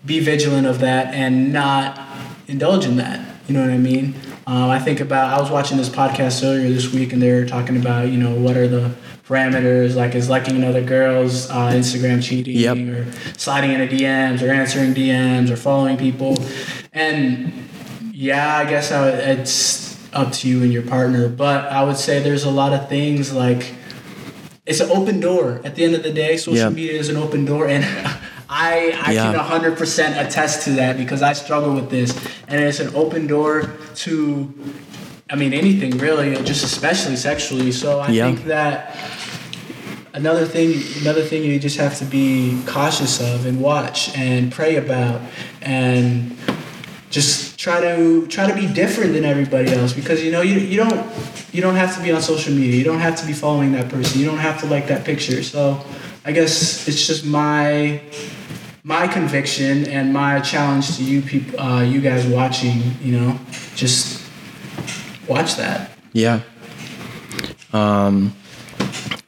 be 0.04 0.20
vigilant 0.20 0.66
of 0.66 0.78
that 0.80 1.12
and 1.14 1.52
not 1.52 2.00
indulge 2.48 2.86
in 2.86 2.96
that. 2.96 3.20
You 3.48 3.54
know 3.54 3.60
what 3.60 3.70
I 3.70 3.78
mean? 3.78 4.14
Um, 4.46 4.70
I 4.70 4.78
think 4.78 5.00
about 5.00 5.36
I 5.36 5.40
was 5.40 5.50
watching 5.50 5.76
this 5.76 5.88
podcast 5.88 6.44
earlier 6.44 6.70
this 6.70 6.92
week 6.92 7.12
and 7.12 7.20
they're 7.20 7.46
talking 7.46 7.76
about 7.76 8.08
you 8.08 8.16
know 8.16 8.34
what 8.34 8.56
are 8.56 8.68
the 8.68 8.94
parameters 9.26 9.94
like 9.96 10.14
is 10.14 10.28
liking 10.28 10.56
another 10.56 10.82
girl's 10.82 11.50
uh, 11.50 11.70
Instagram 11.72 12.22
cheating 12.22 12.56
Yep. 12.56 12.76
or 12.88 13.12
sliding 13.36 13.72
into 13.72 13.92
DMs 13.94 14.40
or 14.46 14.50
answering 14.52 14.94
DMs 14.94 15.50
or 15.50 15.56
following 15.56 15.96
people 15.96 16.36
and 16.92 17.52
yeah 18.12 18.58
I 18.58 18.64
guess 18.64 18.92
I, 18.92 19.08
it's 19.10 19.96
up 20.12 20.32
to 20.34 20.48
you 20.48 20.62
and 20.62 20.72
your 20.72 20.82
partner 20.82 21.28
but 21.28 21.66
I 21.72 21.82
would 21.84 21.96
say 21.96 22.20
there's 22.22 22.44
a 22.44 22.50
lot 22.50 22.72
of 22.72 22.88
things 22.88 23.32
like 23.32 23.74
it's 24.64 24.80
an 24.80 24.90
open 24.90 25.20
door 25.20 25.60
at 25.64 25.74
the 25.74 25.84
end 25.84 25.94
of 25.94 26.02
the 26.02 26.12
day 26.12 26.36
social 26.36 26.58
Yeah. 26.58 26.68
media 26.70 26.92
is 26.98 27.08
an 27.08 27.16
open 27.16 27.44
door 27.44 27.66
and 27.66 27.84
I, 28.48 28.96
I 29.04 29.12
Yeah. 29.12 29.32
can 29.32 29.60
100% 29.60 30.24
attest 30.24 30.62
to 30.64 30.70
that 30.74 30.96
because 30.96 31.20
I 31.20 31.32
struggle 31.32 31.74
with 31.74 31.90
this 31.90 32.16
and 32.46 32.62
it's 32.62 32.78
an 32.78 32.94
open 32.94 33.26
door 33.26 33.72
to 33.96 34.54
I 35.28 35.34
mean 35.34 35.52
anything 35.52 35.98
really 35.98 36.34
just 36.44 36.64
especially 36.64 37.16
sexually. 37.16 37.72
So 37.72 37.98
I 38.00 38.10
Yeah. 38.10 38.26
think 38.26 38.44
that 38.44 38.94
another 40.14 40.46
thing 40.46 40.72
another 41.02 41.22
thing 41.22 41.42
you 41.42 41.58
just 41.58 41.76
have 41.78 41.98
to 41.98 42.04
be 42.04 42.58
cautious 42.66 43.20
of 43.20 43.44
and 43.44 43.60
watch 43.60 44.16
and 44.16 44.52
pray 44.52 44.76
about 44.76 45.20
and 45.62 46.36
just 47.10 47.58
try 47.58 47.80
to 47.80 48.26
try 48.28 48.46
to 48.46 48.54
be 48.54 48.66
different 48.72 49.12
than 49.14 49.24
everybody 49.24 49.72
else 49.72 49.92
because 49.92 50.22
you 50.22 50.30
know 50.30 50.42
you, 50.42 50.58
you 50.60 50.76
don't 50.76 51.00
you 51.52 51.60
don't 51.60 51.74
have 51.76 51.94
to 51.96 52.02
be 52.02 52.12
on 52.12 52.20
social 52.22 52.54
media. 52.54 52.76
You 52.76 52.84
don't 52.84 53.00
have 53.00 53.16
to 53.16 53.26
be 53.26 53.32
following 53.32 53.72
that 53.72 53.88
person. 53.88 54.20
You 54.20 54.26
don't 54.26 54.38
have 54.38 54.60
to 54.60 54.66
like 54.66 54.86
that 54.88 55.04
picture. 55.04 55.42
So 55.42 55.80
i 56.24 56.32
guess 56.32 56.88
it's 56.88 57.06
just 57.06 57.24
my 57.24 58.00
my 58.82 59.06
conviction 59.06 59.86
and 59.88 60.12
my 60.12 60.40
challenge 60.40 60.96
to 60.96 61.02
you 61.04 61.22
people 61.22 61.58
uh, 61.60 61.82
you 61.82 62.00
guys 62.00 62.26
watching 62.26 62.82
you 63.00 63.12
know 63.16 63.38
just 63.76 64.25
watch 65.28 65.56
that 65.56 65.90
Yeah. 66.16 66.40
Um, 67.74 68.34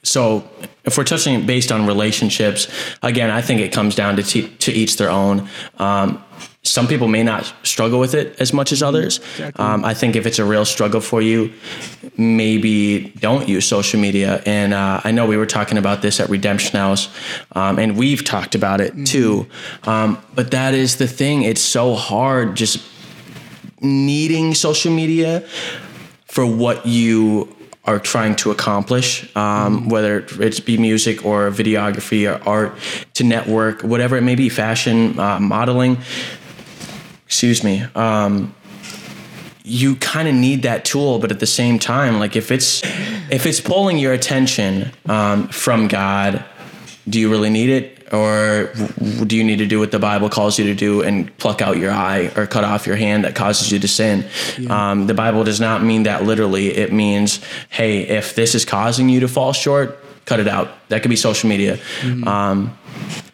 so 0.03 0.49
if 0.85 0.97
we're 0.97 1.05
touching 1.05 1.45
based 1.45 1.71
on 1.71 1.87
relationships, 1.87 2.67
again, 3.03 3.31
I 3.31 3.43
think 3.43 3.61
it 3.61 3.73
comes 3.73 3.95
down 3.95 4.17
to 4.17 4.23
te- 4.23 4.49
to 4.49 4.73
each 4.73 4.97
their 4.97 5.11
own. 5.11 5.49
Um, 5.79 6.25
some 6.63 6.87
people 6.87 7.09
may 7.09 7.23
not 7.23 7.53
struggle 7.63 8.01
with 8.01 8.15
it 8.15 8.41
as 8.41 8.53
much 8.53 8.73
as 8.73 8.83
others. 8.83 9.21
Um, 9.57 9.85
I 9.85 9.95
think 9.95 10.17
if 10.17 10.27
it's 10.27 10.39
a 10.39 10.45
real 10.45 10.65
struggle 10.65 11.01
for 11.01 11.21
you, 11.23 11.53
maybe 12.17 13.11
don't 13.21 13.49
use 13.49 13.67
social 13.67 14.01
media. 14.01 14.43
And 14.45 14.75
uh, 14.75 15.01
I 15.05 15.13
know 15.13 15.27
we 15.27 15.37
were 15.37 15.47
talking 15.47 15.79
about 15.79 16.03
this 16.03 16.21
at 16.21 16.29
Redemption 16.29 16.79
House, 16.79 17.09
um, 17.53 17.79
and 17.79 17.97
we've 17.97 18.25
talked 18.25 18.55
about 18.55 18.81
it 18.81 19.07
too. 19.07 19.47
Um, 19.85 20.19
but 20.35 20.51
that 20.53 20.73
is 20.73 20.97
the 20.97 21.07
thing; 21.07 21.43
it's 21.43 21.61
so 21.61 21.95
hard 21.95 22.57
just 22.57 22.83
needing 23.81 24.55
social 24.55 24.93
media 24.93 25.47
for 26.29 26.47
what 26.47 26.87
you 26.87 27.55
are 27.85 27.99
trying 27.99 28.37
to 28.37 28.51
accomplish, 28.51 29.35
um, 29.35 29.89
whether 29.89 30.27
it's 30.41 30.61
be 30.61 30.77
music 30.77 31.25
or 31.25 31.51
videography 31.51 32.31
or 32.31 32.47
art, 32.47 32.79
to 33.15 33.25
network, 33.25 33.83
whatever 33.83 34.17
it 34.17 34.21
may 34.21 34.35
be, 34.35 34.51
fashion, 34.51 35.19
uh, 35.19 35.41
modeling. 35.41 35.97
Excuse 37.25 37.65
me. 37.65 37.83
Um, 37.95 38.55
you 39.65 39.97
kind 39.97 40.29
of 40.29 40.35
need 40.35 40.63
that 40.63 40.85
tool, 40.85 41.19
but 41.19 41.31
at 41.31 41.41
the 41.41 41.47
same 41.47 41.79
time, 41.79 42.19
like 42.19 42.37
if 42.37 42.51
it's 42.51 42.83
if 43.31 43.47
it's 43.47 43.61
pulling 43.61 43.99
your 43.99 44.13
attention 44.13 44.91
um, 45.07 45.49
from 45.49 45.89
God, 45.89 46.45
do 47.09 47.21
you 47.21 47.31
really 47.31 47.51
need 47.51 47.71
it, 47.71 47.98
or 48.13 48.73
do 49.27 49.37
you 49.37 49.45
need 49.45 49.59
to 49.59 49.67
do 49.67 49.79
what 49.79 49.91
the 49.91 49.99
Bible 49.99 50.29
calls 50.29 50.59
you 50.59 50.65
to 50.67 50.75
do 50.75 51.03
and 51.03 51.37
pluck 51.39 51.61
out 51.61 51.77
your 51.77 51.91
eye 51.91 52.31
or 52.37 52.47
cut 52.47 52.65
off 52.65 52.87
your 52.87 52.97
hand 52.97 53.25
that 53.25 53.35
causes 53.35 53.71
you 53.71 53.79
to 53.79 53.89
sin? 53.89 54.25
Um, 54.71 55.07
the 55.07 55.15
Bible 55.15 55.45
does 55.45 55.61
not 55.61 55.83
mean 55.83 56.05
that 56.05 56.25
literally. 56.25 56.69
It 56.69 56.93
means, 56.93 57.41
hey, 57.69 58.01
if 58.01 58.35
this 58.35 58.55
is 58.55 58.65
causing 58.65 59.09
you 59.09 59.21
to 59.21 59.29
fall 59.29 59.53
short, 59.53 59.99
cut 60.25 60.41
it 60.41 60.49
out. 60.49 60.69
That 60.89 61.03
could 61.03 61.11
be 61.11 61.17
social 61.17 61.49
media. 61.49 61.79
Um, 62.27 62.77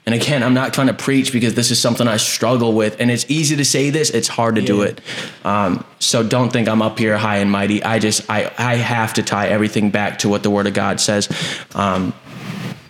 and 0.06 0.14
again, 0.14 0.42
I'm 0.42 0.52
not 0.52 0.74
trying 0.74 0.88
to 0.88 0.94
preach 0.94 1.32
because 1.32 1.54
this 1.54 1.70
is 1.70 1.80
something 1.80 2.06
I 2.06 2.18
struggle 2.18 2.74
with, 2.74 3.00
and 3.00 3.10
it's 3.10 3.24
easy 3.30 3.56
to 3.56 3.64
say 3.64 3.88
this. 3.88 4.10
It's 4.10 4.28
hard 4.28 4.56
to 4.56 4.60
do 4.60 4.82
it. 4.82 5.00
Um, 5.44 5.82
so 5.98 6.22
don't 6.22 6.52
think 6.52 6.68
I'm 6.68 6.82
up 6.82 6.98
here 6.98 7.16
high 7.16 7.38
and 7.38 7.50
mighty. 7.50 7.82
I 7.82 7.98
just 7.98 8.28
I 8.28 8.52
I 8.58 8.74
have 8.74 9.14
to 9.14 9.22
tie 9.22 9.48
everything 9.48 9.88
back 9.90 10.18
to 10.18 10.28
what 10.28 10.42
the 10.42 10.50
Word 10.50 10.66
of 10.66 10.74
God 10.74 11.00
says, 11.00 11.30
um, 11.74 12.12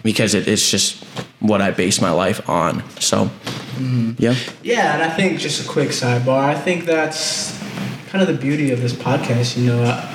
because 0.04 0.34
it, 0.34 0.46
it's 0.46 0.70
just 0.70 1.02
what 1.40 1.60
I 1.60 1.72
base 1.72 2.00
my 2.00 2.12
life 2.12 2.48
on. 2.48 2.84
So, 3.00 3.28
yeah, 4.18 4.36
Yeah, 4.62 4.94
and 4.94 5.02
I 5.02 5.10
think 5.10 5.40
just 5.40 5.64
a 5.64 5.68
quick 5.68 5.88
sidebar. 5.88 6.38
I 6.38 6.54
think 6.54 6.84
that's 6.84 7.58
kind 8.10 8.22
of 8.22 8.28
the 8.28 8.40
beauty 8.40 8.70
of 8.70 8.80
this 8.80 8.92
podcast. 8.92 9.56
You 9.56 9.64
know, 9.66 9.82
uh, 9.82 10.10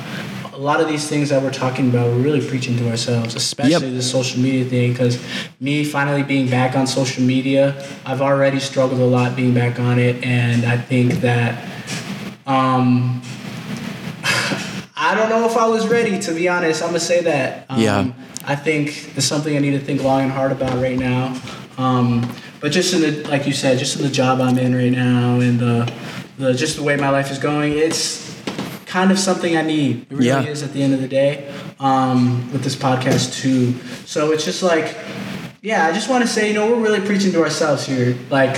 a 0.53 0.57
lot 0.57 0.79
of 0.79 0.87
these 0.87 1.07
things 1.09 1.29
that 1.29 1.41
we're 1.41 1.51
talking 1.51 1.89
about, 1.89 2.07
we're 2.07 2.21
really 2.21 2.45
preaching 2.47 2.77
to 2.77 2.89
ourselves, 2.89 3.35
especially 3.35 3.71
Yep. 3.71 3.81
the 3.95 4.01
social 4.01 4.39
media 4.41 4.63
thing. 4.65 4.91
Because 4.93 5.21
me 5.59 5.83
finally 5.83 6.23
being 6.23 6.49
back 6.49 6.75
on 6.77 6.85
social 6.87 7.23
media, 7.23 7.85
I've 8.05 8.21
already 8.21 8.59
struggled 8.59 9.01
a 9.01 9.05
lot 9.05 9.35
being 9.35 9.53
back 9.53 9.79
on 9.79 9.99
it, 9.99 10.23
and 10.23 10.65
I 10.65 10.77
think 10.77 11.15
that. 11.21 11.65
Um, 12.47 13.21
I 15.01 15.15
don't 15.15 15.29
know 15.29 15.45
if 15.45 15.55
I 15.57 15.67
was 15.67 15.87
ready, 15.87 16.19
to 16.19 16.33
be 16.33 16.47
honest. 16.49 16.81
I'm 16.81 16.89
gonna 16.89 16.99
say 16.99 17.21
that. 17.21 17.65
Um, 17.69 17.79
Yeah. 17.79 18.07
I 18.49 18.55
think 18.55 19.15
it's 19.15 19.27
something 19.27 19.55
I 19.55 19.59
need 19.59 19.71
to 19.71 19.79
think 19.79 20.01
long 20.01 20.21
and 20.23 20.31
hard 20.31 20.51
about 20.51 20.73
right 20.81 20.97
now. 20.97 21.39
Um, 21.77 22.27
but 22.59 22.71
just 22.71 22.95
in 22.95 23.01
the, 23.01 23.29
like 23.29 23.45
you 23.45 23.53
said, 23.53 23.77
just 23.77 23.95
in 23.97 24.01
the 24.01 24.09
job 24.09 24.41
I'm 24.41 24.57
in 24.57 24.73
right 24.75 24.91
now 24.91 25.39
and 25.39 25.59
the, 25.59 25.93
the 26.39 26.53
just 26.55 26.75
the 26.77 26.81
way 26.83 26.95
my 26.95 27.09
life 27.09 27.29
is 27.29 27.37
going, 27.37 27.73
it's 27.77 28.35
kind 28.87 29.11
of 29.11 29.19
something 29.19 29.55
I 29.55 29.61
need. 29.61 30.07
It 30.09 30.15
really 30.15 30.27
Yeah. 30.29 30.41
is 30.41 30.63
at 30.63 30.73
the 30.73 30.81
end 30.81 30.95
of 30.95 31.01
the 31.01 31.07
day. 31.07 31.53
Um, 31.79 32.51
with 32.51 32.63
this 32.63 32.75
podcast 32.75 33.39
too. 33.39 33.73
So 34.07 34.31
it's 34.31 34.43
just 34.45 34.63
like, 34.63 34.97
yeah, 35.61 35.85
I 35.85 35.91
just 35.93 36.09
want 36.09 36.23
to 36.23 36.27
say, 36.27 36.47
you 36.47 36.55
know, 36.55 36.71
we're 36.71 36.81
really 36.81 37.01
preaching 37.05 37.31
to 37.33 37.43
ourselves 37.43 37.85
here. 37.85 38.17
Like, 38.31 38.57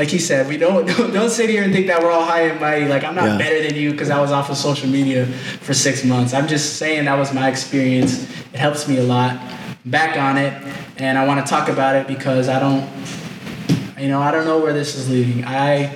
like 0.00 0.08
he 0.08 0.18
said, 0.18 0.48
we 0.48 0.56
don't 0.56 0.86
don't, 0.96 1.12
don't 1.12 1.28
sit 1.28 1.50
here 1.50 1.62
and 1.62 1.74
think 1.74 1.86
that 1.88 2.02
we're 2.02 2.10
all 2.10 2.24
high 2.24 2.44
and 2.48 2.58
mighty. 2.58 2.88
Like 2.88 3.04
I'm 3.04 3.14
not 3.14 3.26
Yeah. 3.26 3.36
better 3.36 3.60
than 3.62 3.74
you 3.76 3.90
because 3.92 4.08
I 4.08 4.18
was 4.18 4.32
off 4.32 4.48
of 4.48 4.56
social 4.56 4.88
media 4.88 5.26
for 5.60 5.74
six 5.74 6.04
months. 6.04 6.32
I'm 6.32 6.48
just 6.48 6.78
saying 6.78 7.04
that 7.04 7.18
was 7.18 7.34
my 7.34 7.50
experience. 7.50 8.22
It 8.54 8.58
helps 8.58 8.88
me 8.88 8.96
a 8.96 9.02
lot. 9.02 9.32
I'm 9.84 9.90
back 9.90 10.16
on 10.16 10.38
it, 10.38 10.54
and 10.96 11.18
I 11.18 11.26
want 11.26 11.44
to 11.44 11.50
talk 11.50 11.68
about 11.68 11.96
it 11.96 12.06
because 12.06 12.48
I 12.48 12.58
don't, 12.58 12.88
you 13.98 14.08
know, 14.08 14.22
I 14.22 14.30
don't 14.30 14.46
know 14.46 14.58
where 14.58 14.72
this 14.72 14.94
is 14.94 15.10
leading. 15.10 15.44
I, 15.44 15.94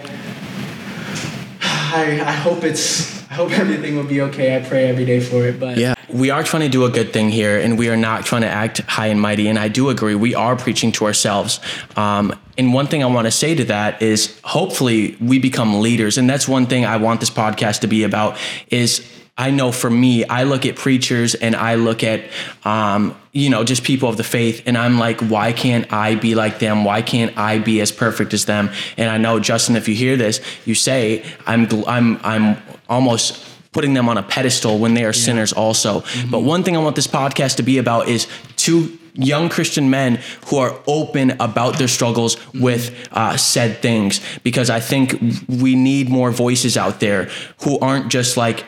I, 1.62 2.20
I 2.26 2.32
hope 2.32 2.62
it's. 2.62 3.13
I 3.35 3.37
hope 3.37 3.51
everything 3.59 3.97
will 3.97 4.05
be 4.05 4.20
okay. 4.20 4.57
I 4.57 4.61
pray 4.61 4.89
every 4.89 5.05
day 5.05 5.18
for 5.18 5.45
it. 5.45 5.59
But 5.59 5.76
Yeah, 5.76 5.97
we 6.09 6.30
are 6.30 6.45
trying 6.45 6.62
to 6.62 6.68
do 6.68 6.85
a 6.85 6.89
good 6.89 7.12
thing 7.12 7.30
here, 7.30 7.59
and 7.59 7.76
we 7.76 7.89
are 7.89 7.97
not 7.97 8.24
trying 8.24 8.43
to 8.43 8.49
act 8.49 8.78
high 8.82 9.09
and 9.09 9.20
mighty. 9.20 9.49
And 9.49 9.59
I 9.59 9.66
do 9.66 9.89
agree, 9.89 10.14
we 10.14 10.37
are 10.37 10.55
preaching 10.55 10.93
to 10.93 11.07
ourselves. 11.07 11.59
Um, 11.97 12.39
and 12.57 12.72
one 12.72 12.87
thing 12.87 13.03
I 13.03 13.07
want 13.07 13.26
to 13.26 13.32
say 13.32 13.57
to 13.57 13.64
that 13.64 14.01
is, 14.01 14.39
hopefully, 14.45 15.16
we 15.20 15.41
become 15.41 15.80
leaders, 15.80 16.16
and 16.16 16.30
that's 16.30 16.47
one 16.47 16.66
thing 16.66 16.85
I 16.85 16.97
want 16.99 17.18
this 17.18 17.30
podcast 17.30 17.80
to 17.80 17.89
be 17.89 18.05
about. 18.05 18.39
Is 18.70 19.05
I 19.37 19.51
know 19.51 19.72
for 19.72 19.91
me, 19.91 20.24
I 20.24 20.45
look 20.45 20.64
at 20.64 20.76
preachers 20.76 21.35
and 21.35 21.57
I 21.57 21.74
look 21.74 22.05
at, 22.05 22.30
um, 22.64 23.16
you 23.32 23.51
know, 23.51 23.64
just 23.64 23.82
people 23.82 24.09
of 24.09 24.16
the 24.16 24.22
faith, 24.22 24.62
and 24.64 24.78
I'm 24.78 24.97
like, 24.97 25.20
why 25.22 25.53
can't 25.53 25.93
I 25.93 26.14
be 26.14 26.37
like 26.37 26.61
them? 26.61 26.85
Why 26.85 27.03
can't 27.03 27.37
I 27.37 27.59
be 27.59 27.80
as 27.80 27.91
perfect 27.91 28.32
as 28.32 28.45
them? 28.45 28.70
And 28.97 29.11
I 29.11 29.18
know, 29.18 29.41
Justin, 29.41 29.74
if 29.74 29.89
you 29.89 29.97
hear 29.97 30.16
this, 30.16 30.41
you 30.64 30.76
say, 30.76 31.24
I'm, 31.49 31.66
I'm, 31.89 32.20
I'm 32.22 32.57
almost 32.89 33.45
putting 33.72 33.93
them 33.93 34.09
on 34.09 34.16
a 34.16 34.22
pedestal 34.22 34.78
when 34.78 34.95
they 34.95 35.05
are 35.05 35.12
sinners 35.12 35.53
also. 35.53 36.01
Mm-hmm. 36.01 36.30
But 36.30 36.41
one 36.41 36.62
thing 36.62 36.76
I 36.76 36.80
want 36.80 36.97
this 36.97 37.09
podcast 37.09 37.57
to 37.57 37.62
be 37.62 37.78
about 37.78 38.09
is 38.09 38.28
two 38.57 38.99
young 39.14 39.49
Christian 39.49 39.91
men 39.91 40.20
who 40.47 40.59
are 40.59 40.76
open 40.87 41.32
about 41.41 41.78
their 41.78 41.89
struggles 41.89 42.37
mm-hmm. 42.37 42.62
with 42.62 43.09
uh, 43.12 43.37
said 43.37 43.78
things 43.78 44.20
because 44.43 44.70
I 44.70 44.80
think 44.80 45.20
we 45.49 45.74
need 45.74 46.09
more 46.09 46.30
voices 46.30 46.76
out 46.76 47.01
there 47.01 47.24
who 47.62 47.78
aren't 47.80 48.11
just 48.11 48.37
like, 48.37 48.64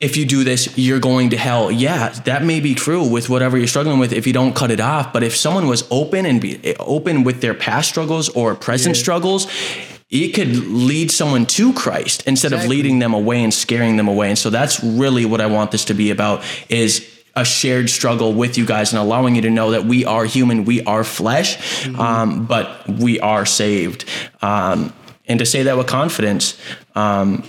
if 0.00 0.16
you 0.16 0.24
do 0.24 0.44
this, 0.44 0.78
you're 0.78 0.98
going 0.98 1.30
to 1.30 1.36
hell. 1.36 1.70
Yeah, 1.70 2.08
that 2.24 2.42
may 2.42 2.60
be 2.60 2.74
true 2.74 3.06
with 3.06 3.28
whatever 3.28 3.58
you're 3.58 3.66
struggling 3.66 3.98
with 3.98 4.14
if 4.14 4.26
you 4.26 4.32
don't 4.32 4.56
cut 4.56 4.70
it 4.70 4.80
off. 4.80 5.12
But 5.12 5.22
if 5.22 5.36
someone 5.36 5.66
was 5.66 5.86
open 5.90 6.24
and 6.24 6.40
be 6.40 6.58
eh, 6.64 6.74
open 6.80 7.22
with 7.22 7.42
their 7.42 7.52
past 7.52 7.90
struggles 7.90 8.30
or 8.30 8.54
present 8.54 8.96
struggles, 8.96 9.46
it 10.10 10.34
could 10.34 10.56
lead 10.56 11.10
someone 11.10 11.46
to 11.46 11.72
Christ 11.72 12.24
instead 12.26 12.52
of 12.52 12.66
leading 12.66 12.98
them 12.98 13.14
away 13.14 13.44
and 13.44 13.54
scaring 13.54 13.96
them 13.96 14.08
away. 14.08 14.28
And 14.28 14.38
so 14.38 14.50
that's 14.50 14.82
really 14.82 15.24
what 15.24 15.40
I 15.40 15.46
want 15.46 15.70
this 15.70 15.84
to 15.86 15.94
be 15.94 16.10
about 16.10 16.42
is 16.68 17.08
a 17.36 17.44
shared 17.44 17.88
struggle 17.88 18.32
with 18.34 18.58
you 18.58 18.66
guys 18.66 18.92
and 18.92 19.00
allowing 19.00 19.36
you 19.36 19.42
to 19.42 19.50
know 19.50 19.70
that 19.70 19.84
we 19.84 20.04
are 20.04 20.24
human, 20.24 20.64
we 20.64 20.82
are 20.82 21.04
flesh, 21.04 21.86
um, 21.88 22.44
but 22.46 22.88
we 22.88 23.20
are 23.20 23.46
saved. 23.46 24.04
Um, 24.42 24.92
and 25.26 25.38
to 25.38 25.46
say 25.46 25.62
that 25.62 25.76
with 25.76 25.86
confidence, 25.86 26.60
um, 26.96 27.44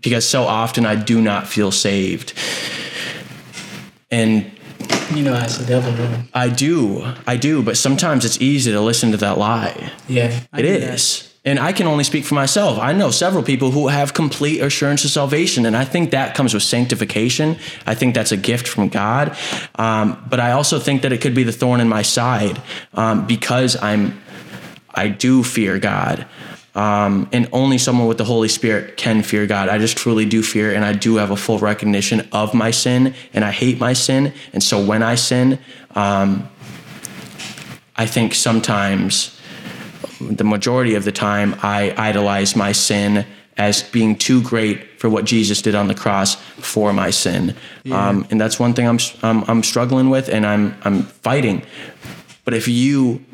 because 0.00 0.28
so 0.28 0.44
often 0.44 0.86
I 0.86 0.94
do 0.94 1.20
not 1.20 1.48
feel 1.48 1.72
saved. 1.72 2.32
And 4.10 4.52
you 5.12 5.24
know, 5.24 5.32
that's 5.32 5.58
the 5.58 5.66
devil. 5.66 5.92
Bro. 5.92 6.22
I 6.32 6.48
do, 6.48 7.04
I 7.26 7.36
do, 7.36 7.62
but 7.62 7.76
sometimes 7.76 8.24
it's 8.24 8.40
easy 8.40 8.70
to 8.70 8.80
listen 8.80 9.10
to 9.10 9.16
that 9.18 9.36
lie. 9.36 9.92
Yeah, 10.08 10.40
I 10.52 10.60
It 10.60 10.80
that. 10.80 11.33
And 11.46 11.58
I 11.58 11.74
can 11.74 11.86
only 11.86 12.04
speak 12.04 12.24
for 12.24 12.34
myself. 12.34 12.78
I 12.78 12.94
know 12.94 13.10
several 13.10 13.42
people 13.42 13.70
who 13.70 13.88
have 13.88 14.14
complete 14.14 14.60
assurance 14.60 15.04
of 15.04 15.10
salvation, 15.10 15.66
and 15.66 15.76
I 15.76 15.84
think 15.84 16.10
that 16.12 16.34
comes 16.34 16.54
with 16.54 16.62
sanctification. 16.62 17.58
I 17.86 17.94
think 17.94 18.14
that's 18.14 18.32
a 18.32 18.38
gift 18.38 18.66
from 18.66 18.88
God. 18.88 19.36
Um, 19.74 20.24
but 20.28 20.40
I 20.40 20.52
also 20.52 20.78
think 20.78 21.02
that 21.02 21.12
it 21.12 21.20
could 21.20 21.34
be 21.34 21.42
the 21.42 21.52
thorn 21.52 21.80
in 21.80 21.88
my 21.88 22.00
side 22.00 22.62
um, 22.94 23.26
because 23.26 23.76
I'm, 23.76 24.18
I 24.94 25.08
do 25.08 25.42
fear 25.42 25.78
God. 25.78 26.26
Um, 26.74 27.28
and 27.30 27.46
only 27.52 27.76
someone 27.76 28.08
with 28.08 28.18
the 28.18 28.24
Holy 28.24 28.48
Spirit 28.48 28.96
can 28.96 29.22
fear 29.22 29.46
God. 29.46 29.68
I 29.68 29.76
just 29.76 29.98
truly 29.98 30.24
do 30.24 30.42
fear, 30.42 30.74
and 30.74 30.82
I 30.82 30.94
do 30.94 31.16
have 31.16 31.30
a 31.30 31.36
full 31.36 31.58
recognition 31.58 32.26
of 32.32 32.54
my 32.54 32.70
sin, 32.70 33.14
and 33.34 33.44
I 33.44 33.50
hate 33.50 33.78
my 33.78 33.92
sin. 33.92 34.32
And 34.54 34.62
so 34.62 34.82
when 34.82 35.02
I 35.02 35.14
sin, 35.14 35.58
um, 35.94 36.48
I 37.96 38.06
think 38.06 38.34
sometimes 38.34 39.38
the 40.20 40.44
majority 40.44 40.94
of 40.94 41.04
the 41.04 41.12
time 41.12 41.54
I 41.62 41.94
idolize 41.96 42.56
my 42.56 42.72
sin 42.72 43.24
as 43.56 43.82
being 43.82 44.16
too 44.16 44.42
great 44.42 45.00
for 45.00 45.08
what 45.08 45.24
Jesus 45.24 45.62
did 45.62 45.74
on 45.74 45.86
the 45.86 45.94
cross 45.94 46.34
for 46.34 46.92
my 46.92 47.10
sin. 47.10 47.54
Um, 47.90 48.26
and 48.30 48.40
that's 48.40 48.58
one 48.58 48.74
thing 48.74 48.88
I'm, 48.88 48.98
I'm, 49.22 49.44
I'm 49.48 49.62
struggling 49.62 50.10
with 50.10 50.28
and 50.28 50.44
I'm, 50.44 50.76
I'm 50.82 51.02
fighting. 51.02 51.62
But 52.44 52.54
if 52.54 52.66
you 52.66 53.24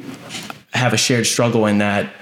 have 0.74 0.92
a 0.92 0.96
shared 0.96 1.26
struggle 1.26 1.66
in 1.66 1.78
that, 1.78 2.12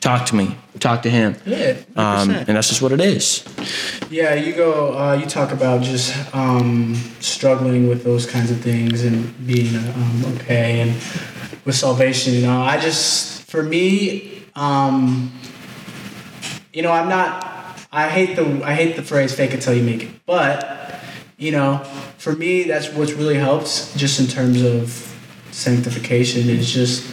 talk 0.00 0.26
to 0.26 0.36
me, 0.36 0.56
talk 0.80 1.02
to 1.02 1.10
him. 1.10 1.36
Yeah, 1.44 1.76
Um, 1.96 2.30
and 2.30 2.48
that's 2.48 2.68
just 2.68 2.80
what 2.80 2.92
it 2.92 3.00
is. 3.00 3.44
Yeah, 4.10 4.34
you 4.34 4.54
go. 4.54 4.96
Uh, 4.96 5.14
you 5.14 5.26
talk 5.26 5.52
about 5.52 5.82
just 5.82 6.14
um, 6.34 6.94
struggling 7.20 7.88
with 7.88 8.04
those 8.04 8.24
kinds 8.24 8.50
of 8.50 8.60
things 8.60 9.04
and 9.04 9.46
being 9.46 9.76
um, 9.76 10.24
okay 10.36 10.80
and 10.80 10.90
with 11.64 11.74
salvation. 11.74 12.34
You 12.34 12.42
know, 12.42 12.60
I 12.62 12.78
just 12.78 13.35
for 13.46 13.62
me, 13.62 14.42
um, 14.56 15.32
you 16.72 16.82
know, 16.82 16.90
I'm 16.90 17.08
not. 17.08 17.44
I 17.92 18.08
hate 18.08 18.36
the 18.36 18.62
I 18.64 18.74
hate 18.74 18.96
the 18.96 19.02
phrase 19.02 19.34
"fake 19.34 19.54
it 19.54 19.62
till 19.62 19.74
you 19.74 19.82
make 19.82 20.02
it," 20.02 20.10
but 20.26 21.00
you 21.38 21.52
know, 21.52 21.78
for 22.18 22.32
me, 22.32 22.64
that's 22.64 22.92
what's 22.92 23.12
really 23.12 23.36
helped. 23.36 23.96
Just 23.96 24.20
in 24.20 24.26
terms 24.26 24.62
of 24.62 24.90
sanctification, 25.52 26.50
is 26.50 26.70
just 26.70 27.06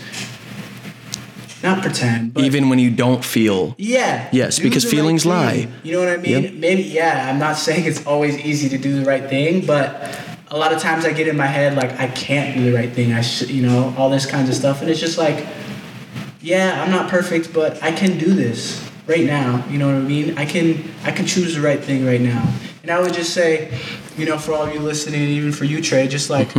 not 1.61 1.81
pretend, 1.81 2.33
but 2.33 2.43
Even 2.43 2.67
when 2.67 2.79
you 2.79 2.89
don't 2.89 3.23
feel. 3.23 3.75
yeah. 3.77 4.27
Yes, 4.33 4.59
because 4.59 4.83
the 4.83 4.89
right 4.89 4.95
feelings 4.95 5.25
lie. 5.25 5.69
You 5.83 5.93
know 5.93 5.99
what 5.99 6.09
I 6.09 6.17
mean? 6.17 6.43
Yep. 6.43 6.53
Maybe 6.55 6.81
yeah, 6.81 7.29
I'm 7.29 7.39
not 7.39 7.55
saying 7.55 7.85
it's 7.85 8.05
always 8.05 8.37
easy 8.39 8.67
to 8.69 8.77
do 8.77 8.99
the 8.99 9.05
right 9.05 9.29
thing, 9.29 9.65
but 9.65 10.19
a 10.49 10.57
lot 10.57 10.73
of 10.73 10.81
times 10.81 11.05
I 11.05 11.13
get 11.13 11.27
in 11.27 11.37
my 11.37 11.45
head 11.45 11.75
like 11.75 11.97
I 11.99 12.07
can't 12.07 12.57
do 12.57 12.65
the 12.65 12.73
right 12.75 12.91
thing. 12.91 13.13
I 13.13 13.21
should, 13.21 13.49
you 13.49 13.61
know, 13.61 13.93
all 13.97 14.09
this 14.09 14.25
kinds 14.25 14.49
of 14.49 14.55
stuff 14.55 14.81
and 14.81 14.89
it's 14.89 14.99
just 14.99 15.17
like 15.17 15.45
yeah, 16.43 16.83
I'm 16.83 16.91
not 16.91 17.09
perfect, 17.09 17.53
but 17.53 17.81
I 17.81 17.91
can 17.91 18.17
do 18.19 18.33
this 18.33 18.87
right 19.07 19.25
now. 19.25 19.65
You 19.69 19.79
know 19.79 19.87
what 19.87 19.95
I 19.95 20.01
mean? 20.01 20.37
I 20.37 20.45
can 20.45 20.91
I 21.03 21.11
can 21.11 21.25
choose 21.25 21.55
the 21.55 21.61
right 21.61 21.81
thing 21.81 22.05
right 22.05 22.21
now. 22.21 22.53
And 22.83 22.91
I 22.91 22.99
would 22.99 23.13
just 23.13 23.33
say, 23.33 23.75
you 24.17 24.25
know, 24.25 24.37
for 24.37 24.51
all 24.51 24.63
of 24.63 24.73
you 24.73 24.81
listening, 24.81 25.21
even 25.21 25.53
for 25.53 25.63
you, 25.63 25.81
Trey, 25.81 26.07
just 26.07 26.29
like 26.29 26.53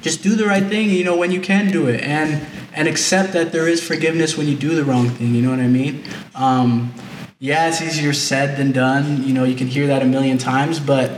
just 0.00 0.22
do 0.22 0.34
the 0.34 0.44
right 0.44 0.64
thing 0.64 0.90
you 0.90 1.04
know 1.04 1.16
when 1.16 1.30
you 1.30 1.40
can 1.40 1.70
do 1.70 1.86
it 1.86 2.02
and 2.02 2.44
and 2.74 2.88
accept 2.88 3.32
that 3.32 3.52
there 3.52 3.68
is 3.68 3.82
forgiveness 3.82 4.36
when 4.36 4.48
you 4.48 4.56
do 4.56 4.74
the 4.74 4.84
wrong 4.84 5.08
thing 5.08 5.34
you 5.34 5.40
know 5.40 5.50
what 5.50 5.60
i 5.60 5.66
mean 5.66 6.04
um, 6.34 6.92
yeah 7.38 7.68
it's 7.68 7.80
easier 7.80 8.12
said 8.12 8.58
than 8.58 8.72
done 8.72 9.22
you 9.22 9.32
know 9.32 9.44
you 9.44 9.54
can 9.54 9.68
hear 9.68 9.86
that 9.86 10.02
a 10.02 10.04
million 10.04 10.36
times 10.36 10.80
but 10.80 11.08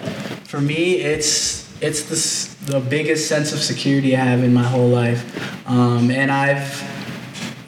for 0.44 0.60
me 0.60 0.96
it's 0.96 1.64
it's 1.82 2.02
the, 2.04 2.72
the 2.72 2.80
biggest 2.80 3.26
sense 3.26 3.52
of 3.52 3.58
security 3.58 4.14
i 4.14 4.20
have 4.20 4.44
in 4.44 4.52
my 4.52 4.62
whole 4.62 4.88
life 4.88 5.66
um, 5.66 6.10
and 6.10 6.30
i've 6.30 6.93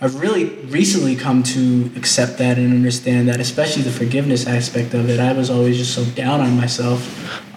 I've 0.06 0.20
really 0.20 0.44
recently 0.66 1.16
come 1.16 1.42
to 1.42 1.90
accept 1.96 2.38
that 2.38 2.58
and 2.58 2.72
understand 2.72 3.26
that, 3.28 3.40
especially 3.40 3.82
the 3.82 3.90
forgiveness 3.90 4.46
aspect 4.46 4.94
of 4.94 5.10
it. 5.10 5.18
I 5.18 5.32
was 5.32 5.50
always 5.50 5.76
just 5.76 5.94
so 5.96 6.04
down 6.14 6.40
on 6.40 6.56
myself, 6.56 7.00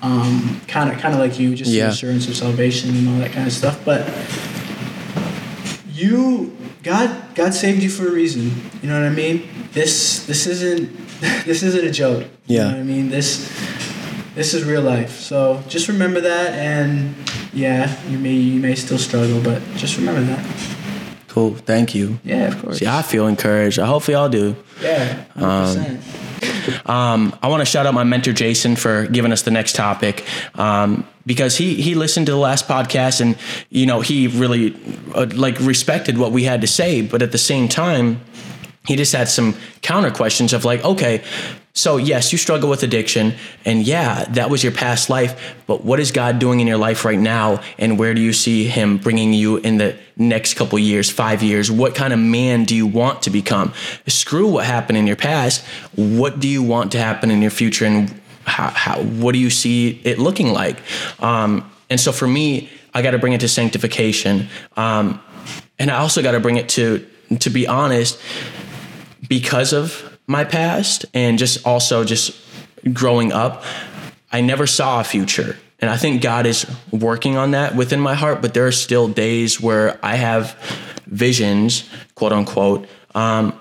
kind 0.01 0.91
of, 0.91 0.97
kind 0.97 1.13
of 1.13 1.19
like 1.19 1.37
you, 1.39 1.53
just 1.53 1.69
Yeah. 1.69 1.85
the 1.85 1.89
assurance 1.91 2.27
of 2.27 2.35
salvation 2.35 2.89
and 2.89 3.07
all 3.07 3.19
that 3.19 3.33
kind 3.33 3.45
of 3.45 3.53
stuff. 3.53 3.79
But 3.85 4.01
you, 5.93 6.57
God, 6.81 7.35
God 7.35 7.53
saved 7.53 7.83
you 7.83 7.89
for 7.91 8.07
a 8.07 8.11
reason. 8.11 8.51
You 8.81 8.89
know 8.89 8.99
what 8.99 9.11
I 9.11 9.13
mean? 9.13 9.47
This, 9.73 10.25
this 10.25 10.47
isn't, 10.47 10.89
this 11.45 11.61
isn't 11.61 11.85
a 11.85 11.91
joke. 11.91 12.23
You 12.47 12.55
Yeah. 12.57 12.63
know 12.63 12.69
what 12.71 12.79
I 12.79 12.83
mean? 12.83 13.09
This, 13.09 13.47
this 14.33 14.55
is 14.55 14.63
real 14.63 14.81
life. 14.81 15.19
So 15.19 15.61
just 15.67 15.87
remember 15.87 16.19
that, 16.21 16.53
and 16.53 17.13
yeah, 17.53 17.95
you 18.09 18.17
may, 18.17 18.33
you 18.33 18.59
may 18.59 18.73
still 18.73 18.97
struggle, 18.97 19.39
but 19.39 19.61
just 19.75 19.97
remember 19.97 20.21
that. 20.21 20.45
Cool. 21.39 21.55
Thank 21.55 21.95
you. 21.95 22.19
Yeah, 22.23 22.47
of 22.47 22.61
course. 22.61 22.79
See, 22.79 22.87
I 22.87 23.01
feel 23.01 23.27
encouraged. 23.27 23.79
I 23.79 23.85
hopefully 23.85 24.15
y'all 24.15 24.27
do. 24.27 24.55
Yeah, 24.81 25.23
100%. 25.35 26.89
Um, 26.89 27.37
I 27.41 27.47
want 27.47 27.61
to 27.61 27.65
shout 27.65 27.85
out 27.85 27.93
my 27.93 28.03
mentor 28.03 28.33
Jason 28.33 28.75
for 28.75 29.05
giving 29.07 29.31
us 29.31 29.43
the 29.43 29.51
next 29.51 29.75
topic 29.75 30.25
um, 30.55 31.07
because 31.25 31.57
he 31.57 31.81
he 31.81 31.95
listened 31.95 32.25
to 32.27 32.33
the 32.33 32.37
last 32.37 32.67
podcast 32.67 33.21
and 33.21 33.37
you 33.69 33.85
know 33.85 34.01
he 34.01 34.27
really 34.27 34.75
uh, 35.15 35.27
like 35.33 35.59
respected 35.59 36.17
what 36.17 36.31
we 36.31 36.43
had 36.43 36.61
to 36.61 36.67
say, 36.67 37.01
but 37.01 37.21
at 37.21 37.31
the 37.31 37.37
same 37.37 37.67
time, 37.67 38.21
he 38.85 38.95
just 38.95 39.13
had 39.13 39.29
some 39.29 39.55
counter 39.81 40.11
questions 40.11 40.53
of 40.53 40.65
like, 40.65 40.83
okay, 40.83 41.23
so 41.79 41.95
yes, 41.95 42.33
you 42.33 42.37
struggle 42.37 42.69
with 42.69 42.83
addiction, 42.83 43.35
and 43.63 43.87
yeah, 43.87 44.25
that 44.31 44.49
was 44.49 44.65
your 44.65 44.73
past 44.73 45.09
life, 45.09 45.55
but 45.65 45.81
what 45.81 46.01
is 46.01 46.11
God 46.11 46.37
doing 46.37 46.59
in 46.59 46.67
your 46.67 46.77
life 46.77 47.05
right 47.05 47.17
now, 47.17 47.61
and 47.77 47.97
where 47.97 48.13
do 48.13 48.19
you 48.19 48.33
see 48.33 48.65
Him 48.65 48.97
bringing 48.97 49.31
you 49.31 49.55
in 49.57 49.77
the 49.77 49.97
next 50.17 50.55
couple 50.55 50.77
years, 50.77 51.09
five 51.09 51.41
years? 51.41 51.71
What 51.71 51.95
kind 51.95 52.11
of 52.11 52.19
man 52.19 52.65
do 52.65 52.75
you 52.75 52.85
want 52.85 53.21
to 53.23 53.29
become? 53.29 53.73
Screw 54.07 54.51
what 54.51 54.65
happened 54.65 54.97
in 54.97 55.07
your 55.07 55.15
past. 55.15 55.63
What 55.95 56.41
do 56.41 56.49
you 56.49 56.61
want 56.61 56.91
to 56.91 56.99
happen 56.99 57.31
in 57.31 57.41
your 57.41 57.49
future, 57.49 57.85
and 57.85 58.13
how, 58.43 58.71
how 58.71 59.01
what 59.01 59.31
do 59.31 59.39
you 59.39 59.49
see 59.49 60.01
it 60.03 60.19
looking 60.19 60.51
like? 60.51 60.81
Um, 61.21 61.71
and 61.89 61.97
so 61.97 62.11
for 62.11 62.27
me, 62.27 62.69
I 62.93 63.01
got 63.01 63.11
to 63.11 63.19
bring 63.19 63.31
it 63.31 63.39
to 63.39 63.47
sanctification, 63.47 64.49
um, 64.75 65.21
and 65.79 65.89
I 65.89 65.99
also 65.99 66.21
got 66.21 66.33
to 66.33 66.41
bring 66.41 66.57
it 66.57 66.67
to 66.69 67.07
to 67.39 67.49
be 67.49 67.67
honest 67.67 68.19
because 69.29 69.71
of 69.71 70.08
my 70.29 70.43
past 70.43 71.05
and 71.13 71.39
just 71.39 71.65
also 71.65 72.03
just 72.03 72.39
growing 72.93 73.33
up, 73.33 73.63
I 74.31 74.41
never 74.41 74.67
saw 74.67 75.01
a 75.01 75.03
future. 75.03 75.57
And 75.79 75.89
I 75.89 75.97
think 75.97 76.21
God 76.21 76.45
is 76.45 76.69
working 76.91 77.35
on 77.35 77.51
that 77.51 77.75
within 77.75 77.99
my 77.99 78.13
heart, 78.13 78.41
but 78.41 78.53
there 78.53 78.67
are 78.67 78.71
still 78.71 79.07
days 79.07 79.59
where 79.59 79.97
I 80.05 80.15
have 80.15 80.55
visions, 81.07 81.89
quote 82.13 82.31
unquote, 82.31 82.87
um, 83.15 83.59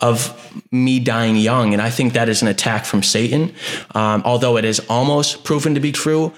of 0.00 0.36
me 0.70 1.00
dying 1.00 1.36
young. 1.36 1.72
And 1.72 1.80
I 1.80 1.88
think 1.88 2.12
that 2.12 2.28
is 2.28 2.42
an 2.42 2.48
attack 2.48 2.84
from 2.84 3.02
Satan. 3.02 3.54
Um, 3.94 4.22
although 4.24 4.58
it 4.58 4.64
is 4.64 4.80
almost 4.90 5.44
proven 5.44 5.74
to 5.74 5.80
be 5.80 5.92
true, 5.92 6.32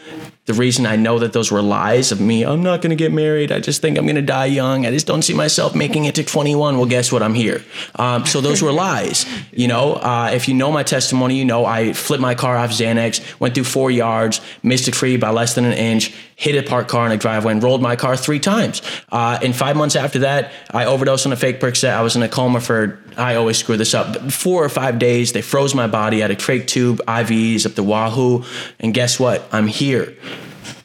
the 0.52 0.58
reason 0.58 0.86
I 0.86 0.96
know 0.96 1.18
that 1.18 1.32
those 1.32 1.50
were 1.50 1.62
lies 1.62 2.12
of 2.12 2.20
me, 2.20 2.44
I'm 2.44 2.62
not 2.62 2.82
going 2.82 2.90
to 2.90 2.96
get 2.96 3.12
married. 3.12 3.50
I 3.50 3.60
just 3.60 3.80
think 3.80 3.96
I'm 3.96 4.04
going 4.04 4.16
to 4.16 4.22
die 4.22 4.46
young. 4.46 4.86
I 4.86 4.90
just 4.90 5.06
don't 5.06 5.22
see 5.22 5.34
myself 5.34 5.74
making 5.74 6.04
it 6.04 6.14
to 6.16 6.24
21. 6.24 6.76
Well, 6.76 6.86
guess 6.86 7.10
what? 7.10 7.22
I'm 7.22 7.34
here. 7.34 7.64
Um, 7.96 8.26
so 8.26 8.40
those 8.40 8.62
were 8.62 8.72
lies. 8.72 9.26
You 9.52 9.68
know, 9.68 9.94
uh, 9.94 10.30
if 10.32 10.48
you 10.48 10.54
know 10.54 10.70
my 10.70 10.82
testimony, 10.82 11.36
you 11.36 11.44
know 11.44 11.64
I 11.64 11.92
flipped 11.92 12.20
my 12.20 12.34
car 12.34 12.56
off 12.56 12.70
Xanax, 12.70 13.40
went 13.40 13.54
through 13.54 13.64
four 13.64 13.90
yards, 13.90 14.40
missed 14.62 14.88
a 14.88 14.90
tree 14.90 15.16
by 15.16 15.30
less 15.30 15.54
than 15.54 15.64
an 15.64 15.72
inch, 15.72 16.14
hit 16.36 16.56
a 16.56 16.68
parked 16.68 16.90
car 16.90 17.06
in 17.06 17.12
a 17.12 17.16
driveway, 17.16 17.52
and 17.52 17.62
rolled 17.62 17.82
my 17.82 17.96
car 17.96 18.16
three 18.16 18.40
times. 18.40 18.82
Uh, 19.10 19.38
and 19.42 19.54
five 19.56 19.76
months 19.76 19.96
after 19.96 20.20
that, 20.20 20.52
I 20.70 20.84
overdosed 20.84 21.26
on 21.26 21.32
a 21.32 21.36
fake 21.36 21.60
Percocet. 21.60 21.92
I 21.92 22.02
was 22.02 22.16
in 22.16 22.22
a 22.22 22.28
coma 22.28 22.60
for, 22.60 23.01
I 23.16 23.34
always 23.36 23.58
screw 23.58 23.76
this 23.76 23.94
up, 23.94 24.12
but 24.12 24.32
four 24.32 24.64
or 24.64 24.68
five 24.68 24.98
days. 24.98 25.32
They 25.32 25.42
froze 25.42 25.74
my 25.74 25.86
body. 25.86 26.18
I 26.18 26.22
had 26.22 26.30
a 26.30 26.36
trach 26.36 26.66
tube, 26.66 26.98
IVs 27.06 27.66
up 27.66 27.72
the 27.72 27.82
wahoo. 27.82 28.44
And 28.80 28.94
guess 28.94 29.18
what? 29.20 29.48
I'm 29.52 29.66
here. 29.66 30.14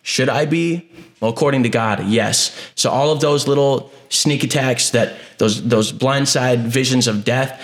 Should 0.04 0.30
I 0.30 0.46
be? 0.46 0.90
Well, 1.20 1.32
according 1.32 1.64
to 1.64 1.70
God, 1.70 2.06
yes. 2.06 2.56
So 2.76 2.92
all 2.92 3.12
of 3.12 3.22
those 3.22 3.48
little 3.48 3.92
sneak 4.10 4.44
attacks 4.44 4.92
that 4.92 5.18
those 5.40 5.68
those 5.68 5.92
blindside 5.92 6.60
visions 6.60 7.08
of 7.08 7.24
death, 7.26 7.60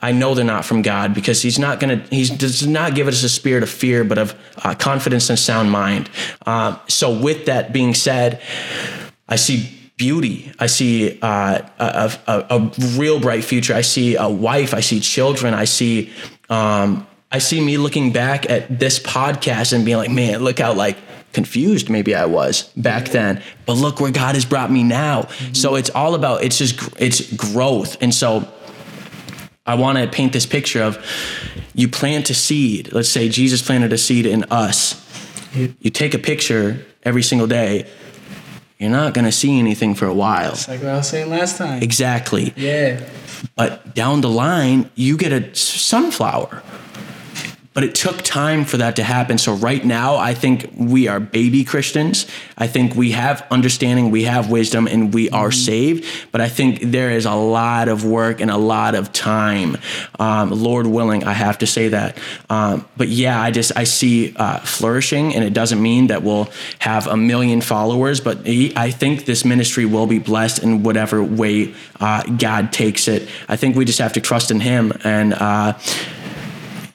I 0.00 0.12
know 0.12 0.34
they're 0.34 0.44
not 0.44 0.64
from 0.64 0.82
God 0.82 1.14
because 1.14 1.40
He's 1.40 1.58
not 1.58 1.80
gonna 1.80 1.96
He 2.10 2.26
does 2.26 2.66
not 2.66 2.94
give 2.94 3.08
us 3.08 3.22
a 3.22 3.28
spirit 3.28 3.62
of 3.62 3.70
fear, 3.70 4.04
but 4.04 4.18
of 4.18 4.34
uh, 4.62 4.74
confidence 4.74 5.30
and 5.30 5.38
sound 5.38 5.70
mind. 5.70 6.10
Um, 6.44 6.78
so 6.86 7.18
with 7.18 7.46
that 7.46 7.72
being 7.72 7.94
said, 7.94 8.42
I 9.26 9.36
see 9.36 9.77
beauty. 9.98 10.50
I 10.58 10.66
see 10.66 11.18
uh, 11.20 11.60
a, 11.78 12.12
a, 12.26 12.46
a 12.48 12.72
real 12.96 13.20
bright 13.20 13.44
future. 13.44 13.74
I 13.74 13.82
see 13.82 14.16
a 14.16 14.28
wife. 14.28 14.72
I 14.72 14.80
see 14.80 15.00
children. 15.00 15.52
I 15.52 15.64
see. 15.64 16.10
Um, 16.48 17.06
I 17.30 17.38
see 17.38 17.60
me 17.60 17.76
looking 17.76 18.10
back 18.10 18.48
at 18.48 18.78
this 18.78 18.98
podcast 18.98 19.74
and 19.74 19.84
being 19.84 19.98
like, 19.98 20.10
man, 20.10 20.42
look 20.42 20.60
how 20.60 20.72
like 20.72 20.96
confused 21.34 21.90
maybe 21.90 22.14
I 22.14 22.24
was 22.24 22.62
back 22.74 23.08
then, 23.08 23.42
but 23.66 23.74
look 23.74 24.00
where 24.00 24.10
God 24.10 24.34
has 24.34 24.46
brought 24.46 24.70
me 24.70 24.82
now. 24.82 25.22
Mm-hmm. 25.22 25.52
So 25.52 25.74
it's 25.74 25.90
all 25.90 26.14
about 26.14 26.42
it's 26.42 26.56
just 26.56 26.80
it's 26.98 27.30
growth. 27.34 27.98
And 28.00 28.14
so 28.14 28.50
I 29.66 29.74
want 29.74 29.98
to 29.98 30.08
paint 30.08 30.32
this 30.32 30.46
picture 30.46 30.82
of 30.82 30.96
you 31.74 31.88
plant 31.88 32.30
a 32.30 32.34
seed. 32.34 32.92
Let's 32.92 33.10
say 33.10 33.28
Jesus 33.28 33.60
planted 33.60 33.92
a 33.92 33.98
seed 33.98 34.24
in 34.24 34.44
us. 34.44 35.04
You 35.54 35.90
take 35.90 36.14
a 36.14 36.18
picture 36.18 36.86
every 37.02 37.22
single 37.22 37.46
day. 37.46 37.86
You're 38.78 38.90
not 38.90 39.12
going 39.12 39.24
to 39.24 39.32
see 39.32 39.58
anything 39.58 39.94
for 39.94 40.06
a 40.06 40.14
while. 40.14 40.52
It's 40.52 40.68
like 40.68 40.80
what 40.80 40.90
I 40.90 40.96
was 40.98 41.08
saying 41.08 41.30
last 41.30 41.56
time. 41.56 41.82
Exactly. 41.82 42.52
Yeah. 42.56 43.04
But 43.56 43.94
down 43.94 44.20
the 44.20 44.28
line, 44.28 44.90
you 44.94 45.16
get 45.16 45.32
a 45.32 45.54
sunflower 45.54 46.62
but 47.78 47.84
it 47.84 47.94
took 47.94 48.22
time 48.22 48.64
for 48.64 48.78
that 48.78 48.96
to 48.96 49.04
happen. 49.04 49.38
So 49.38 49.54
right 49.54 49.84
now, 49.84 50.16
I 50.16 50.34
think 50.34 50.68
we 50.76 51.06
are 51.06 51.20
baby 51.20 51.62
Christians. 51.62 52.26
I 52.56 52.66
think 52.66 52.96
we 52.96 53.12
have 53.12 53.46
understanding, 53.52 54.10
we 54.10 54.24
have 54.24 54.50
wisdom, 54.50 54.88
and 54.88 55.14
we 55.14 55.30
are 55.30 55.52
saved. 55.52 56.04
But 56.32 56.40
I 56.40 56.48
think 56.48 56.80
there 56.80 57.12
is 57.12 57.24
a 57.24 57.36
lot 57.36 57.86
of 57.86 58.04
work 58.04 58.40
and 58.40 58.50
a 58.50 58.56
lot 58.56 58.96
of 58.96 59.12
time. 59.12 59.76
Um, 60.18 60.50
Lord 60.50 60.88
willing, 60.88 61.22
I 61.22 61.34
have 61.34 61.58
to 61.58 61.68
say 61.68 61.90
that. 61.90 62.18
Um, 62.50 62.84
but 62.96 63.06
yeah, 63.06 63.40
I 63.40 63.52
just 63.52 63.70
I 63.76 63.84
see 63.84 64.34
uh, 64.34 64.58
flourishing, 64.58 65.36
and 65.36 65.44
it 65.44 65.54
doesn't 65.54 65.80
mean 65.80 66.08
that 66.08 66.24
we'll 66.24 66.50
have 66.80 67.06
a 67.06 67.16
million 67.16 67.60
followers, 67.60 68.18
but 68.20 68.38
I 68.44 68.90
think 68.90 69.24
this 69.24 69.44
ministry 69.44 69.84
will 69.84 70.08
be 70.08 70.18
blessed 70.18 70.64
in 70.64 70.82
whatever 70.82 71.22
way 71.22 71.76
uh, 72.00 72.24
God 72.24 72.72
takes 72.72 73.06
it. 73.06 73.28
I 73.48 73.54
think 73.54 73.76
we 73.76 73.84
just 73.84 74.00
have 74.00 74.14
to 74.14 74.20
trust 74.20 74.50
in 74.50 74.58
Him 74.58 74.92
and. 75.04 75.32
Uh, 75.32 75.78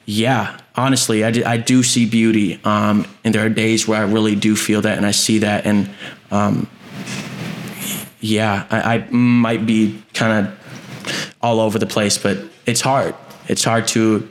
yeah, 0.06 0.58
honestly, 0.76 1.24
I 1.24 1.30
do, 1.30 1.44
I 1.44 1.56
do 1.56 1.82
see 1.82 2.06
beauty. 2.06 2.60
Um, 2.64 3.06
and 3.22 3.34
there 3.34 3.44
are 3.44 3.48
days 3.48 3.86
where 3.86 4.00
I 4.00 4.04
really 4.04 4.34
do 4.34 4.56
feel 4.56 4.82
that 4.82 4.96
and 4.96 5.06
I 5.06 5.12
see 5.12 5.38
that. 5.38 5.66
And 5.66 5.90
um, 6.30 6.68
yeah, 8.20 8.66
I, 8.70 8.96
I 8.96 9.10
might 9.10 9.66
be 9.66 10.02
kind 10.14 10.46
of 10.46 11.36
all 11.40 11.60
over 11.60 11.78
the 11.78 11.86
place, 11.86 12.18
but 12.18 12.38
it's 12.66 12.80
hard. 12.80 13.14
It's 13.48 13.64
hard 13.64 13.86
to 13.88 14.28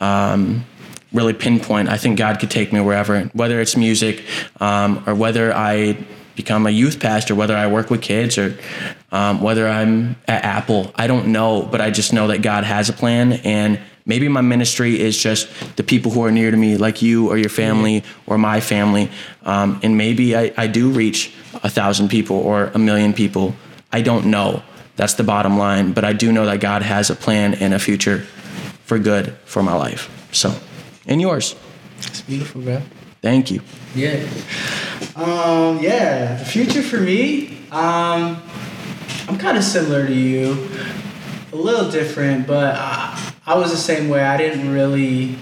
um, 0.00 0.64
really 1.12 1.32
pinpoint. 1.32 1.88
I 1.88 1.96
think 1.96 2.18
God 2.18 2.40
could 2.40 2.50
take 2.50 2.72
me 2.72 2.80
wherever, 2.80 3.22
whether 3.32 3.60
it's 3.60 3.76
music 3.76 4.24
um, 4.60 5.02
or 5.06 5.14
whether 5.14 5.54
I 5.54 6.04
become 6.34 6.66
a 6.66 6.70
youth 6.70 6.98
pastor, 6.98 7.34
whether 7.36 7.56
I 7.56 7.68
work 7.68 7.90
with 7.90 8.02
kids 8.02 8.36
or 8.36 8.58
um, 9.12 9.40
whether 9.40 9.68
I'm 9.68 10.16
at 10.26 10.44
Apple. 10.44 10.92
I 10.96 11.06
don't 11.06 11.28
know, 11.28 11.62
but 11.62 11.80
I 11.80 11.90
just 11.90 12.12
know 12.12 12.26
that 12.26 12.42
God 12.42 12.64
has 12.64 12.88
a 12.88 12.92
plan 12.92 13.34
and 13.44 13.80
Maybe 14.06 14.28
my 14.28 14.42
ministry 14.42 15.00
is 15.00 15.16
just 15.16 15.48
the 15.76 15.82
people 15.82 16.12
who 16.12 16.22
are 16.24 16.30
near 16.30 16.50
to 16.50 16.56
me, 16.56 16.76
like 16.76 17.00
you 17.00 17.30
or 17.30 17.38
your 17.38 17.48
family 17.48 18.04
or 18.26 18.36
my 18.36 18.60
family. 18.60 19.10
Um, 19.44 19.80
and 19.82 19.96
maybe 19.96 20.36
I, 20.36 20.52
I 20.56 20.66
do 20.66 20.90
reach 20.90 21.32
a 21.62 21.70
thousand 21.70 22.08
people 22.08 22.36
or 22.36 22.66
a 22.74 22.78
million 22.78 23.14
people. 23.14 23.54
I 23.90 24.02
don't 24.02 24.26
know. 24.26 24.62
That's 24.96 25.14
the 25.14 25.24
bottom 25.24 25.56
line. 25.56 25.92
But 25.92 26.04
I 26.04 26.12
do 26.12 26.32
know 26.32 26.44
that 26.44 26.60
God 26.60 26.82
has 26.82 27.08
a 27.08 27.14
plan 27.16 27.54
and 27.54 27.72
a 27.72 27.78
future 27.78 28.18
for 28.84 28.98
good 28.98 29.34
for 29.46 29.62
my 29.62 29.74
life. 29.74 30.10
So, 30.32 30.54
and 31.06 31.20
yours. 31.20 31.56
It's 31.98 32.20
beautiful, 32.20 32.60
bro. 32.60 32.82
Thank 33.22 33.50
you. 33.50 33.62
Yeah. 33.94 34.28
Um, 35.16 35.78
yeah, 35.80 36.36
the 36.36 36.44
future 36.44 36.82
for 36.82 36.98
me, 36.98 37.56
um, 37.70 38.42
I'm 39.28 39.38
kind 39.38 39.56
of 39.56 39.64
similar 39.64 40.06
to 40.06 40.12
you. 40.12 40.68
A 41.52 41.56
little 41.56 41.90
different, 41.90 42.46
but 42.46 42.74
I, 42.74 43.33
I 43.46 43.56
was 43.58 43.70
the 43.70 43.76
same 43.76 44.08
way. 44.08 44.22
I 44.22 44.36
didn't 44.36 44.72
really 44.72 45.36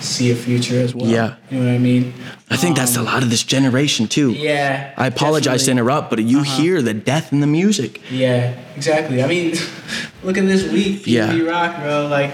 see 0.00 0.30
a 0.30 0.34
future 0.34 0.78
as 0.80 0.94
well. 0.94 1.06
Yeah. 1.08 1.36
You 1.50 1.58
know 1.60 1.66
what 1.66 1.74
I 1.74 1.78
mean? 1.78 2.12
I 2.50 2.56
think 2.56 2.76
that's 2.76 2.94
a 2.96 3.00
Um, 3.00 3.06
lot 3.06 3.22
of 3.22 3.30
this 3.30 3.42
generation 3.42 4.06
too. 4.06 4.32
Yeah. 4.32 4.92
I 4.98 5.06
apologize 5.06 5.62
definitely. 5.62 5.64
to 5.64 5.70
interrupt, 5.70 6.10
but 6.10 6.18
you 6.22 6.40
Uh-huh. 6.40 6.60
hear 6.62 6.82
the 6.82 6.92
death 6.92 7.32
in 7.32 7.40
the 7.40 7.46
music. 7.46 8.00
Yeah, 8.10 8.52
exactly. 8.76 9.22
I 9.22 9.26
mean, 9.26 9.56
look 10.22 10.36
at 10.36 10.44
this 10.46 10.70
week. 10.70 11.06
Yeah. 11.06 11.28
PNB 11.32 11.48
Rock, 11.50 11.80
bro. 11.80 12.06
Like, 12.08 12.32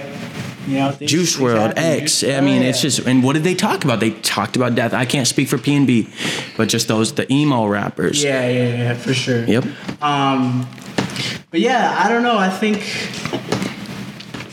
you 0.66 0.78
know, 0.78 0.90
things- 0.90 1.10
Juice 1.10 1.30
things 1.34 1.40
World, 1.40 1.58
happen. 1.78 1.84
X. 2.02 2.24
I 2.24 2.32
Oh, 2.32 2.40
mean, 2.42 2.62
yeah. 2.62 2.68
it's 2.70 2.82
just. 2.82 2.98
And 3.06 3.22
what 3.22 3.34
did 3.34 3.44
they 3.44 3.54
talk 3.54 3.84
about? 3.84 4.00
They 4.00 4.10
talked 4.10 4.56
about 4.56 4.74
death. 4.74 4.92
I 4.92 5.04
can't 5.04 5.28
speak 5.28 5.46
for 5.48 5.56
P 5.58 5.76
and 5.76 5.86
B, 5.86 6.08
but 6.56 6.68
just 6.68 6.88
those 6.88 7.12
the 7.12 7.32
emo 7.32 7.66
rappers. 7.66 8.22
Yeah, 8.24 8.48
yeah, 8.48 8.68
yeah, 8.82 8.94
for 8.94 9.14
sure. 9.14 9.44
Yep. 9.44 9.64
Um, 10.02 10.66
but 11.52 11.60
yeah, 11.60 11.94
I 12.04 12.08
don't 12.08 12.24
know. 12.24 12.36
I 12.36 12.48
think 12.50 12.82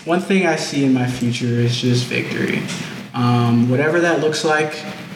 one 0.07 0.21
thing 0.21 0.47
I 0.47 0.55
see 0.55 0.85
in 0.85 0.93
my 0.93 1.05
future 1.05 1.45
is 1.45 1.75
just 1.75 2.05
victory. 2.05 2.63
Um, 3.13 3.69
whatever 3.69 3.99
that 3.99 4.21
looks 4.21 4.45
like, 4.45 4.73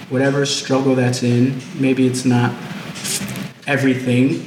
whatever 0.09 0.45
struggle 0.45 0.95
that's 0.95 1.23
in, 1.23 1.61
maybe 1.79 2.05
it's 2.05 2.25
not 2.25 2.53
everything, 3.65 4.45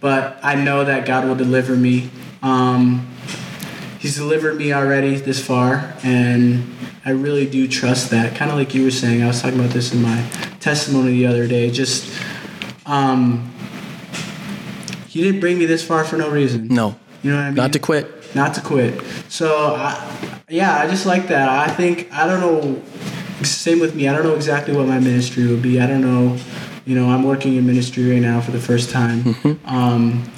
but 0.00 0.38
I 0.42 0.54
know 0.54 0.84
that 0.84 1.06
God 1.06 1.26
will 1.26 1.34
deliver 1.34 1.74
me. 1.76 2.10
Um, 2.42 3.08
he's 3.98 4.16
delivered 4.16 4.58
me 4.58 4.74
already 4.74 5.14
this 5.14 5.44
far, 5.44 5.94
and 6.04 6.62
I 7.06 7.12
really 7.12 7.48
do 7.48 7.66
trust 7.66 8.10
that. 8.10 8.36
Kind 8.36 8.50
of 8.50 8.58
like 8.58 8.74
you 8.74 8.84
were 8.84 8.90
saying, 8.90 9.22
I 9.22 9.28
was 9.28 9.40
talking 9.40 9.58
about 9.58 9.72
this 9.72 9.94
in 9.94 10.02
my 10.02 10.28
testimony 10.60 11.12
the 11.12 11.26
other 11.26 11.48
day. 11.48 11.70
Just, 11.70 12.12
um, 12.84 13.50
he 15.08 15.22
didn't 15.22 15.40
bring 15.40 15.58
me 15.58 15.64
this 15.64 15.82
far 15.82 16.04
for 16.04 16.18
no 16.18 16.28
reason. 16.28 16.68
No, 16.68 16.96
You 17.22 17.30
know 17.30 17.36
what 17.38 17.42
I 17.42 17.46
mean? 17.46 17.54
not 17.54 17.72
to 17.72 17.78
quit. 17.78 18.19
Not 18.34 18.54
to 18.54 18.60
quit. 18.60 19.02
So, 19.28 19.74
I, 19.74 20.40
yeah, 20.48 20.78
I 20.78 20.88
just 20.88 21.06
like 21.06 21.28
that. 21.28 21.48
I 21.48 21.72
think, 21.72 22.12
I 22.12 22.26
don't 22.26 22.40
know, 22.40 22.82
same 23.44 23.80
with 23.80 23.94
me. 23.94 24.08
I 24.08 24.12
don't 24.12 24.24
know 24.24 24.34
exactly 24.34 24.76
what 24.76 24.86
my 24.86 24.98
ministry 24.98 25.46
would 25.46 25.62
be. 25.62 25.80
I 25.80 25.86
don't 25.86 26.00
know, 26.00 26.38
you 26.84 26.94
know, 26.94 27.08
I'm 27.10 27.22
working 27.22 27.56
in 27.56 27.66
ministry 27.66 28.10
right 28.10 28.20
now 28.20 28.40
for 28.40 28.50
the 28.50 28.60
first 28.60 28.90
time. 28.90 29.36
Um, 29.64 30.30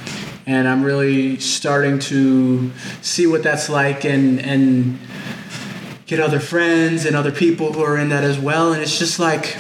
and 0.47 0.67
I'm 0.67 0.83
really 0.83 1.39
starting 1.39 1.99
to 2.01 2.71
see 3.01 3.27
what 3.27 3.43
that's 3.43 3.69
like 3.69 4.05
and, 4.05 4.41
and 4.41 4.99
get 6.07 6.21
other 6.21 6.41
friends 6.41 7.07
and 7.07 7.15
other 7.15 7.33
people 7.33 7.73
who 7.73 7.83
are 7.83 7.97
in 7.97 8.09
that 8.09 8.25
as 8.25 8.39
well. 8.39 8.73
And 8.73 8.83
it's 8.83 8.99
just 8.99 9.19
like, 9.19 9.57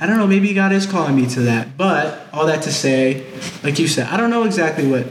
I 0.00 0.06
don't 0.06 0.16
know, 0.16 0.26
maybe 0.26 0.54
God 0.54 0.72
is 0.72 0.86
calling 0.86 1.16
me 1.16 1.26
to 1.28 1.40
that. 1.40 1.76
But 1.76 2.28
all 2.32 2.46
that 2.46 2.62
to 2.62 2.72
say, 2.72 3.26
like 3.62 3.78
you 3.78 3.88
said, 3.88 4.06
I 4.08 4.16
don't 4.16 4.30
know 4.30 4.44
exactly 4.44 4.86
what 4.86 5.06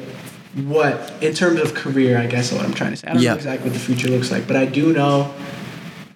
what 0.65 1.13
in 1.21 1.33
terms 1.33 1.59
of 1.59 1.73
career, 1.73 2.17
I 2.17 2.25
guess 2.27 2.51
is 2.51 2.57
what 2.57 2.65
I'm 2.65 2.73
trying 2.73 2.91
to 2.91 2.97
say. 2.97 3.07
I 3.07 3.13
don't 3.13 3.21
Yeah. 3.21 3.31
know 3.31 3.35
exactly 3.37 3.69
what 3.69 3.73
the 3.73 3.79
future 3.85 4.07
looks 4.09 4.31
like, 4.31 4.47
but 4.47 4.55
I 4.55 4.65
do 4.65 4.91
know 4.93 5.33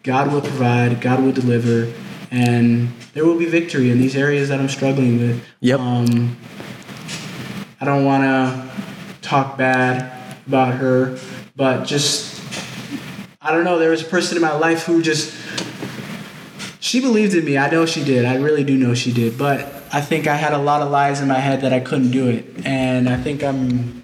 God 0.03 0.31
will 0.31 0.41
provide, 0.41 0.99
God 0.99 1.21
will 1.23 1.31
deliver, 1.31 1.87
and 2.31 2.89
there 3.13 3.23
will 3.25 3.37
be 3.37 3.45
victory 3.45 3.91
in 3.91 3.99
these 3.99 4.15
areas 4.15 4.49
that 4.49 4.59
I'm 4.59 4.69
struggling 4.69 5.19
with. 5.19 5.41
Yep. 5.59 5.79
Um, 5.79 6.37
I 7.79 7.85
don't 7.85 8.05
want 8.05 8.23
to 8.23 8.69
talk 9.21 9.57
bad 9.57 10.11
about 10.47 10.75
her, 10.75 11.17
but 11.55 11.85
just 11.85 12.39
I 13.43 13.51
don't 13.51 13.63
know. 13.63 13.79
There 13.79 13.89
was 13.89 14.01
a 14.01 14.05
person 14.05 14.37
in 14.37 14.41
my 14.41 14.53
life 14.53 14.83
who 14.83 15.01
just 15.01 15.33
she 16.79 16.99
believed 16.99 17.33
in 17.35 17.45
me. 17.45 17.57
I 17.57 17.69
know 17.69 17.85
she 17.85 18.03
did. 18.03 18.25
I 18.25 18.35
really 18.35 18.63
do 18.63 18.75
know 18.77 18.93
she 18.93 19.11
did. 19.11 19.37
But 19.37 19.61
I 19.93 20.01
think 20.01 20.27
I 20.27 20.35
had 20.35 20.53
a 20.53 20.57
lot 20.57 20.81
of 20.81 20.89
lies 20.91 21.21
in 21.21 21.27
my 21.27 21.39
head 21.39 21.61
that 21.61 21.73
I 21.73 21.79
couldn't 21.79 22.11
do 22.11 22.27
it, 22.27 22.45
and 22.65 23.07
I 23.09 23.17
think 23.17 23.43
I'm 23.43 24.00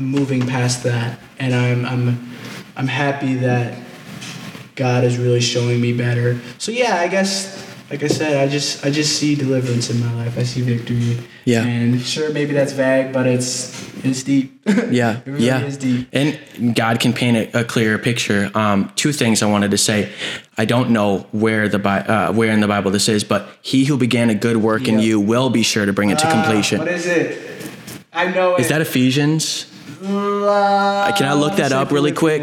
I'm 0.00 0.06
moving 0.06 0.46
past 0.46 0.82
that, 0.84 1.18
and 1.38 1.54
I'm 1.54 1.84
I'm 1.84 2.30
I'm 2.74 2.86
happy 2.88 3.34
that 3.34 3.78
God 4.74 5.04
is 5.04 5.18
really 5.18 5.42
showing 5.42 5.78
me 5.78 5.92
better. 5.92 6.40
So 6.56 6.72
yeah, 6.72 6.96
I 6.96 7.06
guess 7.08 7.68
like 7.90 8.02
I 8.02 8.06
said, 8.06 8.38
I 8.38 8.48
just 8.50 8.82
I 8.86 8.90
just 8.90 9.18
see 9.18 9.34
deliverance 9.34 9.90
in 9.90 10.00
my 10.00 10.10
life. 10.14 10.38
I 10.38 10.44
see 10.44 10.62
victory. 10.62 11.18
Yeah. 11.44 11.64
And 11.64 12.00
sure, 12.00 12.32
maybe 12.32 12.54
that's 12.54 12.72
vague, 12.72 13.12
but 13.12 13.26
it's 13.26 13.76
it's 14.02 14.22
deep. 14.22 14.56
Yeah, 14.90 15.18
it 15.18 15.26
really 15.26 15.44
yeah. 15.46 15.60
is 15.60 15.76
deep. 15.76 16.08
And 16.14 16.74
God 16.74 16.98
can 16.98 17.12
paint 17.12 17.36
a, 17.36 17.60
a 17.60 17.64
clearer 17.64 17.98
picture. 17.98 18.50
Um, 18.54 18.90
two 18.96 19.12
things 19.12 19.42
I 19.42 19.46
wanted 19.50 19.70
to 19.72 19.78
say. 19.78 20.10
I 20.56 20.64
don't 20.64 20.90
know 20.90 21.26
where 21.32 21.68
the 21.68 21.78
uh, 21.86 22.32
where 22.32 22.52
in 22.52 22.60
the 22.60 22.68
Bible 22.68 22.90
this 22.90 23.06
is, 23.10 23.22
but 23.22 23.46
He 23.60 23.84
who 23.84 23.98
began 23.98 24.30
a 24.30 24.34
good 24.34 24.56
work 24.56 24.88
in 24.88 24.98
you 24.98 25.20
will 25.20 25.50
be 25.50 25.62
sure 25.62 25.84
to 25.84 25.92
bring 25.92 26.08
it 26.08 26.18
to 26.20 26.26
Ah, 26.26 26.42
completion. 26.42 26.78
what 26.78 26.88
is 26.88 27.04
it? 27.06 27.38
I 28.14 28.32
know 28.32 28.54
it. 28.56 28.60
is 28.62 28.68
that 28.70 28.80
Ephesians? 28.80 29.66
Uh, 30.02 31.12
Can 31.16 31.26
I 31.28 31.34
look 31.34 31.56
that 31.56 31.72
up 31.72 31.90
really 31.90 32.12
quick? 32.12 32.42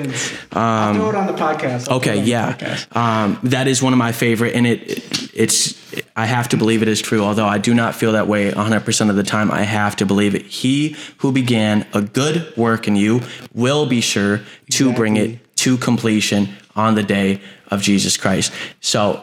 I'll 0.52 0.94
throw 0.94 1.10
it 1.10 1.16
on 1.16 1.28
the 1.28 1.34
podcast. 1.34 1.90
I'll 1.90 2.00
throw 2.00 2.12
it 2.14 2.18
Okay, 2.18 2.18
on 2.20 2.24
the 2.26 2.30
yeah, 2.30 2.54
podcast. 2.54 2.96
um, 2.96 3.40
that 3.44 3.68
is 3.68 3.82
one 3.82 3.94
of 3.94 4.00
my 4.00 4.12
favorite, 4.12 4.56
and 4.56 4.68
it, 4.68 4.82
it 4.88 5.32
it's 5.34 5.76
I 6.16 6.26
have 6.26 6.50
to 6.50 6.58
believe 6.58 6.82
it 6.82 6.88
is 6.88 7.02
true. 7.02 7.22
Although 7.24 7.48
I 7.48 7.58
do 7.58 7.74
not 7.74 7.96
feel 7.96 8.12
that 8.14 8.28
way 8.28 8.52
100 8.54 8.82
percent 8.86 9.10
of 9.10 9.16
the 9.16 9.24
time, 9.24 9.52
I 9.52 9.64
have 9.64 9.96
to 9.98 10.06
believe 10.06 10.36
it. 10.36 10.46
He 10.46 10.96
who 11.18 11.32
began 11.32 11.86
a 11.94 12.02
good 12.02 12.56
work 12.56 12.88
in 12.88 12.96
you 12.96 13.22
will 13.54 13.86
be 13.88 14.02
sure 14.02 14.42
to 14.72 14.94
bring 14.94 15.18
it 15.18 15.40
to 15.58 15.78
completion 15.78 16.50
on 16.78 16.96
the 16.96 17.04
day 17.04 17.42
of 17.70 17.82
Jesus 17.82 18.16
Christ. 18.16 18.54
So 18.80 19.16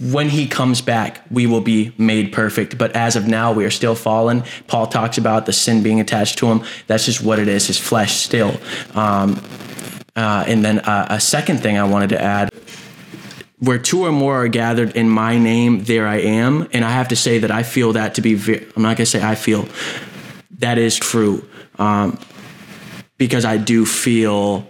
when 0.00 0.30
he 0.30 0.46
comes 0.46 0.80
back, 0.80 1.22
we 1.30 1.46
will 1.46 1.60
be 1.60 1.92
made 1.98 2.32
perfect. 2.32 2.78
But 2.78 2.96
as 2.96 3.16
of 3.16 3.26
now, 3.26 3.52
we 3.52 3.64
are 3.64 3.70
still 3.70 3.94
fallen. 3.94 4.44
Paul 4.66 4.86
talks 4.86 5.18
about 5.18 5.44
the 5.44 5.52
sin 5.52 5.82
being 5.82 6.00
attached 6.00 6.38
to 6.38 6.46
him. 6.46 6.64
That's 6.86 7.04
just 7.04 7.22
what 7.22 7.38
it 7.38 7.48
is. 7.48 7.66
His 7.66 7.78
flesh 7.78 8.14
still. 8.16 8.58
Um, 8.94 9.42
uh, 10.16 10.44
and 10.46 10.64
then 10.64 10.78
uh, 10.80 11.08
a 11.10 11.20
second 11.20 11.58
thing 11.58 11.76
I 11.76 11.84
wanted 11.84 12.10
to 12.10 12.22
add 12.22 12.50
where 13.58 13.78
two 13.78 14.06
or 14.06 14.12
more 14.12 14.42
are 14.42 14.48
gathered 14.48 14.96
in 14.96 15.08
my 15.08 15.36
name, 15.38 15.84
there 15.84 16.06
I 16.06 16.16
am. 16.16 16.66
And 16.72 16.82
I 16.84 16.90
have 16.90 17.08
to 17.08 17.16
say 17.16 17.38
that 17.40 17.50
I 17.50 17.62
feel 17.62 17.92
that 17.92 18.14
to 18.14 18.22
be, 18.22 18.34
ve- 18.34 18.66
I'm 18.74 18.82
not 18.82 18.96
going 18.96 19.04
to 19.04 19.06
say 19.06 19.22
I 19.22 19.34
feel, 19.34 19.68
that 20.58 20.78
is 20.78 20.96
true. 20.96 21.46
Um, 21.78 22.18
because 23.18 23.44
I 23.44 23.58
do 23.58 23.84
feel, 23.84 24.66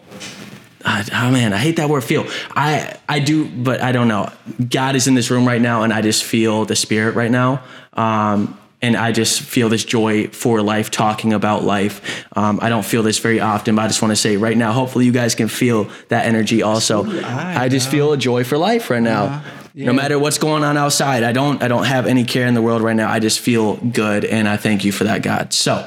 uh, 0.84 1.04
oh 1.12 1.30
man, 1.30 1.52
I 1.52 1.58
hate 1.58 1.76
that 1.76 1.88
word 1.88 2.04
feel. 2.04 2.26
I, 2.50 2.96
I 3.08 3.18
do, 3.20 3.48
but 3.48 3.82
I 3.82 3.92
don't 3.92 4.08
know. 4.08 4.30
God 4.68 4.96
is 4.96 5.06
in 5.06 5.14
this 5.14 5.30
room 5.30 5.46
right 5.46 5.60
now 5.60 5.82
and 5.82 5.92
I 5.92 6.00
just 6.02 6.24
feel 6.24 6.64
the 6.64 6.76
spirit 6.76 7.14
right 7.14 7.30
now. 7.30 7.62
Um, 7.92 8.58
and 8.82 8.96
I 8.96 9.12
just 9.12 9.42
feel 9.42 9.68
this 9.68 9.84
joy 9.84 10.28
for 10.28 10.62
life, 10.62 10.90
talking 10.90 11.34
about 11.34 11.64
life. 11.64 12.26
Um, 12.34 12.60
I 12.62 12.70
don't 12.70 12.84
feel 12.84 13.02
this 13.02 13.18
very 13.18 13.38
often, 13.38 13.76
but 13.76 13.82
I 13.82 13.88
just 13.88 14.00
want 14.00 14.12
to 14.12 14.16
say 14.16 14.38
right 14.38 14.56
now, 14.56 14.72
hopefully 14.72 15.04
you 15.04 15.12
guys 15.12 15.34
can 15.34 15.48
feel 15.48 15.90
that 16.08 16.24
energy 16.24 16.62
also. 16.62 17.04
I, 17.22 17.64
I 17.64 17.68
just 17.68 17.90
feel 17.90 18.12
a 18.12 18.16
joy 18.16 18.42
for 18.42 18.56
life 18.56 18.88
right 18.88 19.02
now. 19.02 19.42
yeah. 19.74 19.86
No 19.86 19.92
matter 19.92 20.18
what's 20.18 20.38
going 20.38 20.64
on 20.64 20.78
outside, 20.78 21.24
I 21.24 21.32
don't 21.32 21.62
I 21.62 21.68
don't 21.68 21.84
have 21.84 22.06
any 22.06 22.24
care 22.24 22.46
in 22.46 22.54
the 22.54 22.62
world 22.62 22.80
right 22.80 22.96
now. 22.96 23.10
I 23.10 23.18
just 23.18 23.40
feel 23.40 23.76
good 23.76 24.24
and 24.24 24.48
I 24.48 24.56
thank 24.56 24.84
you 24.84 24.92
for 24.92 25.04
that, 25.04 25.22
God. 25.22 25.52
So 25.52 25.86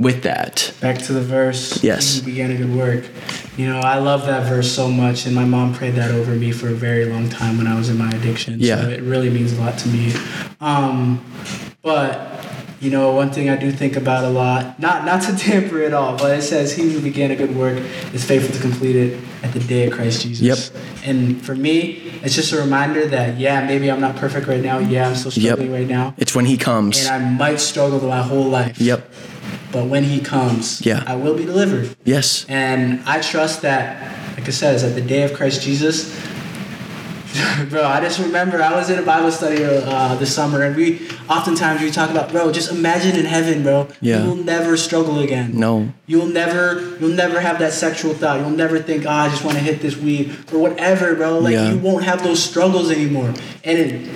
with 0.00 0.22
that, 0.22 0.72
Back 0.80 0.98
to 1.02 1.12
the 1.12 1.20
verse. 1.20 1.84
Yes. 1.84 2.20
Began 2.20 2.50
a 2.50 2.56
good 2.56 2.74
work. 2.74 3.04
You 3.58 3.66
know, 3.68 3.80
I 3.80 3.98
love 3.98 4.24
that 4.26 4.48
verse 4.48 4.72
so 4.72 4.88
much, 4.88 5.26
and 5.26 5.34
my 5.34 5.44
mom 5.44 5.74
prayed 5.74 5.94
that 5.96 6.10
over 6.10 6.32
me 6.34 6.52
for 6.52 6.68
a 6.68 6.72
very 6.74 7.04
long 7.04 7.28
time 7.28 7.58
when 7.58 7.66
I 7.66 7.76
was 7.76 7.90
in 7.90 7.98
my 7.98 8.08
addiction. 8.08 8.56
Yeah. 8.58 8.80
So 8.80 8.88
it 8.88 9.02
really 9.02 9.28
means 9.28 9.52
a 9.52 9.60
lot 9.60 9.76
to 9.78 9.88
me. 9.88 10.12
Um, 10.60 11.22
but 11.82 12.28
you 12.80 12.90
know, 12.90 13.12
one 13.12 13.30
thing 13.30 13.50
I 13.50 13.56
do 13.56 13.70
think 13.70 13.96
about 13.96 14.24
a 14.24 14.30
lot, 14.30 14.80
not 14.80 15.04
not 15.04 15.20
to 15.24 15.36
tamper 15.44 15.82
at 15.82 15.92
all, 15.92 16.16
but 16.16 16.38
it 16.38 16.42
says, 16.42 16.72
"He 16.74 16.90
who 16.90 17.00
began 17.02 17.30
a 17.30 17.36
good 17.36 17.54
work 17.54 17.76
is 18.14 18.24
faithful 18.24 18.54
to 18.54 18.60
complete 18.62 18.96
it 18.96 19.20
at 19.42 19.52
the 19.52 19.60
day 19.60 19.86
of 19.86 19.92
Christ 19.92 20.22
Jesus." 20.22 20.70
Yep. 20.72 20.82
And 21.04 21.44
for 21.44 21.54
me, 21.54 22.18
it's 22.22 22.34
just 22.34 22.52
a 22.54 22.56
reminder 22.60 23.06
that 23.08 23.38
yeah, 23.38 23.66
maybe 23.66 23.90
I'm 23.90 24.00
not 24.00 24.16
perfect 24.16 24.46
right 24.46 24.62
now. 24.62 24.78
Yeah, 24.78 25.08
I'm 25.08 25.14
still 25.14 25.32
Yep. 25.32 25.56
struggling 25.56 25.72
right 25.72 25.86
now, 25.88 26.14
it's 26.16 26.34
when 26.34 26.46
he 26.46 26.56
comes. 26.56 27.04
and 27.06 27.08
I 27.08 27.30
might 27.30 27.60
struggle 27.60 28.00
my 28.08 28.22
whole 28.22 28.44
life. 28.48 28.80
Yep. 28.80 29.12
But 29.72 29.86
when 29.86 30.04
he 30.04 30.20
comes, 30.20 30.84
Yeah. 30.84 31.04
I 31.06 31.14
will 31.14 31.34
be 31.36 31.44
delivered. 31.44 31.94
Yes. 32.04 32.44
And 32.48 33.00
I 33.06 33.20
trust 33.20 33.62
that, 33.62 34.36
like 34.36 34.48
I 34.48 34.50
said, 34.50 34.74
is 34.74 34.82
at 34.84 34.94
the 34.94 35.00
day 35.00 35.22
of 35.22 35.32
Christ 35.34 35.62
Jesus. 35.62 36.10
bro, 37.68 37.84
I 37.84 38.00
just 38.00 38.18
remember 38.18 38.60
I 38.60 38.74
was 38.74 38.90
in 38.90 38.98
a 38.98 39.02
Bible 39.02 39.30
study 39.30 39.62
uh, 39.64 40.16
this 40.16 40.34
summer, 40.34 40.62
and 40.64 40.74
we 40.74 41.08
oftentimes 41.28 41.80
we 41.80 41.90
talk 41.92 42.10
about, 42.10 42.32
bro, 42.32 42.50
just 42.50 42.72
imagine 42.72 43.14
in 43.16 43.24
heaven, 43.24 43.62
bro. 43.62 43.86
Yeah. 44.00 44.22
You 44.24 44.28
will 44.30 44.36
never 44.42 44.76
struggle 44.76 45.20
again. 45.20 45.56
No. 45.56 45.92
You'll 46.08 46.26
never, 46.26 46.96
you'll 46.98 47.14
never 47.14 47.38
have 47.38 47.60
that 47.60 47.72
sexual 47.72 48.14
thought. 48.14 48.40
You'll 48.40 48.50
never 48.50 48.80
think, 48.80 49.06
oh, 49.06 49.10
I 49.10 49.28
just 49.28 49.44
want 49.44 49.56
to 49.58 49.62
hit 49.62 49.80
this 49.80 49.96
weed 49.96 50.34
or 50.52 50.58
whatever, 50.58 51.14
bro. 51.14 51.38
Like 51.38 51.52
Yeah. 51.52 51.70
you 51.70 51.78
won't 51.78 52.02
have 52.04 52.24
those 52.24 52.42
struggles 52.42 52.90
anymore. 52.90 53.32
And 53.62 53.78
it, 53.78 54.10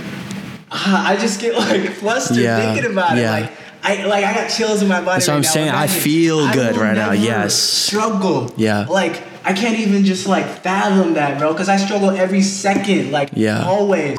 ah, 0.73 1.09
I 1.11 1.17
just 1.17 1.41
get 1.41 1.55
like 1.59 1.89
flustered 1.93 2.39
Yeah, 2.39 2.75
thinking 2.75 2.91
about 2.91 3.17
it. 3.17 3.25
Like 3.31 3.53
I, 3.87 4.05
like 4.07 4.25
I 4.25 4.35
got 4.35 4.49
chills 4.49 4.81
in 4.83 4.89
my 4.89 5.01
body. 5.01 5.17
That's 5.17 5.29
what 5.29 5.35
I'm 5.35 5.43
now. 5.43 5.49
saying. 5.49 5.69
I 5.69 5.85
Imagine, 5.85 6.01
feel 6.01 6.39
I 6.41 6.53
good 6.55 6.77
right 6.77 6.95
now. 6.97 7.13
Yes. 7.13 7.55
Struggle. 7.55 8.51
Yeah. 8.57 8.87
Like 8.89 9.23
I 9.45 9.53
can't 9.53 9.79
even 9.79 10.05
just 10.07 10.27
like 10.27 10.47
fathom 10.47 11.15
that, 11.15 11.39
bro. 11.39 11.53
Because 11.53 11.69
I 11.69 11.77
struggle 11.77 12.11
every 12.11 12.41
second. 12.43 13.13
Like 13.13 13.31
Yeah. 13.35 13.65
always. 13.65 14.17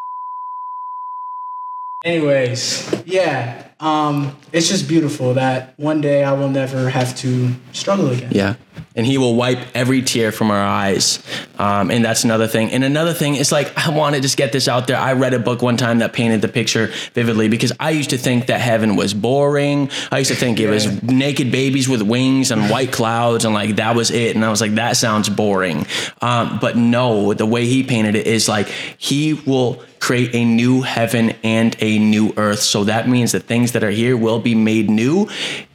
Anyways, 2.03 3.03
yeah. 3.07 3.64
Um, 3.78 4.38
it's 4.53 4.69
just 4.69 4.88
beautiful 4.88 5.34
that 5.34 5.73
one 5.78 5.99
day 5.99 6.23
I 6.23 6.32
will 6.32 6.49
never 6.49 6.89
have 6.89 7.13
to 7.17 7.53
struggle 7.73 8.09
again. 8.09 8.32
Yeah. 8.32 8.55
And 8.95 9.05
he 9.05 9.17
will 9.17 9.36
wipe 9.36 9.59
every 9.73 10.01
tear 10.01 10.32
from 10.32 10.49
our 10.49 10.63
eyes. 10.63 11.21
Um, 11.59 11.91
and 11.91 12.03
that's 12.03 12.23
another 12.23 12.47
thing. 12.47 12.71
And 12.71 12.86
another 12.86 13.13
thing 13.13 13.36
is 13.36 13.51
like, 13.51 13.78
I 13.78 13.89
want 13.89 14.15
to 14.15 14.21
just 14.21 14.38
get 14.38 14.53
this 14.53 14.69
out 14.69 14.88
there. 14.88 14.95
I 14.95 15.13
read 15.13 15.34
a 15.34 15.39
book 15.39 15.61
one 15.61 15.76
time 15.76 15.99
that 15.99 16.13
painted 16.13 16.41
the 16.41 16.47
picture 16.47 16.88
vividly 17.13 17.49
because 17.49 17.73
I 17.78 17.89
used 17.89 18.11
to 18.11 18.17
think 18.17 18.47
that 18.47 18.61
heaven 18.61 18.95
was 18.95 19.13
boring. 19.13 19.89
I 20.09 20.19
used 20.19 20.32
to 20.32 20.38
think 20.38 20.61
it 20.61 20.69
was 20.69 21.03
naked 21.03 21.51
babies 21.51 21.89
with 21.89 22.01
wings 22.01 22.51
and 22.51 22.69
white 22.69 22.93
clouds 22.93 23.43
and 23.43 23.53
like 23.53 23.76
that 23.76 23.95
was 23.95 24.09
it. 24.09 24.38
And 24.38 24.45
I 24.45 24.49
was 24.49 24.61
like, 24.61 24.76
that 24.76 24.95
sounds 24.95 25.28
boring. 25.28 25.86
Um, 26.21 26.59
but 26.61 26.78
no, 26.78 27.34
the 27.34 27.45
way 27.45 27.65
he 27.65 27.84
painted 27.84 28.15
it 28.15 28.26
is 28.26 28.47
like 28.47 28.67
he 28.97 29.34
will 29.34 29.84
create 29.99 30.35
a 30.35 30.45
new 30.45 30.81
heaven 30.81 31.33
and 31.43 31.75
a 31.79 31.99
new 31.99 32.33
earth. 32.37 32.59
So 32.59 32.83
that 32.85 33.07
means 33.07 33.31
that 33.31 33.43
things 33.43 33.71
that 33.71 33.83
are 33.83 33.91
here 33.91 34.15
will 34.15 34.39
be 34.39 34.55
made 34.55 34.89
new. 34.89 35.27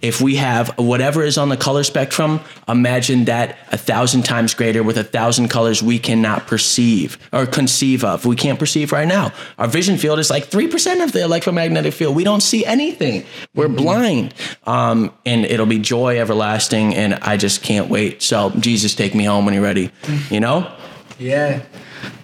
If 0.03 0.21
we 0.21 0.37
have 0.37 0.69
whatever 0.79 1.23
is 1.23 1.37
on 1.37 1.49
the 1.49 1.57
color 1.57 1.85
spectrum, 1.85 2.41
imagine 2.69 3.25
that 3.25 3.59
a 3.73 3.77
thousand 3.77 4.25
times 4.25 4.55
greater 4.55 4.83
with 4.83 4.97
a 4.97 5.05
thousand 5.05 5.49
colors 5.49 5.83
we 5.83 5.99
cannot 5.99 6.47
perceive 6.47 7.19
or 7.33 7.47
conceive 7.47 8.05
of. 8.05 8.25
We 8.25 8.37
can't 8.37 8.59
perceive 8.59 8.93
right 8.93 9.09
now. 9.09 9.33
Our 9.59 9.69
vision 9.69 9.97
field 9.99 10.19
is 10.19 10.31
like 10.31 10.47
3% 10.47 11.03
of 11.03 11.13
the 11.13 11.23
electromagnetic 11.23 11.93
field. 11.93 12.17
We 12.17 12.25
don't 12.25 12.43
see 12.43 12.65
anything. 12.65 13.25
We're 13.55 13.69
blind. 13.69 14.35
Um, 14.65 15.13
and 15.27 15.45
it'll 15.45 15.67
be 15.67 15.79
joy 15.79 16.19
everlasting. 16.19 16.95
And 16.95 17.15
I 17.15 17.37
just 17.37 17.63
can't 17.63 17.91
wait. 17.91 18.23
So, 18.23 18.51
Jesus, 18.51 18.95
take 18.95 19.15
me 19.15 19.25
home 19.25 19.45
when 19.45 19.55
you're 19.55 19.63
ready. 19.63 19.91
You 20.31 20.41
know? 20.41 20.73
Yeah. 21.19 21.63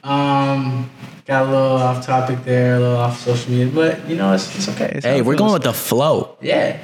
Um, 0.02 0.90
got 1.26 1.46
a 1.46 1.50
little 1.50 1.76
off 1.76 2.06
topic 2.06 2.44
there, 2.44 2.76
a 2.76 2.80
little 2.80 2.96
off 2.96 3.18
social 3.20 3.50
media, 3.50 3.66
but 3.66 4.08
you 4.08 4.16
know, 4.16 4.32
it's, 4.32 4.54
it's 4.56 4.68
okay. 4.68 4.92
It's 4.94 5.04
Hey, 5.04 5.22
we're 5.22 5.36
going 5.36 5.52
with 5.52 5.64
the 5.64 5.72
flow. 5.72 6.36
yeah, 6.40 6.78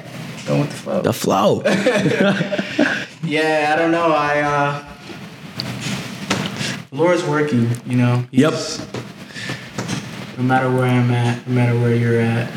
going 0.45 0.61
with 0.61 0.71
the 0.71 0.75
flow. 0.75 1.01
The 1.01 1.13
flow. 1.13 1.63
yeah, 3.23 3.73
I 3.73 3.79
don't 3.79 3.91
know. 3.91 4.11
I 4.13 4.41
uh, 4.41 4.85
the 6.89 6.95
Lord's 6.95 7.23
working. 7.23 7.69
You 7.85 7.97
know. 7.97 8.25
Yep. 8.31 8.53
No 10.37 10.43
matter 10.43 10.69
where 10.69 10.85
I'm 10.85 11.11
at, 11.11 11.47
no 11.47 11.53
matter 11.53 11.79
where 11.79 11.95
you're 11.95 12.19
at, 12.19 12.49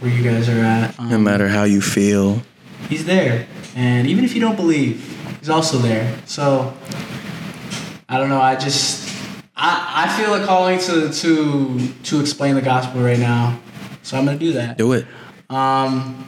where 0.00 0.10
you 0.10 0.24
guys 0.24 0.48
are 0.48 0.58
at, 0.60 0.98
um, 0.98 1.10
no 1.10 1.18
matter 1.18 1.48
how 1.48 1.64
you 1.64 1.80
feel. 1.80 2.42
He's 2.88 3.04
there, 3.04 3.46
and 3.76 4.06
even 4.06 4.24
if 4.24 4.34
you 4.34 4.40
don't 4.40 4.56
believe, 4.56 5.04
He's 5.40 5.50
also 5.50 5.78
there. 5.78 6.18
So 6.26 6.74
I 8.08 8.18
don't 8.18 8.28
know. 8.28 8.40
I 8.40 8.56
just 8.56 9.07
I, 9.60 10.06
I 10.06 10.16
feel 10.16 10.34
a 10.34 10.46
calling 10.46 10.78
to 10.80 11.12
to 11.12 11.88
to 12.04 12.20
explain 12.20 12.54
the 12.54 12.62
gospel 12.62 13.02
right 13.02 13.18
now. 13.18 13.58
So 14.02 14.16
I'm 14.16 14.24
gonna 14.24 14.38
do 14.38 14.52
that. 14.52 14.78
Do 14.78 14.92
it. 14.92 15.04
Um, 15.50 16.26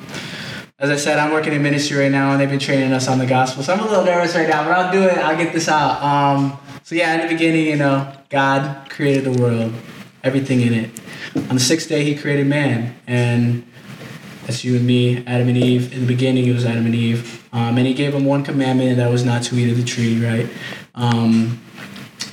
as 0.80 0.90
I 0.90 0.96
said, 0.96 1.18
I'm 1.18 1.30
working 1.32 1.52
in 1.52 1.62
ministry 1.62 1.96
right 1.98 2.10
now, 2.10 2.32
and 2.32 2.40
they've 2.40 2.50
been 2.50 2.58
training 2.58 2.92
us 2.92 3.06
on 3.06 3.18
the 3.18 3.26
gospel. 3.26 3.62
So 3.62 3.72
I'm 3.72 3.80
a 3.80 3.86
little 3.86 4.04
nervous 4.04 4.34
right 4.34 4.48
now, 4.48 4.64
but 4.64 4.72
I'll 4.72 4.92
do 4.92 5.02
it. 5.02 5.16
I'll 5.18 5.36
get 5.36 5.52
this 5.52 5.68
out. 5.68 6.02
Um, 6.02 6.58
so 6.82 6.94
yeah, 6.96 7.14
in 7.14 7.20
the 7.20 7.32
beginning, 7.32 7.66
you 7.66 7.76
know, 7.76 8.12
God 8.30 8.90
created 8.90 9.24
the 9.24 9.40
world, 9.40 9.72
everything 10.24 10.60
in 10.62 10.72
it. 10.72 11.00
On 11.36 11.54
the 11.54 11.60
sixth 11.60 11.88
day, 11.88 12.02
He 12.02 12.16
created 12.16 12.48
man, 12.48 12.96
and 13.06 13.64
that's 14.46 14.64
you 14.64 14.76
and 14.76 14.84
me, 14.84 15.24
Adam 15.26 15.48
and 15.48 15.56
Eve. 15.56 15.92
In 15.92 16.00
the 16.00 16.06
beginning, 16.06 16.46
it 16.46 16.52
was 16.52 16.64
Adam 16.64 16.84
and 16.84 16.94
Eve, 16.96 17.46
um, 17.52 17.78
and 17.78 17.86
He 17.86 17.94
gave 17.94 18.12
them 18.12 18.24
one 18.24 18.42
commandment, 18.42 18.90
and 18.90 18.98
that 18.98 19.10
was 19.10 19.24
not 19.24 19.44
to 19.44 19.56
eat 19.56 19.70
of 19.70 19.76
the 19.76 19.84
tree, 19.84 20.20
right? 20.24 20.48
Um, 20.96 21.60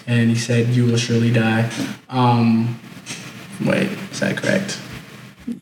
and 0.08 0.30
He 0.30 0.36
said, 0.36 0.70
"You 0.70 0.86
will 0.86 0.97
surely 0.97 1.32
die." 1.32 1.70
Um, 2.10 2.80
wait, 3.64 3.89
is 4.12 4.20
that 4.22 4.38
correct? 4.38 4.80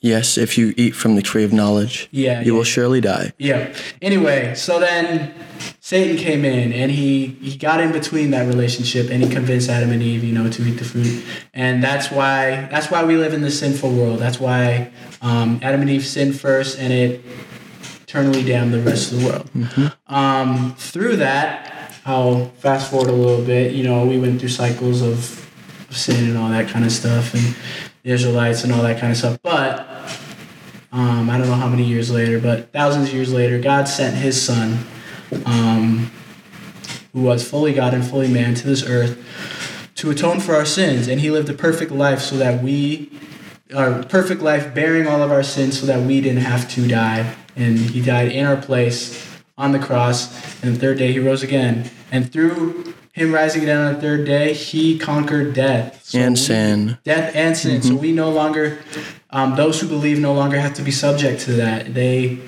Yes, 0.02 0.38
if 0.38 0.58
you 0.58 0.74
eat 0.78 0.96
from 0.96 1.16
the 1.16 1.22
tree 1.22 1.44
of 1.44 1.54
knowledge, 1.54 2.08
Yeah, 2.12 2.42
you 2.42 2.54
yeah, 2.54 2.58
will 2.58 2.64
surely 2.64 3.02
die. 3.02 3.34
Yeah. 3.38 3.72
Anyway, 4.02 4.56
so 4.56 4.80
then 4.80 5.32
Satan 5.80 6.18
came 6.18 6.44
in 6.44 6.74
and 6.74 6.92
he 6.92 7.28
he 7.40 7.56
got 7.56 7.80
in 7.80 7.92
between 7.92 8.32
that 8.32 8.48
relationship 8.48 9.12
and 9.12 9.24
he 9.24 9.30
convinced 9.30 9.70
Adam 9.70 9.92
and 9.92 10.02
Eve, 10.02 10.24
you 10.24 10.34
know, 10.34 10.50
to 10.50 10.64
eat 10.64 10.80
the 10.80 10.86
fruit. 10.86 11.24
And 11.54 11.84
that's 11.84 12.10
why 12.10 12.68
that's 12.72 12.90
why 12.90 13.04
we 13.04 13.16
live 13.16 13.34
in 13.36 13.42
this 13.44 13.60
sinful 13.60 13.92
world. 13.94 14.18
That's 14.18 14.40
why 14.40 14.90
um, 15.22 15.60
Adam 15.62 15.82
and 15.82 15.90
Eve 15.92 16.06
sinned 16.06 16.40
first 16.40 16.80
and 16.80 16.92
it 16.92 17.22
eternally 18.02 18.44
damned 18.44 18.74
the 18.74 18.82
rest 18.82 19.12
of 19.12 19.20
the 19.20 19.26
world. 19.28 19.92
Um, 20.08 20.74
through 20.78 21.18
that, 21.18 21.75
I'll 22.06 22.46
fast 22.60 22.92
forward 22.92 23.10
a 23.10 23.14
little 23.14 23.44
bit. 23.44 23.74
You 23.74 23.84
know, 23.84 24.06
we 24.06 24.20
went 24.20 24.40
through 24.40 24.50
cycles 24.50 25.02
of 25.02 25.42
sin 25.90 26.30
and 26.30 26.38
all 26.38 26.50
that 26.50 26.70
kind 26.70 26.86
of 26.86 26.92
stuff, 26.92 27.34
and 27.34 27.56
the 28.04 28.12
Israelites 28.12 28.64
and 28.64 28.72
all 28.72 28.84
that 28.84 29.00
kind 29.00 29.12
of 29.12 29.18
stuff. 29.18 29.40
But 29.42 29.88
um, 30.92 31.30
I 31.32 31.38
don't 31.40 31.48
know 31.48 31.56
how 31.56 31.68
many 31.68 31.84
years 31.84 32.12
later, 32.12 32.40
but 32.40 32.72
thousands 32.72 33.10
of 33.10 33.16
years 33.16 33.34
later, 33.34 33.60
God 33.60 33.88
sent 33.88 34.16
His 34.16 34.40
Son, 34.40 34.86
um, 35.48 36.12
who 37.14 37.24
was 37.24 37.48
fully 37.50 37.74
God 37.74 37.96
and 37.96 38.06
fully 38.06 38.28
man, 38.28 38.54
to 38.54 38.68
this 38.68 38.84
earth 38.84 39.22
to 39.96 40.12
atone 40.12 40.40
for 40.40 40.54
our 40.54 40.66
sins, 40.66 41.08
and 41.08 41.22
He 41.22 41.32
lived 41.32 41.50
a 41.50 41.54
perfect 41.54 41.92
life 41.92 42.20
so 42.20 42.38
that 42.38 42.62
we, 42.62 43.12
our 43.74 44.04
perfect 44.04 44.42
life, 44.42 44.76
bearing 44.76 45.08
all 45.08 45.24
of 45.24 45.32
our 45.32 45.42
sins, 45.42 45.80
so 45.80 45.88
that 45.88 46.06
we 46.06 46.22
didn't 46.22 46.44
have 46.44 46.70
to 46.72 46.88
die, 46.88 47.36
and 47.56 47.80
He 47.80 48.02
died 48.02 48.32
in 48.32 48.46
our 48.46 48.58
place 48.58 49.35
on 49.58 49.72
the 49.72 49.80
cross, 49.80 50.62
and 50.64 50.76
the 50.76 50.80
third 50.80 50.98
day 50.98 51.12
He 51.12 51.20
rose 51.20 51.44
again, 51.44 51.90
and 52.12 52.32
through 52.32 52.94
Him 53.14 53.34
rising 53.34 53.64
again 53.64 53.78
on 53.78 53.94
the 53.96 54.02
third 54.02 54.26
day, 54.26 54.54
He 54.54 54.98
conquered 55.00 55.54
death 55.54 56.02
So 56.04 56.20
And 56.20 56.32
we- 56.36 56.40
sin. 56.42 56.98
death 57.04 57.34
and 57.36 57.56
sin. 57.56 57.82
So 57.82 57.96
we 57.96 58.12
no 58.12 58.30
longer, 58.30 58.78
um, 59.30 59.56
those 59.56 59.80
who 59.80 59.88
believe 59.88 60.20
no 60.20 60.34
longer 60.34 60.60
have 60.60 60.74
to 60.76 60.82
be 60.82 60.92
subject 60.92 61.42
to 61.42 61.54
that. 61.54 61.94
They 61.94 62.40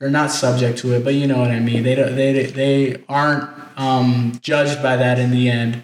are 0.00 0.10
not 0.10 0.30
subject 0.30 0.78
to 0.78 0.92
it, 0.92 1.04
but 1.04 1.14
you 1.14 1.26
know 1.26 1.38
what 1.38 1.50
I 1.50 1.58
mean. 1.60 1.82
They 1.82 1.94
don't, 1.96 2.14
they 2.14 2.44
they 2.46 3.02
aren't 3.08 3.48
um, 3.76 4.38
judged 4.40 4.80
by 4.82 4.96
that 4.96 5.18
in 5.18 5.30
the 5.32 5.48
end, 5.50 5.82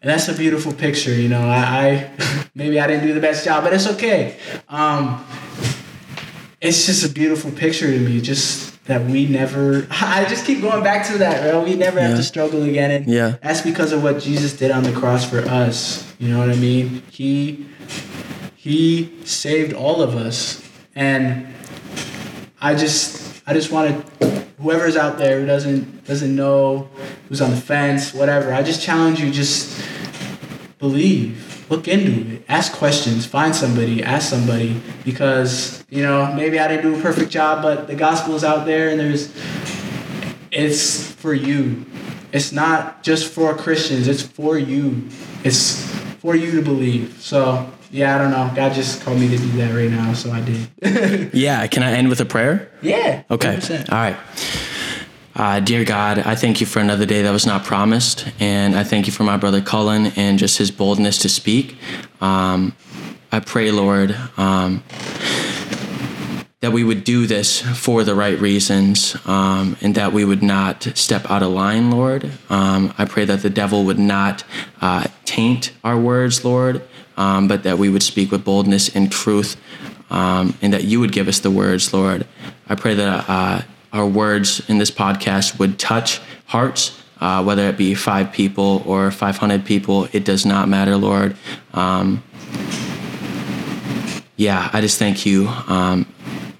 and 0.00 0.10
that's 0.10 0.28
a 0.28 0.34
beautiful 0.34 0.72
picture. 0.72 1.12
You 1.14 1.28
know, 1.28 1.40
I, 1.48 1.56
I 1.88 2.10
maybe 2.54 2.78
I 2.78 2.86
didn't 2.86 3.06
do 3.06 3.14
the 3.14 3.20
best 3.20 3.44
job, 3.44 3.64
but 3.64 3.72
it's 3.72 3.88
okay. 3.88 4.36
Um, 4.68 5.24
it's 6.60 6.86
just 6.86 7.04
a 7.04 7.08
beautiful 7.08 7.50
picture 7.50 7.90
to 7.90 7.98
me. 7.98 8.20
Just 8.20 8.71
that 8.86 9.04
we 9.06 9.26
never. 9.26 9.86
I 9.90 10.24
just 10.28 10.44
keep 10.46 10.60
going 10.60 10.82
back 10.82 11.06
to 11.08 11.18
that, 11.18 11.42
bro. 11.50 11.62
We 11.64 11.74
never 11.74 12.00
have 12.00 12.16
to 12.16 12.22
struggle 12.22 12.62
again, 12.64 12.90
and 12.90 13.06
Yeah. 13.06 13.36
that's 13.42 13.60
because 13.60 13.92
of 13.92 14.02
what 14.02 14.20
Jesus 14.20 14.52
did 14.56 14.70
on 14.70 14.82
the 14.82 14.92
cross 14.92 15.28
for 15.28 15.38
us. 15.40 16.12
You 16.18 16.28
know 16.30 16.38
what 16.38 16.50
I 16.50 16.56
mean? 16.56 17.02
He 17.10 17.66
he 18.56 19.12
saved 19.24 19.72
all 19.72 20.02
of 20.02 20.14
us, 20.14 20.62
and 20.94 21.46
I 22.60 22.74
just 22.74 23.42
I 23.46 23.54
just 23.54 23.70
wanted 23.72 24.02
whoever's 24.60 24.96
out 24.96 25.18
there 25.18 25.40
who 25.40 25.46
doesn't 25.46 26.04
doesn't 26.06 26.34
know, 26.34 26.88
who's 27.28 27.40
on 27.40 27.50
the 27.50 27.56
fence, 27.56 28.12
whatever. 28.14 28.52
I 28.52 28.62
just 28.62 28.82
challenge 28.82 29.20
you 29.20 29.30
just 29.30 29.80
believe, 30.78 31.51
look 31.72 31.88
into 31.88 32.34
it, 32.34 32.44
ask 32.48 32.72
questions, 32.74 33.24
find 33.24 33.56
somebody, 33.56 34.02
ask 34.02 34.28
somebody, 34.28 34.78
because 35.04 35.82
you 35.88 36.02
know 36.02 36.30
maybe 36.34 36.58
I 36.58 36.68
didn't 36.68 36.92
do 36.92 36.98
a 36.98 37.02
perfect 37.02 37.30
job, 37.30 37.62
but 37.62 37.86
the 37.86 37.94
gospel 37.94 38.34
is 38.34 38.44
out 38.44 38.66
there, 38.66 38.90
and 38.90 39.00
there's 39.00 39.34
it's 40.50 41.10
for 41.12 41.32
you. 41.32 41.86
It's 42.30 42.52
not 42.52 43.02
just 43.02 43.32
for 43.32 43.54
Christians. 43.54 44.06
It's 44.06 44.22
for 44.22 44.58
you. 44.58 45.08
It's 45.44 45.82
for 46.20 46.36
you 46.36 46.50
to 46.52 46.62
believe. 46.62 47.16
So 47.20 47.70
yeah, 47.90 48.14
I 48.14 48.18
don't 48.18 48.30
know. 48.30 48.50
God 48.54 48.74
just 48.74 49.02
called 49.02 49.18
me 49.18 49.28
to 49.28 49.36
do 49.36 49.50
that 49.52 49.74
right 49.74 49.90
now, 49.90 50.12
so 50.12 50.30
I 50.30 50.40
did. 50.40 51.32
Yeah, 51.34 51.66
can 51.68 51.82
I 51.82 51.92
end 51.92 52.08
with 52.08 52.20
a 52.20 52.26
prayer? 52.26 52.70
yeah. 52.82 53.22
Okay. 53.30 53.56
100%. 53.56 53.90
All 53.90 53.98
right. 53.98 54.16
Uh, 55.34 55.60
dear 55.60 55.82
God, 55.82 56.18
I 56.18 56.34
thank 56.34 56.60
you 56.60 56.66
for 56.66 56.80
another 56.80 57.06
day 57.06 57.22
that 57.22 57.30
was 57.30 57.46
not 57.46 57.64
promised. 57.64 58.28
And 58.38 58.74
I 58.74 58.84
thank 58.84 59.06
you 59.06 59.12
for 59.12 59.24
my 59.24 59.38
brother 59.38 59.62
Cullen 59.62 60.12
and 60.16 60.38
just 60.38 60.58
his 60.58 60.70
boldness 60.70 61.18
to 61.18 61.28
speak. 61.30 61.78
Um, 62.20 62.76
I 63.30 63.40
pray, 63.40 63.70
Lord, 63.70 64.14
um, 64.36 64.84
that 66.60 66.70
we 66.70 66.84
would 66.84 67.02
do 67.02 67.26
this 67.26 67.62
for 67.62 68.04
the 68.04 68.14
right 68.14 68.38
reasons 68.38 69.16
um, 69.24 69.76
and 69.80 69.94
that 69.94 70.12
we 70.12 70.22
would 70.26 70.42
not 70.42 70.82
step 70.94 71.28
out 71.30 71.42
of 71.42 71.50
line, 71.50 71.90
Lord. 71.90 72.30
Um, 72.50 72.92
I 72.98 73.06
pray 73.06 73.24
that 73.24 73.40
the 73.40 73.50
devil 73.50 73.84
would 73.86 73.98
not 73.98 74.44
uh, 74.82 75.06
taint 75.24 75.72
our 75.82 75.98
words, 75.98 76.44
Lord, 76.44 76.82
um, 77.16 77.48
but 77.48 77.62
that 77.62 77.78
we 77.78 77.88
would 77.88 78.02
speak 78.02 78.30
with 78.30 78.44
boldness 78.44 78.94
and 78.94 79.10
truth 79.10 79.56
um, 80.10 80.54
and 80.60 80.74
that 80.74 80.84
you 80.84 81.00
would 81.00 81.10
give 81.10 81.26
us 81.26 81.40
the 81.40 81.50
words, 81.50 81.94
Lord. 81.94 82.26
I 82.68 82.74
pray 82.74 82.94
that 82.94 83.24
uh, 83.28 83.62
our 83.92 84.06
words 84.06 84.68
in 84.68 84.78
this 84.78 84.90
podcast 84.90 85.58
would 85.58 85.78
touch 85.78 86.20
hearts. 86.46 86.98
Uh, 87.20 87.42
whether 87.42 87.68
it 87.68 87.76
be 87.76 87.94
five 87.94 88.32
people 88.32 88.82
or 88.84 89.10
500 89.12 89.64
people, 89.64 90.08
it 90.12 90.24
does 90.24 90.44
not 90.44 90.68
matter, 90.68 90.96
Lord. 90.96 91.36
Um, 91.72 92.24
yeah, 94.36 94.68
I 94.72 94.80
just 94.80 94.98
thank 94.98 95.24
you 95.24 95.46
um, 95.68 96.04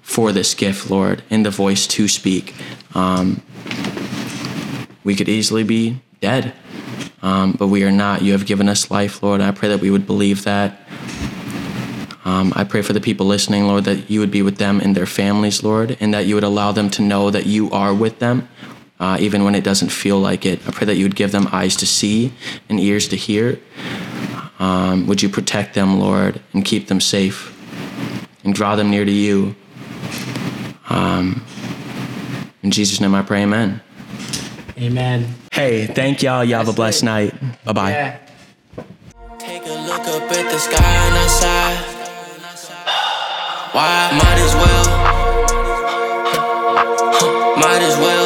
for 0.01 0.31
this 0.31 0.53
gift, 0.53 0.89
Lord, 0.89 1.21
and 1.29 1.45
the 1.45 1.49
voice 1.49 1.85
to 1.87 2.07
speak. 2.07 2.55
Um, 2.95 3.41
we 5.03 5.15
could 5.15 5.27
easily 5.27 5.63
be 5.63 5.99
dead, 6.21 6.53
um, 7.21 7.51
but 7.59 7.67
we 7.67 7.83
are 7.83 7.91
not. 7.91 8.21
You 8.21 8.31
have 8.31 8.45
given 8.45 8.69
us 8.69 8.89
life, 8.89 9.21
Lord. 9.21 9.41
I 9.41 9.51
pray 9.51 9.67
that 9.67 9.81
we 9.81 9.89
would 9.89 10.07
believe 10.07 10.45
that. 10.45 10.79
Um, 12.25 12.53
I 12.55 12.63
pray 12.63 12.81
for 12.81 12.93
the 12.93 13.01
people 13.01 13.25
listening, 13.25 13.67
Lord, 13.67 13.83
that 13.83 14.09
you 14.09 14.19
would 14.21 14.31
be 14.31 14.41
with 14.41 14.57
them 14.57 14.79
and 14.79 14.95
their 14.95 15.05
families, 15.05 15.63
Lord, 15.63 15.97
and 15.99 16.13
that 16.13 16.25
you 16.25 16.35
would 16.35 16.43
allow 16.43 16.71
them 16.71 16.89
to 16.91 17.01
know 17.01 17.29
that 17.29 17.45
you 17.45 17.69
are 17.71 17.93
with 17.93 18.19
them, 18.19 18.47
uh, 18.99 19.17
even 19.19 19.43
when 19.43 19.55
it 19.55 19.63
doesn't 19.63 19.89
feel 19.89 20.19
like 20.19 20.45
it. 20.45 20.65
I 20.67 20.71
pray 20.71 20.85
that 20.85 20.95
you 20.95 21.03
would 21.03 21.15
give 21.15 21.31
them 21.31 21.47
eyes 21.51 21.75
to 21.77 21.85
see 21.85 22.31
and 22.69 22.79
ears 22.79 23.07
to 23.09 23.17
hear. 23.17 23.59
Um, 24.59 25.07
would 25.07 25.21
you 25.21 25.27
protect 25.27 25.73
them, 25.73 25.99
Lord, 25.99 26.41
and 26.53 26.63
keep 26.63 26.87
them 26.87 27.01
safe 27.01 27.51
and 28.45 28.53
draw 28.53 28.75
them 28.77 28.89
near 28.89 29.03
to 29.03 29.11
you? 29.11 29.55
Um, 30.89 31.43
in 32.61 32.71
Jesus' 32.71 33.01
name 33.01 33.13
I 33.15 33.23
pray, 33.23 33.43
amen. 33.43 33.81
Amen. 34.77 35.35
Hey, 35.51 35.85
thank 35.87 36.23
y'all. 36.23 36.43
Y'all 36.43 36.59
have 36.59 36.69
a 36.69 36.73
blessed 36.73 37.03
night. 37.03 37.33
Bye 37.65 37.73
bye. 37.73 37.91
Yeah. 37.91 38.17
Take 39.39 39.65
a 39.65 39.69
look 39.69 40.01
up 40.01 40.31
at 40.31 40.51
the 40.51 40.57
sky 40.57 40.83
and 40.83 41.17
outside. 41.17 41.92
Why? 43.73 44.11
Might 44.13 44.37
as 44.37 44.53
well. 44.53 44.85
Might 47.57 47.81
as 47.81 47.97
well. 47.97 48.22